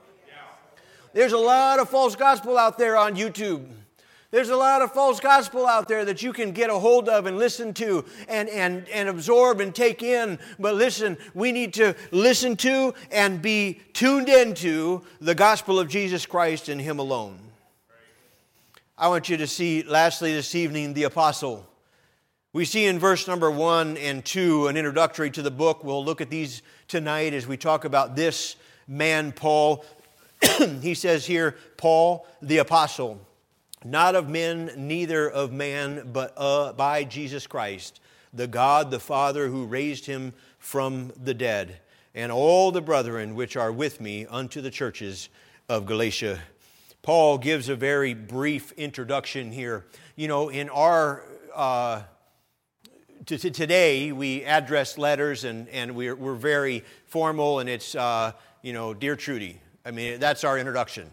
There's 1.17 1.33
a 1.33 1.39
lot 1.39 1.79
of 1.79 1.89
false 1.89 2.15
gospel 2.15 2.59
out 2.59 2.77
there 2.77 2.95
on 2.95 3.17
YouTube. 3.17 3.67
There's 4.31 4.51
a 4.51 4.57
lot 4.57 4.83
of 4.83 4.93
false 4.93 5.19
gospel 5.19 5.67
out 5.67 5.89
there 5.89 6.05
that 6.05 6.23
you 6.23 6.31
can 6.31 6.53
get 6.53 6.69
a 6.69 6.79
hold 6.79 7.09
of 7.09 7.25
and 7.25 7.39
listen 7.39 7.73
to 7.73 8.05
and, 8.29 8.51
and, 8.51 8.87
and 8.91 9.09
absorb 9.09 9.61
and 9.61 9.75
take 9.75 10.03
in. 10.03 10.39
But 10.59 10.75
listen, 10.75 11.17
we 11.33 11.53
need 11.53 11.73
to 11.73 11.97
listen 12.11 12.55
to 12.57 12.93
and 13.11 13.41
be 13.41 13.81
tuned 13.95 14.29
into 14.29 15.07
the 15.19 15.35
gospel 15.35 15.81
of 15.81 15.89
Jesus 15.89 16.27
Christ 16.27 16.69
and 16.69 16.79
Him 16.79 16.99
alone. 16.99 17.39
I 18.99 19.09
want 19.09 19.31
you 19.31 19.39
to 19.39 19.47
see, 19.47 19.85
lastly, 19.85 20.35
this 20.35 20.55
evening, 20.55 20.93
the 20.93 21.05
apostle. 21.05 21.67
We 22.53 22.67
see 22.67 22.85
in 22.85 22.99
verse 22.99 23.27
number 23.27 23.51
one 23.51 23.97
and 23.97 24.23
two 24.23 24.67
an 24.67 24.77
introductory 24.77 25.31
to 25.31 25.41
the 25.41 25.51
book. 25.51 25.83
We'll 25.83 26.05
look 26.05 26.21
at 26.21 26.29
these 26.29 26.61
tonight 26.89 27.33
as 27.33 27.47
we 27.47 27.57
talk 27.57 27.87
about 27.87 28.17
this 28.17 28.57
man, 28.87 29.33
Paul. 29.33 29.85
he 30.83 30.95
says 30.95 31.27
here, 31.27 31.57
Paul 31.77 32.27
the 32.43 32.59
apostle 32.59 33.21
not 33.87 34.17
of 34.17 34.29
men, 34.29 34.73
neither 34.77 35.29
of 35.31 35.53
man, 35.53 36.11
but 36.13 36.33
uh, 36.37 36.73
by 36.73 37.05
Jesus 37.05 37.47
Christ, 37.47 38.01
the 38.33 38.47
God 38.47 38.91
the 38.91 38.99
Father 38.99 39.49
who 39.49 39.65
raised 39.65 40.07
him 40.07 40.33
from 40.59 41.13
the 41.23 41.35
dead, 41.35 41.81
and 42.15 42.33
all 42.33 42.73
the 42.73 42.81
brethren 42.81 43.35
which 43.35 43.57
are 43.57 43.71
with 43.71 44.01
me 44.01 44.27
unto 44.27 44.61
the 44.61 44.71
churches 44.71 45.29
of 45.69 45.87
Galatia. 45.87 46.41
Paul 47.03 47.39
gives 47.39 47.69
a 47.69 47.77
very 47.77 48.15
brief 48.15 48.73
introduction 48.73 49.53
here. 49.53 49.87
You 50.17 50.27
know, 50.27 50.49
in 50.49 50.69
our 50.71 51.23
uh, 51.55 52.03
to, 53.27 53.39
to 53.39 53.51
today, 53.51 54.13
we 54.13 54.45
address 54.45 54.99
letters 54.99 55.45
and, 55.45 55.69
and 55.69 55.95
we're, 55.95 56.15
we're 56.15 56.35
very 56.35 56.85
formal, 57.07 57.61
and 57.61 57.69
it's, 57.69 57.95
uh, 57.95 58.33
you 58.63 58.73
know, 58.73 58.95
Dear 58.95 59.17
Trudy. 59.17 59.61
I 59.87 59.93
mean, 59.93 60.19
that's 60.19 60.43
our 60.43 60.59
introduction 60.59 61.09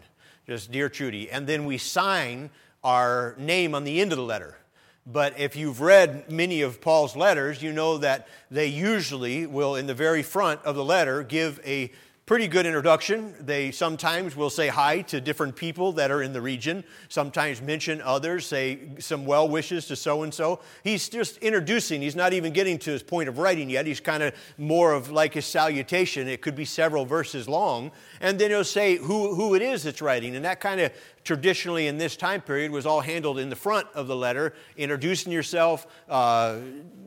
just 0.48 0.72
Dear 0.72 0.90
Trudy. 0.90 1.30
And 1.32 1.48
then 1.48 1.66
we 1.66 1.78
sign 1.78 2.50
our 2.84 3.36
name 3.38 3.76
on 3.76 3.84
the 3.84 4.02
end 4.02 4.12
of 4.12 4.18
the 4.18 4.24
letter. 4.24 4.58
But 5.06 5.38
if 5.40 5.56
you've 5.56 5.82
read 5.82 6.32
many 6.32 6.62
of 6.62 6.82
Paul's 6.82 7.16
letters, 7.16 7.62
you 7.62 7.72
know 7.72 7.98
that 8.00 8.28
they 8.50 8.68
usually 8.68 9.46
will, 9.46 9.76
in 9.76 9.86
the 9.86 9.94
very 9.94 10.24
front 10.24 10.62
of 10.64 10.76
the 10.76 10.84
letter, 10.84 11.24
give 11.24 11.60
a 11.66 11.92
pretty 12.26 12.48
good 12.48 12.66
introduction. 12.66 13.36
They 13.40 13.72
sometimes 13.72 14.36
will 14.36 14.50
say 14.50 14.70
hi 14.70 15.02
to 15.04 15.20
different 15.20 15.58
people 15.58 15.92
that 15.94 16.10
are 16.10 16.22
in 16.22 16.32
the 16.32 16.42
region, 16.42 16.86
sometimes 17.10 17.62
mention 17.62 18.02
others, 18.02 18.46
say 18.46 18.80
some 19.00 19.26
well 19.26 19.50
wishes 19.50 19.88
to 19.88 19.96
so 19.98 20.24
and 20.24 20.34
so. 20.34 20.62
He's 20.84 21.10
just 21.10 21.38
introducing, 21.40 22.02
he's 22.02 22.16
not 22.16 22.32
even 22.32 22.54
getting 22.54 22.80
to 22.80 22.92
his 22.92 23.04
point 23.04 23.28
of 23.28 23.40
writing 23.40 23.70
yet. 23.70 23.86
He's 23.86 24.00
kind 24.00 24.24
of 24.24 24.34
more 24.58 24.94
of 24.94 25.12
like 25.12 25.34
his 25.34 25.46
salutation. 25.46 26.30
It 26.30 26.42
could 26.42 26.56
be 26.56 26.66
several 26.66 27.06
verses 27.06 27.50
long. 27.50 27.92
And 28.22 28.40
then 28.40 28.52
he'll 28.52 28.64
say 28.64 28.96
who, 28.96 29.36
who 29.36 29.54
it 29.56 29.62
is 29.62 29.84
that's 29.84 30.02
writing. 30.02 30.38
And 30.38 30.46
that 30.46 30.62
kind 30.62 30.80
of 30.80 30.94
traditionally 31.24 31.88
in 31.88 31.98
this 31.98 32.16
time 32.16 32.42
period 32.42 32.72
was 32.72 32.86
all 32.86 33.02
handled 33.02 33.40
in 33.40 33.50
the 33.50 33.56
front 33.56 33.88
of 33.94 34.08
the 34.08 34.16
letter, 34.16 34.54
introducing 34.78 35.32
yourself, 35.32 35.88
uh, 36.10 36.58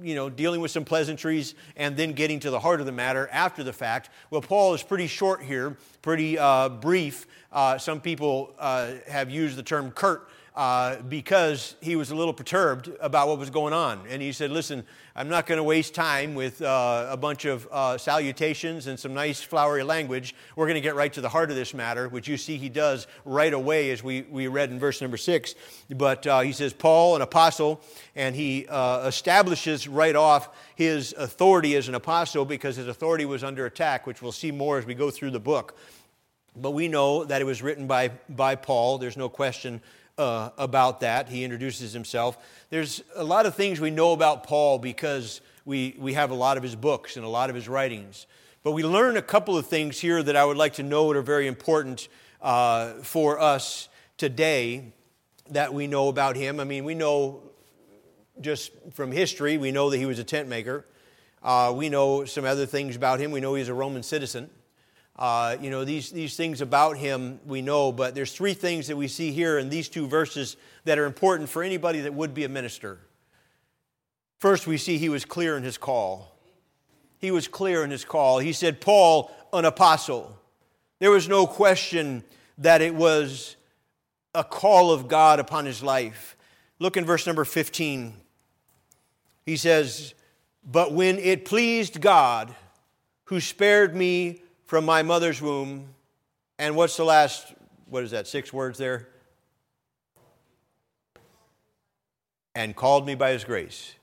you 0.03 0.15
know, 0.15 0.31
dealing 0.31 0.61
with 0.61 0.71
some 0.71 0.85
pleasantries, 0.85 1.55
and 1.77 1.97
then 1.97 2.13
getting 2.13 2.41
to 2.41 2.51
the 2.51 2.61
heart 2.61 2.81
of 2.81 2.87
the 2.87 2.93
matter 2.93 3.29
after 3.33 3.63
the 3.63 3.73
fact. 3.73 4.11
Well, 4.31 4.41
Paul 4.41 4.75
is 4.75 4.83
pretty 4.83 5.07
short 5.07 5.43
here, 5.43 5.77
pretty 6.03 6.39
uh, 6.39 6.69
brief. 6.69 7.27
Uh, 7.53 7.79
some 7.79 8.01
people 8.01 8.55
uh, 8.59 8.93
have 9.09 9.31
used 9.31 9.57
the 9.57 9.63
term 9.63 9.91
curt 9.91 10.29
uh, 10.57 10.97
because 11.03 11.77
he 11.83 11.97
was 11.97 12.11
a 12.11 12.15
little 12.15 12.33
perturbed 12.33 12.91
about 13.01 13.29
what 13.29 13.39
was 13.39 13.51
going 13.51 13.75
on. 13.75 14.01
And 14.09 14.23
he 14.23 14.33
said, 14.33 14.51
Listen, 14.51 14.85
I'm 15.15 15.29
not 15.29 15.45
going 15.47 15.59
to 15.59 15.63
waste 15.63 15.95
time 15.95 16.35
with 16.35 16.63
uh, 16.63 17.09
a 17.11 17.17
bunch 17.17 17.45
of 17.45 17.69
uh, 17.71 17.99
salutations 17.99 18.87
and 18.87 18.99
some 18.99 19.13
nice 19.13 19.43
flowery 19.43 19.83
language. 19.83 20.35
We're 20.57 20.65
going 20.65 20.77
to 20.77 20.81
get 20.81 20.95
right 20.95 21.13
to 21.13 21.21
the 21.21 21.29
heart 21.29 21.51
of 21.51 21.57
this 21.57 21.75
matter, 21.75 22.09
which 22.09 22.27
you 22.27 22.39
see 22.39 22.57
he 22.57 22.71
does 22.71 23.07
right 23.27 23.53
away, 23.53 23.91
as 23.91 24.03
we, 24.03 24.23
we 24.23 24.47
read 24.47 24.71
in 24.71 24.79
verse 24.79 25.03
number 25.03 25.19
six. 25.19 25.55
But 25.95 26.27
uh, 26.27 26.41
he 26.41 26.53
says, 26.53 26.73
Paul, 26.73 27.17
an 27.17 27.23
apostle, 27.23 27.83
and 28.15 28.35
he 28.35 28.67
uh, 28.67 29.07
establishes 29.07 29.87
right 29.87 30.17
off 30.17 30.49
his 30.75 31.15
authority 31.19 31.77
as 31.77 31.89
an 31.89 31.95
apostle 31.95 32.47
because 32.47 32.77
his 32.77 32.89
authority 32.89 33.27
was 33.27 33.45
under 33.45 33.67
attack, 33.67 34.07
which 34.07 34.23
we'll 34.23 34.33
see 34.33 34.53
more 34.53 34.79
as 34.79 34.87
we 34.87 34.95
go 34.95 35.11
through 35.11 35.33
the 35.33 35.41
book. 35.41 35.77
But 36.59 36.71
we 36.71 36.89
know 36.89 37.25
that 37.25 37.43
it 37.43 37.45
was 37.45 37.61
written 37.61 37.87
by, 37.87 38.13
by 38.31 38.55
Paul. 38.55 38.97
There's 38.97 39.19
no 39.19 39.29
question 39.29 39.83
uh, 40.19 40.51
about 40.59 41.01
that. 41.01 41.29
He 41.29 41.45
introduces 41.45 41.93
himself. 41.93 42.39
There's 42.71 43.03
a 43.15 43.25
lot 43.25 43.47
of 43.47 43.55
things 43.55 43.81
we 43.81 43.91
know 43.91 44.13
about 44.13 44.45
Paul 44.45 44.79
because 44.79 45.41
we, 45.65 45.97
we 45.99 46.15
have 46.15 46.31
a 46.31 46.35
lot 46.35 46.57
of 46.57 46.63
his 46.63 46.75
books 46.75 47.17
and 47.17 47.25
a 47.25 47.29
lot 47.29 47.51
of 47.51 47.57
his 47.57 47.69
writings. 47.69 48.27
But 48.63 48.73
we 48.73 48.83
learn 48.83 49.17
a 49.17 49.23
couple 49.23 49.57
of 49.57 49.67
things 49.67 50.01
here 50.01 50.23
that 50.23 50.37
I 50.37 50.45
would 50.45 50.57
like 50.57 50.75
to 50.75 50.83
note 50.83 51.17
are 51.17 51.23
very 51.23 51.47
important 51.47 52.09
uh, 52.41 52.95
for 53.03 53.41
us 53.41 53.89
today 54.17 54.93
that 55.51 55.73
we 55.73 55.87
know 55.87 56.09
about 56.09 56.37
him. 56.37 56.59
I 56.59 56.65
mean, 56.65 56.85
we 56.85 56.95
know 56.95 57.43
just 58.41 58.73
from 58.93 59.13
history, 59.13 59.59
we 59.59 59.71
know 59.71 59.91
that 59.91 59.99
he 59.99 60.07
was 60.07 60.19
a 60.19 60.25
tent 60.25 60.49
maker. 60.49 60.85
Uh, 61.43 61.73
we 61.77 61.89
know 61.89 62.25
some 62.25 62.45
other 62.45 62.67
things 62.67 62.97
about 62.97 63.21
him. 63.21 63.31
We 63.31 63.41
know 63.41 63.55
he's 63.55 63.69
a 63.69 63.75
Roman 63.75 64.03
citizen. 64.03 64.51
Uh, 65.19 65.57
you 65.61 65.71
know, 65.71 65.85
these, 65.85 66.11
these 66.11 66.37
things 66.37 66.61
about 66.61 66.99
him 66.99 67.41
we 67.47 67.63
know, 67.63 67.91
but 67.91 68.15
there's 68.15 68.33
three 68.33 68.53
things 68.53 68.89
that 68.89 68.97
we 68.97 69.09
see 69.09 69.33
here 69.33 69.59
in 69.59 69.71
these 69.71 69.89
two 69.89 70.07
verses 70.07 70.57
that 70.85 70.99
are 70.99 71.07
important 71.07 71.49
for 71.49 71.63
anybody 71.63 72.01
that 72.01 72.13
would 72.13 72.35
be 72.35 72.45
a 72.45 72.49
minister. 72.49 72.99
First, 74.39 74.67
we 74.67 74.77
see 74.77 74.99
he 74.99 75.09
was 75.09 75.25
clear 75.25 75.57
in 75.57 75.63
his 75.63 75.79
call. 75.79 76.37
He 77.19 77.31
was 77.31 77.49
clear 77.49 77.83
in 77.83 77.91
his 77.91 78.05
call. 78.05 78.41
He 78.41 78.53
said, 78.53 78.81
Paul, 78.81 79.31
an 79.55 79.65
apostle. 79.65 80.39
There 80.99 81.11
was 81.11 81.29
no 81.29 81.47
question 81.47 82.23
that 82.59 82.83
it 82.83 82.95
was 82.95 83.57
a 84.35 84.45
call 84.45 84.93
of 84.93 85.09
God 85.09 85.41
upon 85.41 85.65
his 85.65 85.83
life. 85.83 86.37
Look 86.79 86.99
in 86.99 87.07
verse 87.07 87.27
number 87.27 87.47
15. 87.47 88.13
He 89.47 89.57
says, 89.57 90.13
But 90.63 90.93
when 90.93 91.19
it 91.19 91.47
pleased 91.47 92.03
God, 92.03 92.55
who 93.25 93.41
spared 93.41 93.97
me 93.97 94.43
from 94.67 94.85
my 94.85 95.03
mother's 95.03 95.41
womb. 95.41 95.89
And 96.59 96.77
what's 96.77 96.97
the 96.97 97.05
last, 97.05 97.55
what 97.89 98.05
is 98.05 98.11
that, 98.11 98.27
six 98.27 98.53
words 98.53 98.79
there? 98.79 99.09
And 102.55 102.75
called 102.75 103.07
me 103.07 103.15
by 103.15 103.33
his 103.33 103.45
grace. 103.45 103.95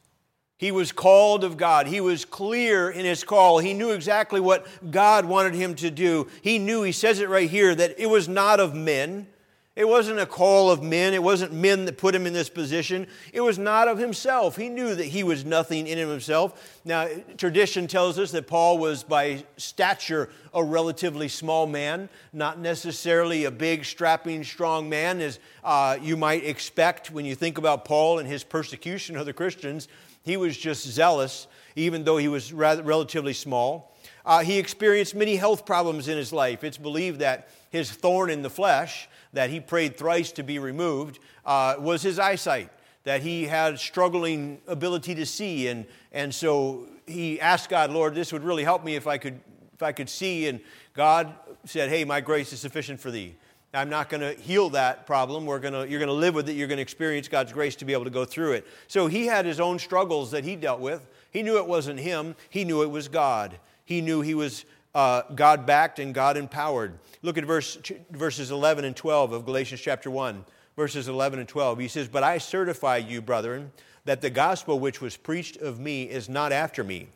He 0.58 0.72
was 0.72 0.92
called 0.92 1.44
of 1.44 1.58
God. 1.58 1.88
He 1.88 2.00
was 2.00 2.24
clear 2.24 2.90
in 2.90 3.04
his 3.04 3.24
call. 3.24 3.60
He 3.60 3.74
knew 3.74 3.92
exactly 3.92 4.40
what 4.40 4.66
God 4.92 5.26
wanted 5.26 5.56
him 5.56 5.76
to 5.76 5.92
do. 5.92 6.28
He 6.42 6.60
knew, 6.60 6.84
he 6.84 6.92
says 6.92 7.20
it 7.20 7.28
right 7.28 7.50
here, 7.50 7.76
that 7.76 8.00
it 8.00 8.06
was 8.06 8.30
not 8.30 8.60
of 8.60 8.74
men. 8.74 9.28
It 9.76 9.88
wasn't 9.88 10.20
a 10.20 10.28
call 10.28 10.70
of 10.70 10.84
men. 10.84 11.16
It 11.16 11.24
wasn't 11.24 11.52
men 11.52 11.86
that 11.86 11.98
put 11.98 12.14
him 12.14 12.28
in 12.28 12.34
this 12.34 12.50
position. 12.50 13.08
It 13.32 13.42
was 13.42 13.58
not 13.58 13.88
of 13.88 13.98
himself. 13.98 14.56
He 14.56 14.70
knew 14.70 14.94
that 14.94 15.06
he 15.06 15.24
was 15.24 15.46
nothing 15.46 15.88
in 15.88 15.98
himself. 15.98 16.80
Now, 16.86 17.08
tradition 17.38 17.88
tells 17.88 18.20
us 18.20 18.30
that 18.32 18.46
Paul 18.46 18.78
was 18.78 19.04
by 19.04 19.46
stature 19.58 20.30
a 20.54 20.64
relatively 20.64 21.28
small 21.28 21.66
man, 21.66 22.08
not 22.34 22.60
necessarily 22.60 23.46
a 23.46 23.52
big, 23.52 23.84
strapping, 23.84 24.44
strong 24.44 24.90
man, 24.90 25.20
as 25.22 25.40
uh, 25.64 25.98
you 26.00 26.18
might 26.18 26.46
expect 26.46 27.10
when 27.10 27.26
you 27.26 27.34
think 27.34 27.58
about 27.58 27.84
Paul 27.84 28.20
and 28.20 28.30
his 28.30 28.44
persecution 28.44 29.18
of 29.18 29.26
the 29.26 29.34
Christians. 29.34 29.88
He 30.22 30.38
was 30.38 30.56
just 30.56 30.86
zealous, 30.86 31.48
even 31.76 32.04
though 32.04 32.18
he 32.18 32.28
was 32.28 32.54
rather, 32.54 32.84
relatively 32.84 33.34
small. 33.34 33.92
Uh, 34.24 34.44
he 34.44 34.60
experienced 34.60 35.16
many 35.16 35.36
health 35.36 35.66
problems 35.66 36.08
in 36.08 36.18
his 36.18 36.32
life. 36.32 36.64
It's 36.64 36.78
believed 36.78 37.20
that 37.20 37.50
his 37.72 37.92
thorn 37.92 38.30
in 38.30 38.44
the 38.44 38.50
flesh, 38.50 39.10
that 39.34 39.50
he 39.50 39.60
prayed 39.60 39.98
thrice 39.98 40.32
to 40.34 40.44
be 40.44 40.60
removed, 40.60 41.20
uh, 41.46 41.76
was 41.80 42.02
his 42.02 42.20
eyesight, 42.20 42.70
that 43.04 43.22
he 43.22 43.46
had 43.46 43.80
struggling 43.80 44.62
ability 44.68 45.16
to 45.16 45.26
see. 45.26 45.68
And, 45.68 45.86
and 46.12 46.34
so 46.34 46.88
he 47.06 47.42
asked 47.42 47.70
God, 47.70 47.92
Lord, 47.92 48.16
this 48.16 48.32
would 48.32 48.44
really 48.44 48.64
help 48.64 48.84
me 48.84 48.96
if 48.96 49.08
I 49.08 49.18
could 49.18 49.40
if 49.74 49.82
I 49.82 49.92
could 49.92 50.10
see, 50.10 50.48
and 50.48 50.60
God 50.94 51.34
said, 51.66 51.90
Hey, 51.90 52.06
my 52.06 52.22
grace 52.22 52.54
is 52.54 52.60
sufficient 52.60 53.00
for 53.00 53.12
thee. 53.12 53.36
I'm 53.74 53.90
not 53.90 54.08
going 54.08 54.22
to 54.22 54.40
heal 54.40 54.70
that 54.70 55.08
problem. 55.08 55.48
We're 55.48 55.60
gonna, 55.60 55.86
you're 55.88 56.00
going 56.00 56.08
to 56.08 56.14
live 56.14 56.36
with 56.36 56.48
it. 56.48 56.54
You're 56.54 56.68
going 56.68 56.78
to 56.78 56.84
experience 56.84 57.28
God's 57.28 57.52
grace 57.52 57.76
to 57.78 57.86
be 57.86 57.94
able 57.94 58.04
to 58.04 58.12
go 58.12 58.24
through 58.24 58.52
it. 58.52 58.68
So 58.88 59.08
he 59.08 59.26
had 59.26 59.48
his 59.48 59.60
own 59.60 59.80
struggles 59.80 60.30
that 60.30 60.44
he 60.44 60.56
dealt 60.56 60.80
with. 60.80 61.02
He 61.32 61.42
knew 61.42 61.58
it 61.58 61.66
wasn't 61.66 62.00
him, 62.00 62.36
he 62.50 62.64
knew 62.64 62.84
it 62.84 62.92
was 62.92 63.08
God. 63.08 63.58
He 63.86 64.00
knew 64.00 64.22
he 64.22 64.36
was 64.36 64.64
uh, 64.96 65.24
God 65.34 65.66
backed 65.66 66.00
and 66.00 66.14
God 66.14 66.38
empowered. 66.38 66.98
Look 67.22 67.38
at 67.38 67.46
verse, 67.46 67.78
verses 68.12 68.52
11 68.52 68.86
and 68.86 68.96
12 68.96 69.32
of 69.32 69.46
Galatians 69.46 69.82
chapter 69.82 70.12
1, 70.12 70.46
verses 70.76 71.08
11 71.08 71.40
and 71.40 71.48
12. 71.48 71.80
He 71.80 71.88
says, 71.88 72.08
But 72.08 72.24
I 72.24 72.38
certify 72.38 72.98
you, 72.98 73.22
brethren, 73.22 73.72
that 74.06 74.22
the 74.22 74.30
gospel 74.30 74.80
which 74.80 75.02
was 75.02 75.18
preached 75.18 75.58
of 75.58 75.80
me 75.80 76.04
is 76.04 76.30
not 76.30 76.52
after 76.52 76.84
me. 76.84 77.08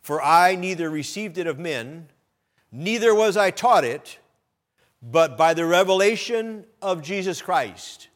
For 0.00 0.22
I 0.22 0.56
neither 0.56 0.88
received 0.88 1.38
it 1.38 1.46
of 1.46 1.58
men, 1.58 2.08
neither 2.72 3.14
was 3.14 3.36
I 3.36 3.50
taught 3.50 3.84
it, 3.84 4.18
but 5.02 5.36
by 5.36 5.54
the 5.54 5.66
revelation 5.66 6.64
of 6.82 7.02
Jesus 7.02 7.42
Christ. 7.42 8.08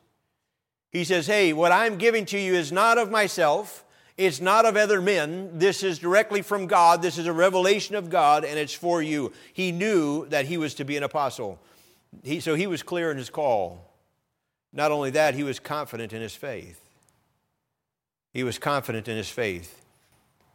He 0.91 1.05
says, 1.05 1.27
Hey, 1.27 1.53
what 1.53 1.73
I'm 1.73 1.99
giving 1.99 2.25
to 2.27 2.39
you 2.39 2.55
is 2.55 2.73
not 2.73 2.99
of 2.99 3.11
myself. 3.11 3.84
It's 4.17 4.41
not 4.41 4.65
of 4.65 4.77
other 4.77 5.01
men. 5.01 5.59
This 5.59 5.83
is 5.83 5.99
directly 5.99 6.41
from 6.43 6.67
God. 6.67 7.03
This 7.03 7.19
is 7.19 7.27
a 7.27 7.33
revelation 7.33 7.97
of 7.97 8.11
God, 8.11 8.45
and 8.45 8.59
it's 8.59 8.75
for 8.75 9.03
you. 9.03 9.33
He 9.53 9.73
knew 9.73 10.27
that 10.27 10.47
he 10.47 10.57
was 10.57 10.75
to 10.75 10.85
be 10.85 10.97
an 10.97 11.03
apostle. 11.03 11.59
He, 12.23 12.39
so 12.39 12.55
he 12.55 12.69
was 12.69 12.83
clear 12.83 13.11
in 13.11 13.17
his 13.17 13.31
call. 13.31 13.91
Not 14.73 14.93
only 14.93 15.11
that, 15.11 15.35
he 15.35 15.43
was 15.43 15.59
confident 15.59 16.13
in 16.13 16.23
his 16.23 16.35
faith. 16.35 16.81
He 18.33 18.45
was 18.45 18.59
confident 18.59 19.09
in 19.09 19.17
his 19.17 19.31
faith. 19.31 19.83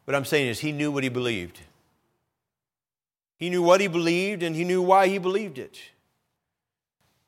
What 0.05 0.15
I'm 0.15 0.25
saying 0.25 0.47
is, 0.47 0.59
he 0.59 0.71
knew 0.71 0.91
what 0.91 1.03
he 1.03 1.09
believed. 1.09 1.59
He 3.37 3.49
knew 3.49 3.61
what 3.61 3.81
he 3.81 3.87
believed, 3.87 4.41
and 4.41 4.55
he 4.55 4.63
knew 4.63 4.81
why 4.81 5.07
he 5.07 5.17
believed 5.17 5.57
it. 5.57 5.79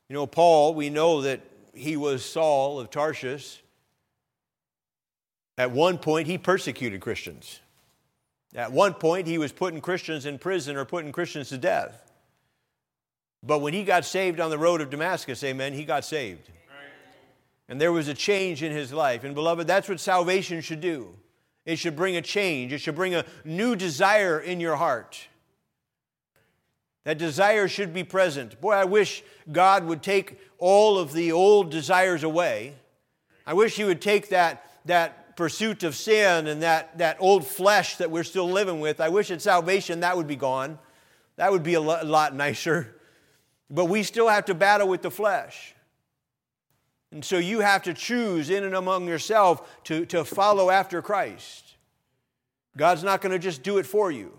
You 0.09 0.15
know, 0.15 0.27
Paul, 0.27 0.73
we 0.73 0.89
know 0.89 1.21
that 1.21 1.41
he 1.73 1.95
was 1.95 2.23
Saul 2.23 2.79
of 2.79 2.89
Tarsus. 2.89 3.61
At 5.61 5.69
one 5.69 5.99
point, 5.99 6.25
he 6.25 6.39
persecuted 6.39 7.01
Christians. 7.01 7.59
At 8.55 8.71
one 8.71 8.95
point, 8.95 9.27
he 9.27 9.37
was 9.37 9.51
putting 9.51 9.79
Christians 9.79 10.25
in 10.25 10.39
prison 10.39 10.75
or 10.75 10.85
putting 10.85 11.11
Christians 11.11 11.49
to 11.49 11.57
death. 11.59 12.11
But 13.43 13.59
when 13.59 13.71
he 13.71 13.83
got 13.83 14.03
saved 14.03 14.39
on 14.39 14.49
the 14.49 14.57
road 14.57 14.81
of 14.81 14.89
Damascus, 14.89 15.43
amen, 15.43 15.73
he 15.73 15.83
got 15.83 16.03
saved. 16.03 16.49
And 17.69 17.79
there 17.79 17.91
was 17.91 18.07
a 18.07 18.15
change 18.15 18.63
in 18.63 18.71
his 18.71 18.91
life. 18.91 19.23
And 19.23 19.35
beloved, 19.35 19.67
that's 19.67 19.87
what 19.87 19.99
salvation 19.99 20.61
should 20.61 20.81
do. 20.81 21.13
It 21.63 21.75
should 21.75 21.95
bring 21.95 22.15
a 22.15 22.23
change, 22.23 22.73
it 22.73 22.79
should 22.79 22.95
bring 22.95 23.13
a 23.13 23.23
new 23.45 23.75
desire 23.75 24.39
in 24.39 24.59
your 24.59 24.77
heart. 24.77 25.27
That 27.03 27.19
desire 27.19 27.67
should 27.67 27.93
be 27.93 28.03
present. 28.03 28.59
Boy, 28.59 28.73
I 28.73 28.85
wish 28.85 29.23
God 29.51 29.85
would 29.85 30.01
take 30.01 30.39
all 30.57 30.97
of 30.97 31.13
the 31.13 31.31
old 31.31 31.69
desires 31.69 32.23
away. 32.23 32.73
I 33.45 33.53
wish 33.53 33.75
He 33.75 33.83
would 33.83 34.01
take 34.01 34.29
that, 34.29 34.79
that 34.85 35.20
pursuit 35.35 35.83
of 35.83 35.95
sin 35.95 36.47
and 36.47 36.61
that, 36.61 36.97
that 36.97 37.17
old 37.19 37.45
flesh 37.45 37.97
that 37.97 38.11
we're 38.11 38.23
still 38.23 38.49
living 38.49 38.79
with. 38.79 38.99
I 38.99 39.09
wish 39.09 39.31
at 39.31 39.41
salvation 39.41 40.01
that 40.01 40.17
would 40.17 40.27
be 40.27 40.35
gone. 40.35 40.79
That 41.37 41.51
would 41.51 41.63
be 41.63 41.73
a 41.75 41.81
lot 41.81 42.35
nicer. 42.35 42.95
But 43.69 43.85
we 43.85 44.03
still 44.03 44.27
have 44.27 44.45
to 44.45 44.53
battle 44.53 44.87
with 44.87 45.01
the 45.01 45.11
flesh. 45.11 45.73
And 47.11 47.23
so 47.23 47.37
you 47.37 47.59
have 47.59 47.83
to 47.83 47.93
choose 47.93 48.49
in 48.49 48.63
and 48.63 48.75
among 48.75 49.07
yourself 49.07 49.83
to, 49.85 50.05
to 50.07 50.23
follow 50.23 50.69
after 50.69 51.01
Christ. 51.01 51.75
God's 52.77 53.03
not 53.03 53.21
going 53.21 53.33
to 53.33 53.39
just 53.39 53.63
do 53.63 53.77
it 53.79 53.85
for 53.85 54.11
you. 54.11 54.31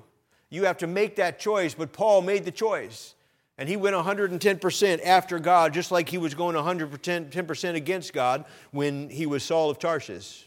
You 0.48 0.64
have 0.64 0.78
to 0.78 0.86
make 0.86 1.16
that 1.16 1.38
choice, 1.38 1.74
but 1.74 1.92
Paul 1.92 2.22
made 2.22 2.44
the 2.44 2.50
choice. 2.50 3.14
And 3.58 3.68
he 3.68 3.76
went 3.76 3.94
110% 3.94 5.04
after 5.04 5.38
God, 5.38 5.74
just 5.74 5.90
like 5.90 6.08
he 6.08 6.18
was 6.18 6.34
going 6.34 6.56
110% 6.56 7.74
against 7.74 8.12
God 8.12 8.44
when 8.70 9.10
he 9.10 9.26
was 9.26 9.42
Saul 9.42 9.70
of 9.70 9.78
Tarsus. 9.78 10.46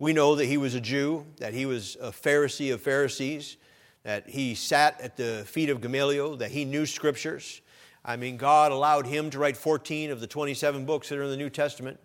We 0.00 0.14
know 0.14 0.34
that 0.34 0.46
he 0.46 0.56
was 0.56 0.74
a 0.74 0.80
Jew, 0.80 1.26
that 1.36 1.52
he 1.52 1.66
was 1.66 1.98
a 2.00 2.10
Pharisee 2.10 2.72
of 2.72 2.80
Pharisees, 2.80 3.58
that 4.02 4.26
he 4.26 4.54
sat 4.54 4.98
at 4.98 5.18
the 5.18 5.44
feet 5.46 5.68
of 5.68 5.82
Gamaliel, 5.82 6.36
that 6.36 6.50
he 6.50 6.64
knew 6.64 6.86
scriptures. 6.86 7.60
I 8.02 8.16
mean, 8.16 8.38
God 8.38 8.72
allowed 8.72 9.06
him 9.06 9.28
to 9.28 9.38
write 9.38 9.58
14 9.58 10.10
of 10.10 10.20
the 10.20 10.26
27 10.26 10.86
books 10.86 11.10
that 11.10 11.18
are 11.18 11.24
in 11.24 11.28
the 11.28 11.36
New 11.36 11.50
Testament. 11.50 12.00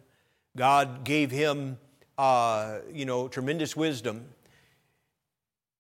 God 0.57 1.05
gave 1.05 1.31
him, 1.31 1.77
uh, 2.17 2.79
you 2.91 3.05
know, 3.05 3.29
tremendous 3.29 3.77
wisdom. 3.77 4.25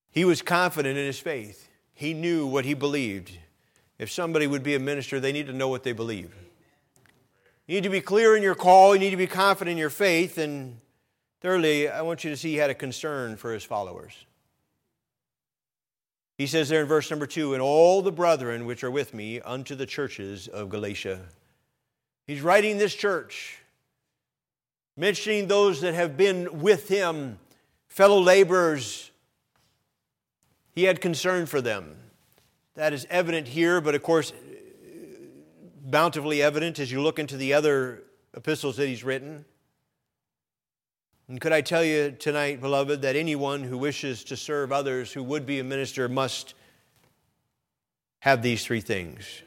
He 0.09 0.23
was 0.23 0.41
confident 0.41 0.97
in 0.97 1.05
his 1.05 1.19
faith. 1.19 1.69
He 1.93 2.13
knew 2.13 2.47
what 2.47 2.63
he 2.63 2.73
believed. 2.73 3.37
If 3.99 4.09
somebody 4.09 4.47
would 4.47 4.63
be 4.63 4.75
a 4.75 4.79
minister, 4.79 5.19
they 5.19 5.33
need 5.33 5.47
to 5.47 5.53
know 5.53 5.67
what 5.67 5.83
they 5.83 5.91
believe. 5.91 6.33
You 7.67 7.75
need 7.75 7.83
to 7.83 7.89
be 7.89 7.99
clear 7.99 8.37
in 8.37 8.43
your 8.43 8.55
call. 8.55 8.95
You 8.95 9.01
need 9.01 9.09
to 9.09 9.17
be 9.17 9.27
confident 9.27 9.73
in 9.73 9.77
your 9.77 9.89
faith. 9.89 10.37
And 10.37 10.79
Thirdly, 11.41 11.89
I 11.89 12.01
want 12.01 12.23
you 12.23 12.29
to 12.29 12.37
see 12.37 12.51
he 12.51 12.57
had 12.57 12.69
a 12.69 12.75
concern 12.75 13.35
for 13.35 13.53
his 13.53 13.63
followers. 13.63 14.25
He 16.37 16.47
says 16.47 16.67
there 16.67 16.81
in 16.81 16.87
verse 16.87 17.09
number 17.09 17.25
two, 17.25 17.53
and 17.53 17.61
all 17.61 18.01
the 18.01 18.11
brethren 18.11 18.65
which 18.65 18.83
are 18.83 18.91
with 18.91 19.13
me 19.13 19.39
unto 19.41 19.75
the 19.75 19.85
churches 19.85 20.47
of 20.47 20.69
Galatia. 20.69 21.21
He's 22.27 22.41
writing 22.41 22.77
this 22.77 22.93
church, 22.93 23.59
mentioning 24.97 25.47
those 25.47 25.81
that 25.81 25.93
have 25.93 26.17
been 26.17 26.59
with 26.59 26.89
him, 26.89 27.39
fellow 27.87 28.19
laborers. 28.19 29.11
He 30.73 30.83
had 30.83 30.99
concern 30.99 31.45
for 31.45 31.61
them. 31.61 31.95
That 32.73 32.91
is 32.91 33.07
evident 33.09 33.47
here, 33.47 33.79
but 33.79 33.95
of 33.95 34.03
course, 34.03 34.33
bountifully 35.85 36.41
evident 36.41 36.79
as 36.79 36.91
you 36.91 37.01
look 37.01 37.19
into 37.19 37.37
the 37.37 37.53
other 37.53 38.03
epistles 38.33 38.75
that 38.75 38.87
he's 38.87 39.03
written. 39.03 39.45
And 41.27 41.41
could 41.41 41.53
I 41.53 41.61
tell 41.61 41.83
you 41.83 42.11
tonight, 42.11 42.61
beloved, 42.61 43.01
that 43.01 43.15
anyone 43.15 43.63
who 43.63 43.79
wishes 43.79 44.23
to 44.25 44.37
serve 44.37 44.71
others 44.71 45.11
who 45.11 45.23
would 45.23 45.45
be 45.45 45.59
a 45.59 45.63
minister 45.63 46.07
must 46.07 46.53
have 48.19 48.43
these 48.43 48.63
three 48.63 48.81
things. 48.81 49.41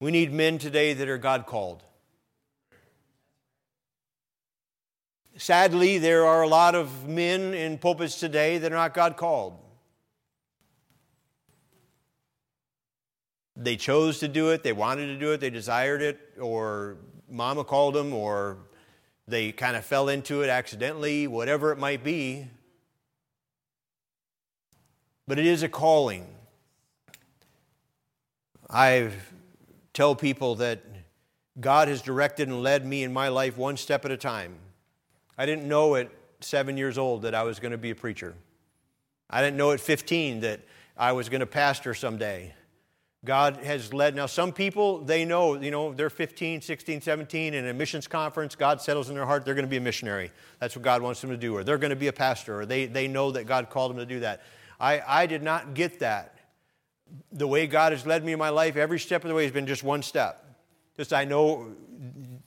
We 0.00 0.10
need 0.10 0.32
men 0.32 0.58
today 0.58 0.94
that 0.94 1.08
are 1.08 1.18
God 1.18 1.46
called. 1.46 1.84
Sadly, 5.36 5.98
there 5.98 6.26
are 6.26 6.42
a 6.42 6.48
lot 6.48 6.74
of 6.74 7.06
men 7.08 7.54
in 7.54 7.78
pulpits 7.78 8.18
today 8.18 8.58
that 8.58 8.72
are 8.72 8.76
not 8.76 8.94
God 8.94 9.16
called. 9.16 9.58
They 13.56 13.76
chose 13.76 14.18
to 14.20 14.28
do 14.28 14.50
it, 14.50 14.62
they 14.62 14.72
wanted 14.72 15.06
to 15.06 15.18
do 15.18 15.32
it, 15.32 15.40
they 15.40 15.50
desired 15.50 16.02
it, 16.02 16.18
or 16.40 16.96
mama 17.28 17.62
called 17.62 17.94
them, 17.94 18.12
or 18.12 18.58
they 19.28 19.52
kind 19.52 19.76
of 19.76 19.84
fell 19.84 20.08
into 20.08 20.42
it 20.42 20.48
accidentally, 20.48 21.26
whatever 21.26 21.72
it 21.72 21.78
might 21.78 22.02
be. 22.02 22.48
But 25.26 25.38
it 25.38 25.46
is 25.46 25.62
a 25.62 25.68
calling. 25.68 26.26
I 28.68 29.10
tell 29.92 30.14
people 30.14 30.56
that 30.56 30.82
God 31.60 31.88
has 31.88 32.02
directed 32.02 32.48
and 32.48 32.62
led 32.62 32.86
me 32.86 33.02
in 33.02 33.12
my 33.12 33.28
life 33.28 33.56
one 33.56 33.76
step 33.76 34.04
at 34.04 34.10
a 34.10 34.16
time. 34.16 34.54
I 35.36 35.46
didn't 35.46 35.68
know 35.68 35.94
at 35.96 36.10
seven 36.40 36.76
years 36.76 36.98
old 36.98 37.22
that 37.22 37.34
I 37.34 37.42
was 37.42 37.60
going 37.60 37.72
to 37.72 37.78
be 37.78 37.90
a 37.90 37.94
preacher. 37.94 38.34
I 39.28 39.42
didn't 39.42 39.56
know 39.56 39.72
at 39.72 39.80
15 39.80 40.40
that 40.40 40.60
I 40.96 41.12
was 41.12 41.28
going 41.28 41.40
to 41.40 41.46
pastor 41.46 41.94
someday. 41.94 42.54
God 43.24 43.58
has 43.58 43.92
led. 43.92 44.14
Now, 44.14 44.24
some 44.26 44.50
people, 44.50 44.98
they 45.00 45.26
know, 45.26 45.60
you 45.60 45.70
know, 45.70 45.92
they're 45.92 46.08
15, 46.08 46.62
16, 46.62 47.02
17, 47.02 47.52
in 47.52 47.66
a 47.66 47.74
missions 47.74 48.06
conference, 48.06 48.54
God 48.54 48.80
settles 48.80 49.10
in 49.10 49.14
their 49.14 49.26
heart, 49.26 49.44
they're 49.44 49.54
going 49.54 49.66
to 49.66 49.70
be 49.70 49.76
a 49.76 49.80
missionary. 49.80 50.30
That's 50.58 50.74
what 50.74 50.82
God 50.82 51.02
wants 51.02 51.20
them 51.20 51.30
to 51.30 51.36
do. 51.36 51.54
Or 51.54 51.62
they're 51.62 51.78
going 51.78 51.90
to 51.90 51.96
be 51.96 52.06
a 52.06 52.12
pastor, 52.12 52.60
or 52.60 52.66
they, 52.66 52.86
they 52.86 53.08
know 53.08 53.30
that 53.32 53.44
God 53.44 53.68
called 53.68 53.90
them 53.90 53.98
to 53.98 54.06
do 54.06 54.20
that. 54.20 54.40
I, 54.78 55.02
I 55.06 55.26
did 55.26 55.42
not 55.42 55.74
get 55.74 56.00
that. 56.00 56.38
The 57.32 57.46
way 57.46 57.66
God 57.66 57.92
has 57.92 58.06
led 58.06 58.24
me 58.24 58.32
in 58.32 58.38
my 58.38 58.48
life, 58.48 58.76
every 58.76 58.98
step 58.98 59.22
of 59.24 59.28
the 59.28 59.34
way 59.34 59.42
has 59.42 59.52
been 59.52 59.66
just 59.66 59.82
one 59.82 60.02
step. 60.02 60.42
Just 60.96 61.12
I 61.12 61.24
know, 61.24 61.74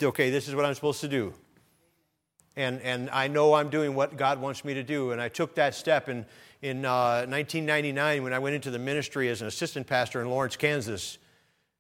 okay, 0.01 0.32
this 0.32 0.47
is 0.47 0.55
what 0.55 0.65
I'm 0.65 0.74
supposed 0.74 1.01
to 1.01 1.07
do. 1.07 1.34
And, 2.55 2.82
and 2.82 3.09
I 3.09 3.28
know 3.28 3.55
I'm 3.55 3.69
doing 3.69 3.95
what 3.95 4.15
God 4.15 4.39
wants 4.39 4.63
me 4.63 4.74
to 4.76 4.84
do. 4.84 5.11
And 5.11 5.21
I 5.21 5.28
took 5.28 5.55
that 5.55 5.76
step. 5.76 6.07
And 6.07 6.26
in 6.64 6.86
uh, 6.86 7.28
1999 7.28 8.24
when 8.24 8.32
I 8.32 8.39
went 8.39 8.55
into 8.55 8.72
the 8.72 8.80
ministry 8.80 9.28
as 9.28 9.41
an 9.41 9.47
assistant 9.47 9.86
pastor 9.86 10.22
in 10.22 10.30
Lawrence, 10.30 10.55
Kansas. 10.55 11.18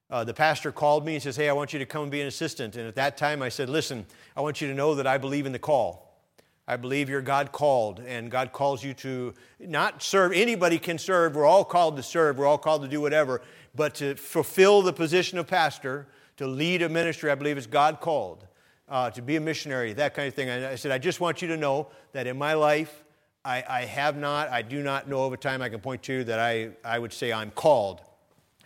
Uh, 0.09 0.25
the 0.25 0.33
pastor 0.33 0.73
called 0.73 1.05
me 1.05 1.13
and 1.13 1.23
says, 1.23 1.37
Hey, 1.37 1.47
I 1.47 1.53
want 1.53 1.71
you 1.71 1.79
to 1.79 1.85
come 1.85 2.03
and 2.03 2.11
be 2.11 2.19
an 2.19 2.27
assistant. 2.27 2.75
And 2.75 2.85
at 2.85 2.95
that 2.95 3.15
time, 3.15 3.41
I 3.41 3.47
said, 3.47 3.69
Listen, 3.69 4.05
I 4.35 4.41
want 4.41 4.59
you 4.59 4.67
to 4.67 4.73
know 4.73 4.95
that 4.95 5.07
I 5.07 5.17
believe 5.17 5.45
in 5.45 5.53
the 5.53 5.59
call. 5.59 6.19
I 6.67 6.75
believe 6.75 7.09
you're 7.09 7.21
God 7.21 7.53
called, 7.53 8.01
and 8.01 8.29
God 8.29 8.51
calls 8.51 8.83
you 8.83 8.93
to 8.95 9.33
not 9.57 10.03
serve. 10.03 10.33
Anybody 10.33 10.79
can 10.79 10.97
serve. 10.97 11.35
We're 11.35 11.45
all 11.45 11.63
called 11.63 11.95
to 11.95 12.03
serve. 12.03 12.37
We're 12.37 12.45
all 12.45 12.57
called 12.57 12.81
to 12.81 12.89
do 12.89 12.99
whatever. 12.99 13.41
But 13.73 13.95
to 13.95 14.15
fulfill 14.15 14.81
the 14.81 14.93
position 14.93 15.37
of 15.37 15.47
pastor, 15.47 16.07
to 16.37 16.45
lead 16.45 16.81
a 16.81 16.89
ministry, 16.89 17.31
I 17.31 17.35
believe 17.35 17.57
is 17.57 17.67
God 17.67 18.01
called. 18.01 18.45
Uh, 18.89 19.09
to 19.11 19.21
be 19.21 19.37
a 19.37 19.41
missionary, 19.41 19.93
that 19.93 20.13
kind 20.13 20.27
of 20.27 20.33
thing. 20.33 20.49
I 20.49 20.75
said, 20.75 20.91
I 20.91 20.97
just 20.97 21.21
want 21.21 21.41
you 21.41 21.47
to 21.47 21.57
know 21.57 21.87
that 22.11 22.27
in 22.27 22.37
my 22.37 22.53
life, 22.53 23.02
I, 23.45 23.63
I 23.67 23.81
have 23.85 24.15
not, 24.15 24.49
I 24.49 24.61
do 24.61 24.81
not 24.81 25.07
know 25.07 25.25
of 25.25 25.33
a 25.33 25.37
time 25.37 25.61
I 25.61 25.69
can 25.69 25.81
point 25.81 26.03
to 26.03 26.23
that 26.25 26.39
I, 26.39 26.69
I 26.83 26.97
would 26.97 27.11
say 27.11 27.33
I'm 27.33 27.51
called. 27.51 28.01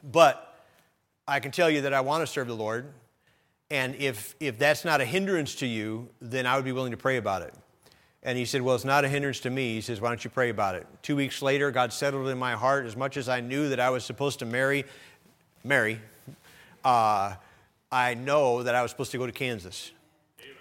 But 0.03 0.55
I 1.27 1.39
can 1.39 1.51
tell 1.51 1.69
you 1.69 1.81
that 1.81 1.93
I 1.93 2.01
want 2.01 2.21
to 2.21 2.27
serve 2.27 2.47
the 2.47 2.55
Lord. 2.55 2.85
And 3.69 3.95
if, 3.95 4.35
if 4.39 4.59
that's 4.59 4.85
not 4.85 5.01
a 5.01 5.05
hindrance 5.05 5.55
to 5.55 5.67
you, 5.67 6.09
then 6.21 6.45
I 6.45 6.55
would 6.55 6.65
be 6.65 6.71
willing 6.71 6.91
to 6.91 6.97
pray 6.97 7.17
about 7.17 7.41
it. 7.41 7.53
And 8.23 8.37
he 8.37 8.45
said, 8.45 8.61
Well, 8.61 8.75
it's 8.75 8.85
not 8.85 9.05
a 9.05 9.07
hindrance 9.07 9.39
to 9.41 9.49
me. 9.49 9.75
He 9.75 9.81
says, 9.81 10.01
Why 10.01 10.09
don't 10.09 10.23
you 10.23 10.29
pray 10.29 10.49
about 10.49 10.75
it? 10.75 10.87
Two 11.01 11.15
weeks 11.15 11.41
later, 11.41 11.71
God 11.71 11.93
settled 11.93 12.27
in 12.27 12.37
my 12.37 12.53
heart 12.53 12.85
as 12.85 12.95
much 12.95 13.17
as 13.17 13.29
I 13.29 13.41
knew 13.41 13.69
that 13.69 13.79
I 13.79 13.89
was 13.89 14.03
supposed 14.03 14.39
to 14.39 14.45
marry, 14.45 14.85
Mary. 15.63 15.99
uh, 16.83 17.35
I 17.91 18.13
know 18.15 18.63
that 18.63 18.75
I 18.75 18.81
was 18.81 18.91
supposed 18.91 19.11
to 19.11 19.17
go 19.17 19.25
to 19.25 19.31
Kansas 19.31 19.91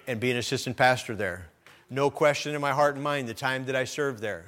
and 0.07 0.21
be 0.21 0.31
an 0.31 0.37
assistant 0.37 0.77
pastor 0.77 1.17
there. 1.17 1.49
No 1.89 2.11
question 2.11 2.55
in 2.55 2.61
my 2.61 2.73
heart 2.73 2.95
and 2.95 3.05
mind 3.05 3.29
the 3.29 3.35
time 3.35 3.67
that 3.67 3.77
I 3.77 3.85
served 3.85 4.21
there. 4.21 4.45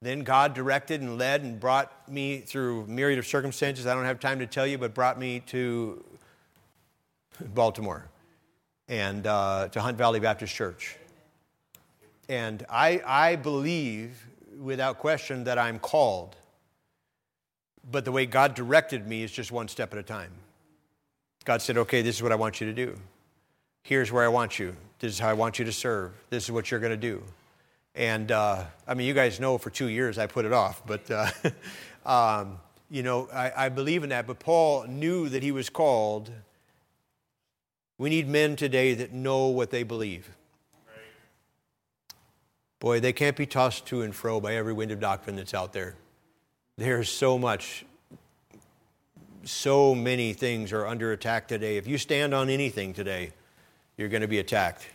Then 0.00 0.20
God 0.20 0.54
directed 0.54 1.00
and 1.00 1.18
led 1.18 1.42
and 1.42 1.58
brought 1.58 2.08
me 2.08 2.38
through 2.38 2.86
myriad 2.86 3.18
of 3.18 3.26
circumstances 3.26 3.86
I 3.86 3.94
don't 3.94 4.04
have 4.04 4.20
time 4.20 4.38
to 4.38 4.46
tell 4.46 4.66
you, 4.66 4.78
but 4.78 4.94
brought 4.94 5.18
me 5.18 5.40
to 5.46 6.04
Baltimore 7.54 8.04
and 8.88 9.26
uh, 9.26 9.68
to 9.68 9.80
Hunt 9.80 9.98
Valley 9.98 10.20
Baptist 10.20 10.54
Church. 10.54 10.96
And 12.28 12.64
I, 12.68 13.02
I 13.06 13.36
believe 13.36 14.26
without 14.60 14.98
question 14.98 15.44
that 15.44 15.58
I'm 15.58 15.78
called, 15.78 16.36
but 17.90 18.04
the 18.04 18.12
way 18.12 18.26
God 18.26 18.54
directed 18.54 19.06
me 19.06 19.22
is 19.22 19.32
just 19.32 19.50
one 19.50 19.68
step 19.68 19.92
at 19.92 19.98
a 19.98 20.02
time. 20.02 20.32
God 21.44 21.62
said, 21.62 21.78
okay, 21.78 22.02
this 22.02 22.16
is 22.16 22.22
what 22.22 22.32
I 22.32 22.34
want 22.34 22.60
you 22.60 22.66
to 22.66 22.74
do. 22.74 22.98
Here's 23.82 24.12
where 24.12 24.24
I 24.24 24.28
want 24.28 24.58
you. 24.58 24.76
This 24.98 25.12
is 25.12 25.18
how 25.18 25.28
I 25.28 25.34
want 25.34 25.58
you 25.58 25.64
to 25.64 25.72
serve. 25.72 26.12
This 26.30 26.44
is 26.44 26.50
what 26.50 26.70
you're 26.70 26.80
going 26.80 26.90
to 26.90 26.96
do. 26.96 27.22
And 27.94 28.30
uh, 28.32 28.64
I 28.86 28.94
mean, 28.94 29.06
you 29.06 29.14
guys 29.14 29.40
know 29.40 29.58
for 29.58 29.70
two 29.70 29.88
years 29.88 30.18
I 30.18 30.26
put 30.26 30.44
it 30.44 30.52
off, 30.52 30.82
but 30.86 31.10
uh, 31.10 31.30
um, 32.06 32.58
you 32.90 33.02
know, 33.02 33.28
I, 33.32 33.52
I 33.56 33.68
believe 33.68 34.02
in 34.02 34.10
that. 34.10 34.26
But 34.26 34.38
Paul 34.38 34.84
knew 34.84 35.28
that 35.28 35.42
he 35.42 35.52
was 35.52 35.68
called. 35.68 36.30
We 37.96 38.10
need 38.10 38.28
men 38.28 38.56
today 38.56 38.94
that 38.94 39.12
know 39.12 39.46
what 39.48 39.70
they 39.70 39.82
believe. 39.82 40.30
Boy, 42.80 43.00
they 43.00 43.12
can't 43.12 43.36
be 43.36 43.46
tossed 43.46 43.86
to 43.86 44.02
and 44.02 44.14
fro 44.14 44.40
by 44.40 44.54
every 44.54 44.72
wind 44.72 44.92
of 44.92 45.00
doctrine 45.00 45.34
that's 45.34 45.54
out 45.54 45.72
there. 45.72 45.96
There's 46.76 47.10
so 47.10 47.36
much 47.38 47.84
so 49.44 49.94
many 49.94 50.34
things 50.34 50.72
are 50.72 50.86
under 50.86 51.12
attack 51.12 51.48
today. 51.48 51.76
If 51.76 51.86
you 51.86 51.96
stand 51.98 52.34
on 52.34 52.50
anything 52.50 52.92
today, 52.92 53.32
you're 53.98 54.08
going 54.08 54.22
to 54.22 54.28
be 54.28 54.38
attacked. 54.38 54.86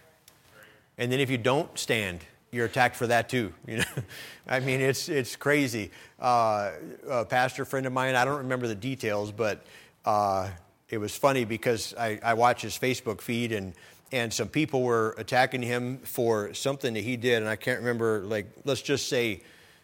And 0.98 1.12
then 1.12 1.20
if 1.20 1.30
you 1.30 1.38
don't 1.38 1.78
stand, 1.78 2.22
you're 2.52 2.66
attacked 2.66 2.96
for 2.96 3.08
that 3.08 3.30
too. 3.30 3.54
You 3.68 3.78
know, 3.78 3.84
I 4.48 4.60
mean, 4.60 4.82
it's 4.82 5.10
it's 5.10 5.36
crazy. 5.36 5.92
Uh, 6.20 6.72
a 7.08 7.26
pastor 7.26 7.66
friend 7.66 7.86
of 7.86 7.94
mine, 7.94 8.16
I 8.16 8.26
don't 8.26 8.40
remember 8.40 8.68
the 8.68 8.76
details, 8.76 9.32
but 9.32 9.64
uh, 10.06 10.50
it 10.90 10.98
was 10.98 11.16
funny 11.16 11.46
because 11.46 11.94
I, 12.00 12.20
I 12.24 12.34
watched 12.34 12.64
his 12.64 12.78
Facebook 12.78 13.22
feed 13.22 13.52
and 13.52 13.74
and 14.12 14.32
some 14.32 14.48
people 14.48 14.84
were 14.84 15.16
attacking 15.18 15.64
him 15.64 15.98
for 16.04 16.54
something 16.54 16.94
that 16.94 17.04
he 17.04 17.18
did, 17.18 17.42
and 17.42 17.50
I 17.50 17.56
can't 17.56 17.80
remember. 17.80 18.24
Like, 18.24 18.46
let's 18.64 18.84
just 18.84 19.08
say 19.10 19.42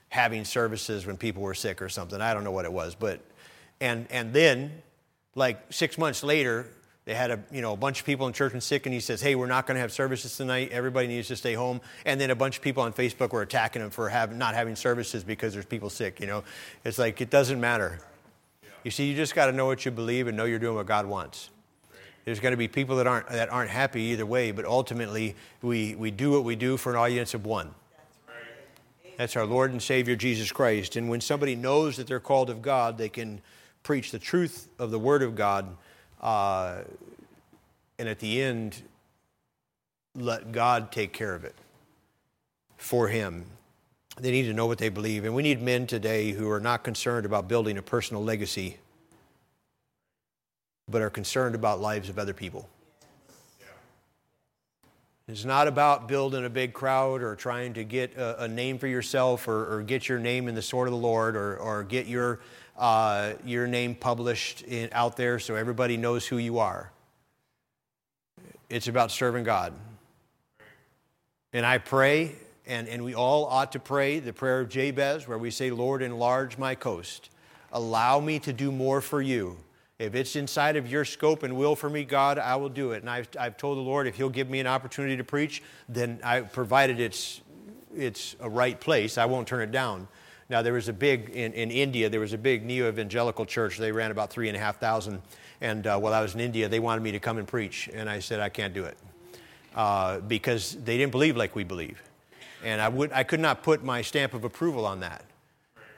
having 0.09 0.45
services 0.45 1.07
when 1.07 1.17
people 1.17 1.41
were 1.41 1.55
sick 1.55 1.81
or 1.81 1.89
something. 1.89 2.21
I 2.21 2.35
don't 2.35 2.43
know 2.43 2.51
what 2.51 2.65
it 2.65 2.71
was, 2.71 2.93
but 2.93 3.21
and, 3.81 4.05
and 4.11 4.31
then, 4.31 4.83
like 5.33 5.73
six 5.73 5.97
months 5.97 6.23
later, 6.23 6.67
they 7.09 7.15
had 7.15 7.31
a, 7.31 7.39
you 7.51 7.63
know, 7.63 7.73
a 7.73 7.75
bunch 7.75 8.01
of 8.01 8.05
people 8.05 8.27
in 8.27 8.33
church 8.33 8.53
and 8.53 8.61
sick, 8.61 8.85
and 8.85 8.93
he 8.93 8.99
says, 8.99 9.19
Hey, 9.19 9.33
we're 9.33 9.47
not 9.47 9.65
going 9.65 9.73
to 9.73 9.81
have 9.81 9.91
services 9.91 10.37
tonight. 10.37 10.69
Everybody 10.71 11.07
needs 11.07 11.27
to 11.29 11.35
stay 11.35 11.55
home. 11.55 11.81
And 12.05 12.21
then 12.21 12.29
a 12.29 12.35
bunch 12.35 12.57
of 12.57 12.61
people 12.61 12.83
on 12.83 12.93
Facebook 12.93 13.31
were 13.31 13.41
attacking 13.41 13.81
him 13.81 13.89
for 13.89 14.09
have, 14.09 14.37
not 14.37 14.53
having 14.53 14.75
services 14.75 15.23
because 15.23 15.53
there's 15.53 15.65
people 15.65 15.89
sick. 15.89 16.19
You 16.19 16.27
know, 16.27 16.43
it's 16.85 16.99
like, 16.99 17.19
it 17.19 17.31
doesn't 17.31 17.59
matter. 17.59 17.97
You 18.83 18.91
see, 18.91 19.09
you 19.09 19.15
just 19.15 19.33
got 19.33 19.47
to 19.47 19.51
know 19.51 19.65
what 19.65 19.85
you 19.85 19.89
believe 19.89 20.27
and 20.27 20.37
know 20.37 20.45
you're 20.45 20.59
doing 20.59 20.75
what 20.75 20.85
God 20.85 21.07
wants. 21.07 21.49
There's 22.25 22.39
going 22.39 22.51
to 22.51 22.57
be 22.57 22.67
people 22.67 22.97
that 22.97 23.07
aren't, 23.07 23.27
that 23.29 23.49
aren't 23.49 23.71
happy 23.71 24.03
either 24.03 24.27
way, 24.27 24.51
but 24.51 24.65
ultimately, 24.65 25.35
we, 25.63 25.95
we 25.95 26.11
do 26.11 26.29
what 26.29 26.43
we 26.43 26.55
do 26.55 26.77
for 26.77 26.91
an 26.91 26.95
audience 26.95 27.33
of 27.33 27.43
one. 27.43 27.73
That's 29.17 29.35
our 29.35 29.47
Lord 29.47 29.71
and 29.71 29.81
Savior 29.81 30.15
Jesus 30.15 30.51
Christ. 30.51 30.95
And 30.95 31.09
when 31.09 31.21
somebody 31.21 31.55
knows 31.55 31.97
that 31.97 32.05
they're 32.05 32.19
called 32.19 32.51
of 32.51 32.61
God, 32.61 32.99
they 32.99 33.09
can 33.09 33.41
preach 33.81 34.11
the 34.11 34.19
truth 34.19 34.67
of 34.77 34.91
the 34.91 34.99
Word 34.99 35.23
of 35.23 35.35
God, 35.35 35.75
uh, 36.19 36.79
and 37.97 38.09
at 38.09 38.19
the 38.19 38.41
end, 38.41 38.81
let 40.15 40.51
God 40.51 40.91
take 40.91 41.13
care 41.13 41.35
of 41.35 41.43
it 41.43 41.55
for 42.77 43.07
Him. 43.07 43.45
They 44.19 44.31
need 44.31 44.43
to 44.43 44.53
know 44.53 44.65
what 44.65 44.77
they 44.77 44.89
believe. 44.89 45.25
And 45.25 45.33
we 45.33 45.43
need 45.43 45.61
men 45.61 45.87
today 45.87 46.31
who 46.31 46.49
are 46.49 46.59
not 46.59 46.83
concerned 46.83 47.25
about 47.25 47.47
building 47.47 47.77
a 47.77 47.81
personal 47.81 48.23
legacy, 48.23 48.77
but 50.89 51.01
are 51.01 51.09
concerned 51.09 51.55
about 51.55 51.79
lives 51.79 52.09
of 52.09 52.19
other 52.19 52.33
people. 52.33 52.67
It's 55.29 55.45
not 55.45 55.67
about 55.67 56.07
building 56.07 56.43
a 56.43 56.49
big 56.49 56.73
crowd 56.73 57.21
or 57.21 57.35
trying 57.35 57.75
to 57.75 57.83
get 57.83 58.17
a, 58.17 58.45
a 58.45 58.47
name 58.47 58.79
for 58.79 58.87
yourself 58.87 59.47
or, 59.47 59.75
or, 59.75 59.83
get 59.83 60.09
your 60.09 60.17
name 60.17 60.47
in 60.47 60.55
the 60.55 60.61
sword 60.63 60.87
of 60.87 60.91
the 60.91 60.97
Lord 60.97 61.35
or, 61.35 61.55
or 61.57 61.83
get 61.83 62.07
your 62.07 62.39
uh, 62.79 63.33
your 63.45 63.67
name 63.67 63.93
published 63.93 64.63
in, 64.63 64.89
out 64.93 65.17
there 65.17 65.37
so 65.37 65.55
everybody 65.55 65.97
knows 65.97 66.25
who 66.25 66.37
you 66.37 66.59
are. 66.59 66.91
It's 68.69 68.87
about 68.87 69.11
serving 69.11 69.43
God. 69.43 69.73
And 71.51 71.65
I 71.65 71.79
pray, 71.79 72.35
and, 72.65 72.87
and 72.87 73.03
we 73.03 73.15
all 73.15 73.45
ought 73.45 73.73
to 73.73 73.79
pray 73.79 74.19
the 74.19 74.31
prayer 74.31 74.61
of 74.61 74.69
Jabez, 74.69 75.27
where 75.27 75.37
we 75.37 75.51
say, 75.51 75.71
Lord, 75.71 76.01
enlarge 76.01 76.57
my 76.57 76.73
coast. 76.73 77.29
Allow 77.71 78.19
me 78.19 78.39
to 78.39 78.53
do 78.53 78.71
more 78.71 79.01
for 79.01 79.21
you. 79.21 79.57
If 79.97 80.15
it's 80.15 80.37
inside 80.37 80.77
of 80.77 80.89
your 80.89 81.03
scope 81.03 81.43
and 81.43 81.57
will 81.57 81.75
for 81.75 81.89
me, 81.89 82.05
God, 82.05 82.39
I 82.39 82.55
will 82.55 82.69
do 82.69 82.91
it. 82.91 83.01
And 83.01 83.09
I've, 83.09 83.27
I've 83.37 83.57
told 83.57 83.77
the 83.77 83.81
Lord 83.81 84.07
if 84.07 84.15
He'll 84.15 84.29
give 84.29 84.49
me 84.49 84.61
an 84.61 84.67
opportunity 84.67 85.17
to 85.17 85.23
preach, 85.25 85.61
then 85.89 86.19
I, 86.23 86.41
provided 86.41 87.01
it's, 87.01 87.41
it's 87.93 88.37
a 88.39 88.49
right 88.49 88.79
place, 88.79 89.17
I 89.17 89.25
won't 89.25 89.47
turn 89.47 89.61
it 89.61 89.71
down. 89.71 90.07
Now, 90.49 90.63
there 90.63 90.73
was 90.73 90.87
a 90.87 90.93
big, 90.93 91.29
in, 91.29 91.53
in 91.53 91.69
India, 91.69 92.09
there 92.09 92.19
was 92.19 92.33
a 92.33 92.37
big 92.37 92.65
neo 92.65 92.89
evangelical 92.89 93.45
church. 93.45 93.77
They 93.77 93.91
ran 93.91 94.09
about 94.09 94.31
three 94.31 94.47
and 94.47 94.57
a 94.57 94.59
half 94.59 94.79
thousand. 94.79 95.21
And 95.61 95.85
uh, 95.85 95.99
while 95.99 96.11
I 96.13 96.21
was 96.21 96.33
in 96.33 96.39
India, 96.39 96.67
they 96.67 96.79
wanted 96.79 97.01
me 97.01 97.11
to 97.11 97.19
come 97.19 97.37
and 97.37 97.47
preach. 97.47 97.87
And 97.93 98.09
I 98.09 98.19
said, 98.19 98.39
I 98.39 98.49
can't 98.49 98.73
do 98.73 98.85
it 98.85 98.97
uh, 99.75 100.21
because 100.21 100.75
they 100.83 100.97
didn't 100.97 101.11
believe 101.11 101.37
like 101.37 101.55
we 101.55 101.63
believe. 101.63 102.01
And 102.63 102.81
I, 102.81 102.89
would, 102.89 103.11
I 103.13 103.23
could 103.23 103.39
not 103.39 103.61
put 103.61 103.83
my 103.83 104.01
stamp 104.01 104.33
of 104.33 104.43
approval 104.43 104.87
on 104.87 105.01
that. 105.01 105.23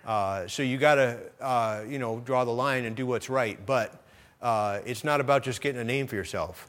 Uh, 0.05 0.47
so 0.47 0.63
you 0.63 0.77
got 0.77 0.95
to, 0.95 1.19
uh, 1.39 1.83
you 1.87 1.97
know, 1.97 2.19
draw 2.19 2.43
the 2.43 2.51
line 2.51 2.83
and 2.83 2.93
do 2.93 3.05
what's 3.05 3.29
right. 3.29 3.57
But 3.65 4.03
uh, 4.41 4.79
it's 4.85 5.05
not 5.05 5.21
about 5.21 5.43
just 5.43 5.61
getting 5.61 5.79
a 5.79 5.83
name 5.85 6.07
for 6.07 6.15
yourself. 6.15 6.67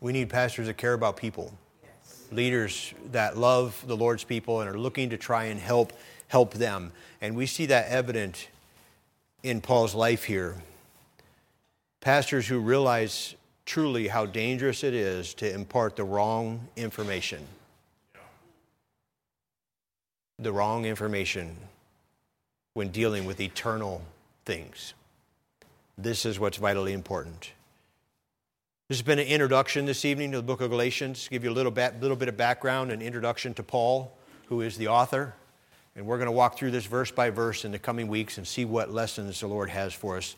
We 0.00 0.12
need 0.12 0.30
pastors 0.30 0.66
that 0.66 0.78
care 0.78 0.94
about 0.94 1.16
people, 1.16 1.56
leaders 2.32 2.92
that 3.12 3.36
love 3.36 3.80
the 3.86 3.96
Lord's 3.96 4.24
people 4.24 4.62
and 4.62 4.68
are 4.68 4.78
looking 4.78 5.10
to 5.10 5.16
try 5.16 5.44
and 5.44 5.60
help 5.60 5.92
help 6.32 6.54
them. 6.54 6.90
And 7.20 7.36
we 7.36 7.44
see 7.44 7.66
that 7.66 7.88
evident 7.88 8.48
in 9.42 9.60
Paul's 9.60 9.94
life 9.94 10.24
here. 10.24 10.56
Pastors 12.00 12.46
who 12.46 12.58
realize 12.58 13.34
truly 13.66 14.08
how 14.08 14.24
dangerous 14.24 14.82
it 14.82 14.94
is 14.94 15.34
to 15.34 15.54
impart 15.54 15.94
the 15.94 16.04
wrong 16.04 16.68
information. 16.74 17.46
The 20.38 20.52
wrong 20.52 20.86
information 20.86 21.54
when 22.72 22.88
dealing 22.88 23.26
with 23.26 23.38
eternal 23.38 24.00
things. 24.46 24.94
This 25.98 26.24
is 26.24 26.40
what's 26.40 26.56
vitally 26.56 26.94
important. 26.94 27.52
This 28.88 28.96
has 28.96 29.02
been 29.02 29.18
an 29.18 29.26
introduction 29.26 29.84
this 29.84 30.06
evening 30.06 30.30
to 30.30 30.38
the 30.38 30.42
book 30.42 30.62
of 30.62 30.70
Galatians, 30.70 31.28
give 31.28 31.44
you 31.44 31.50
a 31.50 31.52
little 31.52 31.70
bit, 31.70 32.00
little 32.00 32.16
bit 32.16 32.30
of 32.30 32.38
background 32.38 32.90
and 32.90 33.02
introduction 33.02 33.52
to 33.54 33.62
Paul, 33.62 34.16
who 34.46 34.62
is 34.62 34.78
the 34.78 34.88
author. 34.88 35.34
And 35.94 36.06
we're 36.06 36.16
going 36.16 36.26
to 36.26 36.32
walk 36.32 36.56
through 36.56 36.70
this 36.70 36.86
verse 36.86 37.10
by 37.10 37.30
verse 37.30 37.64
in 37.64 37.72
the 37.72 37.78
coming 37.78 38.08
weeks 38.08 38.38
and 38.38 38.46
see 38.46 38.64
what 38.64 38.90
lessons 38.90 39.40
the 39.40 39.46
Lord 39.46 39.68
has 39.70 39.92
for 39.92 40.16
us 40.16 40.36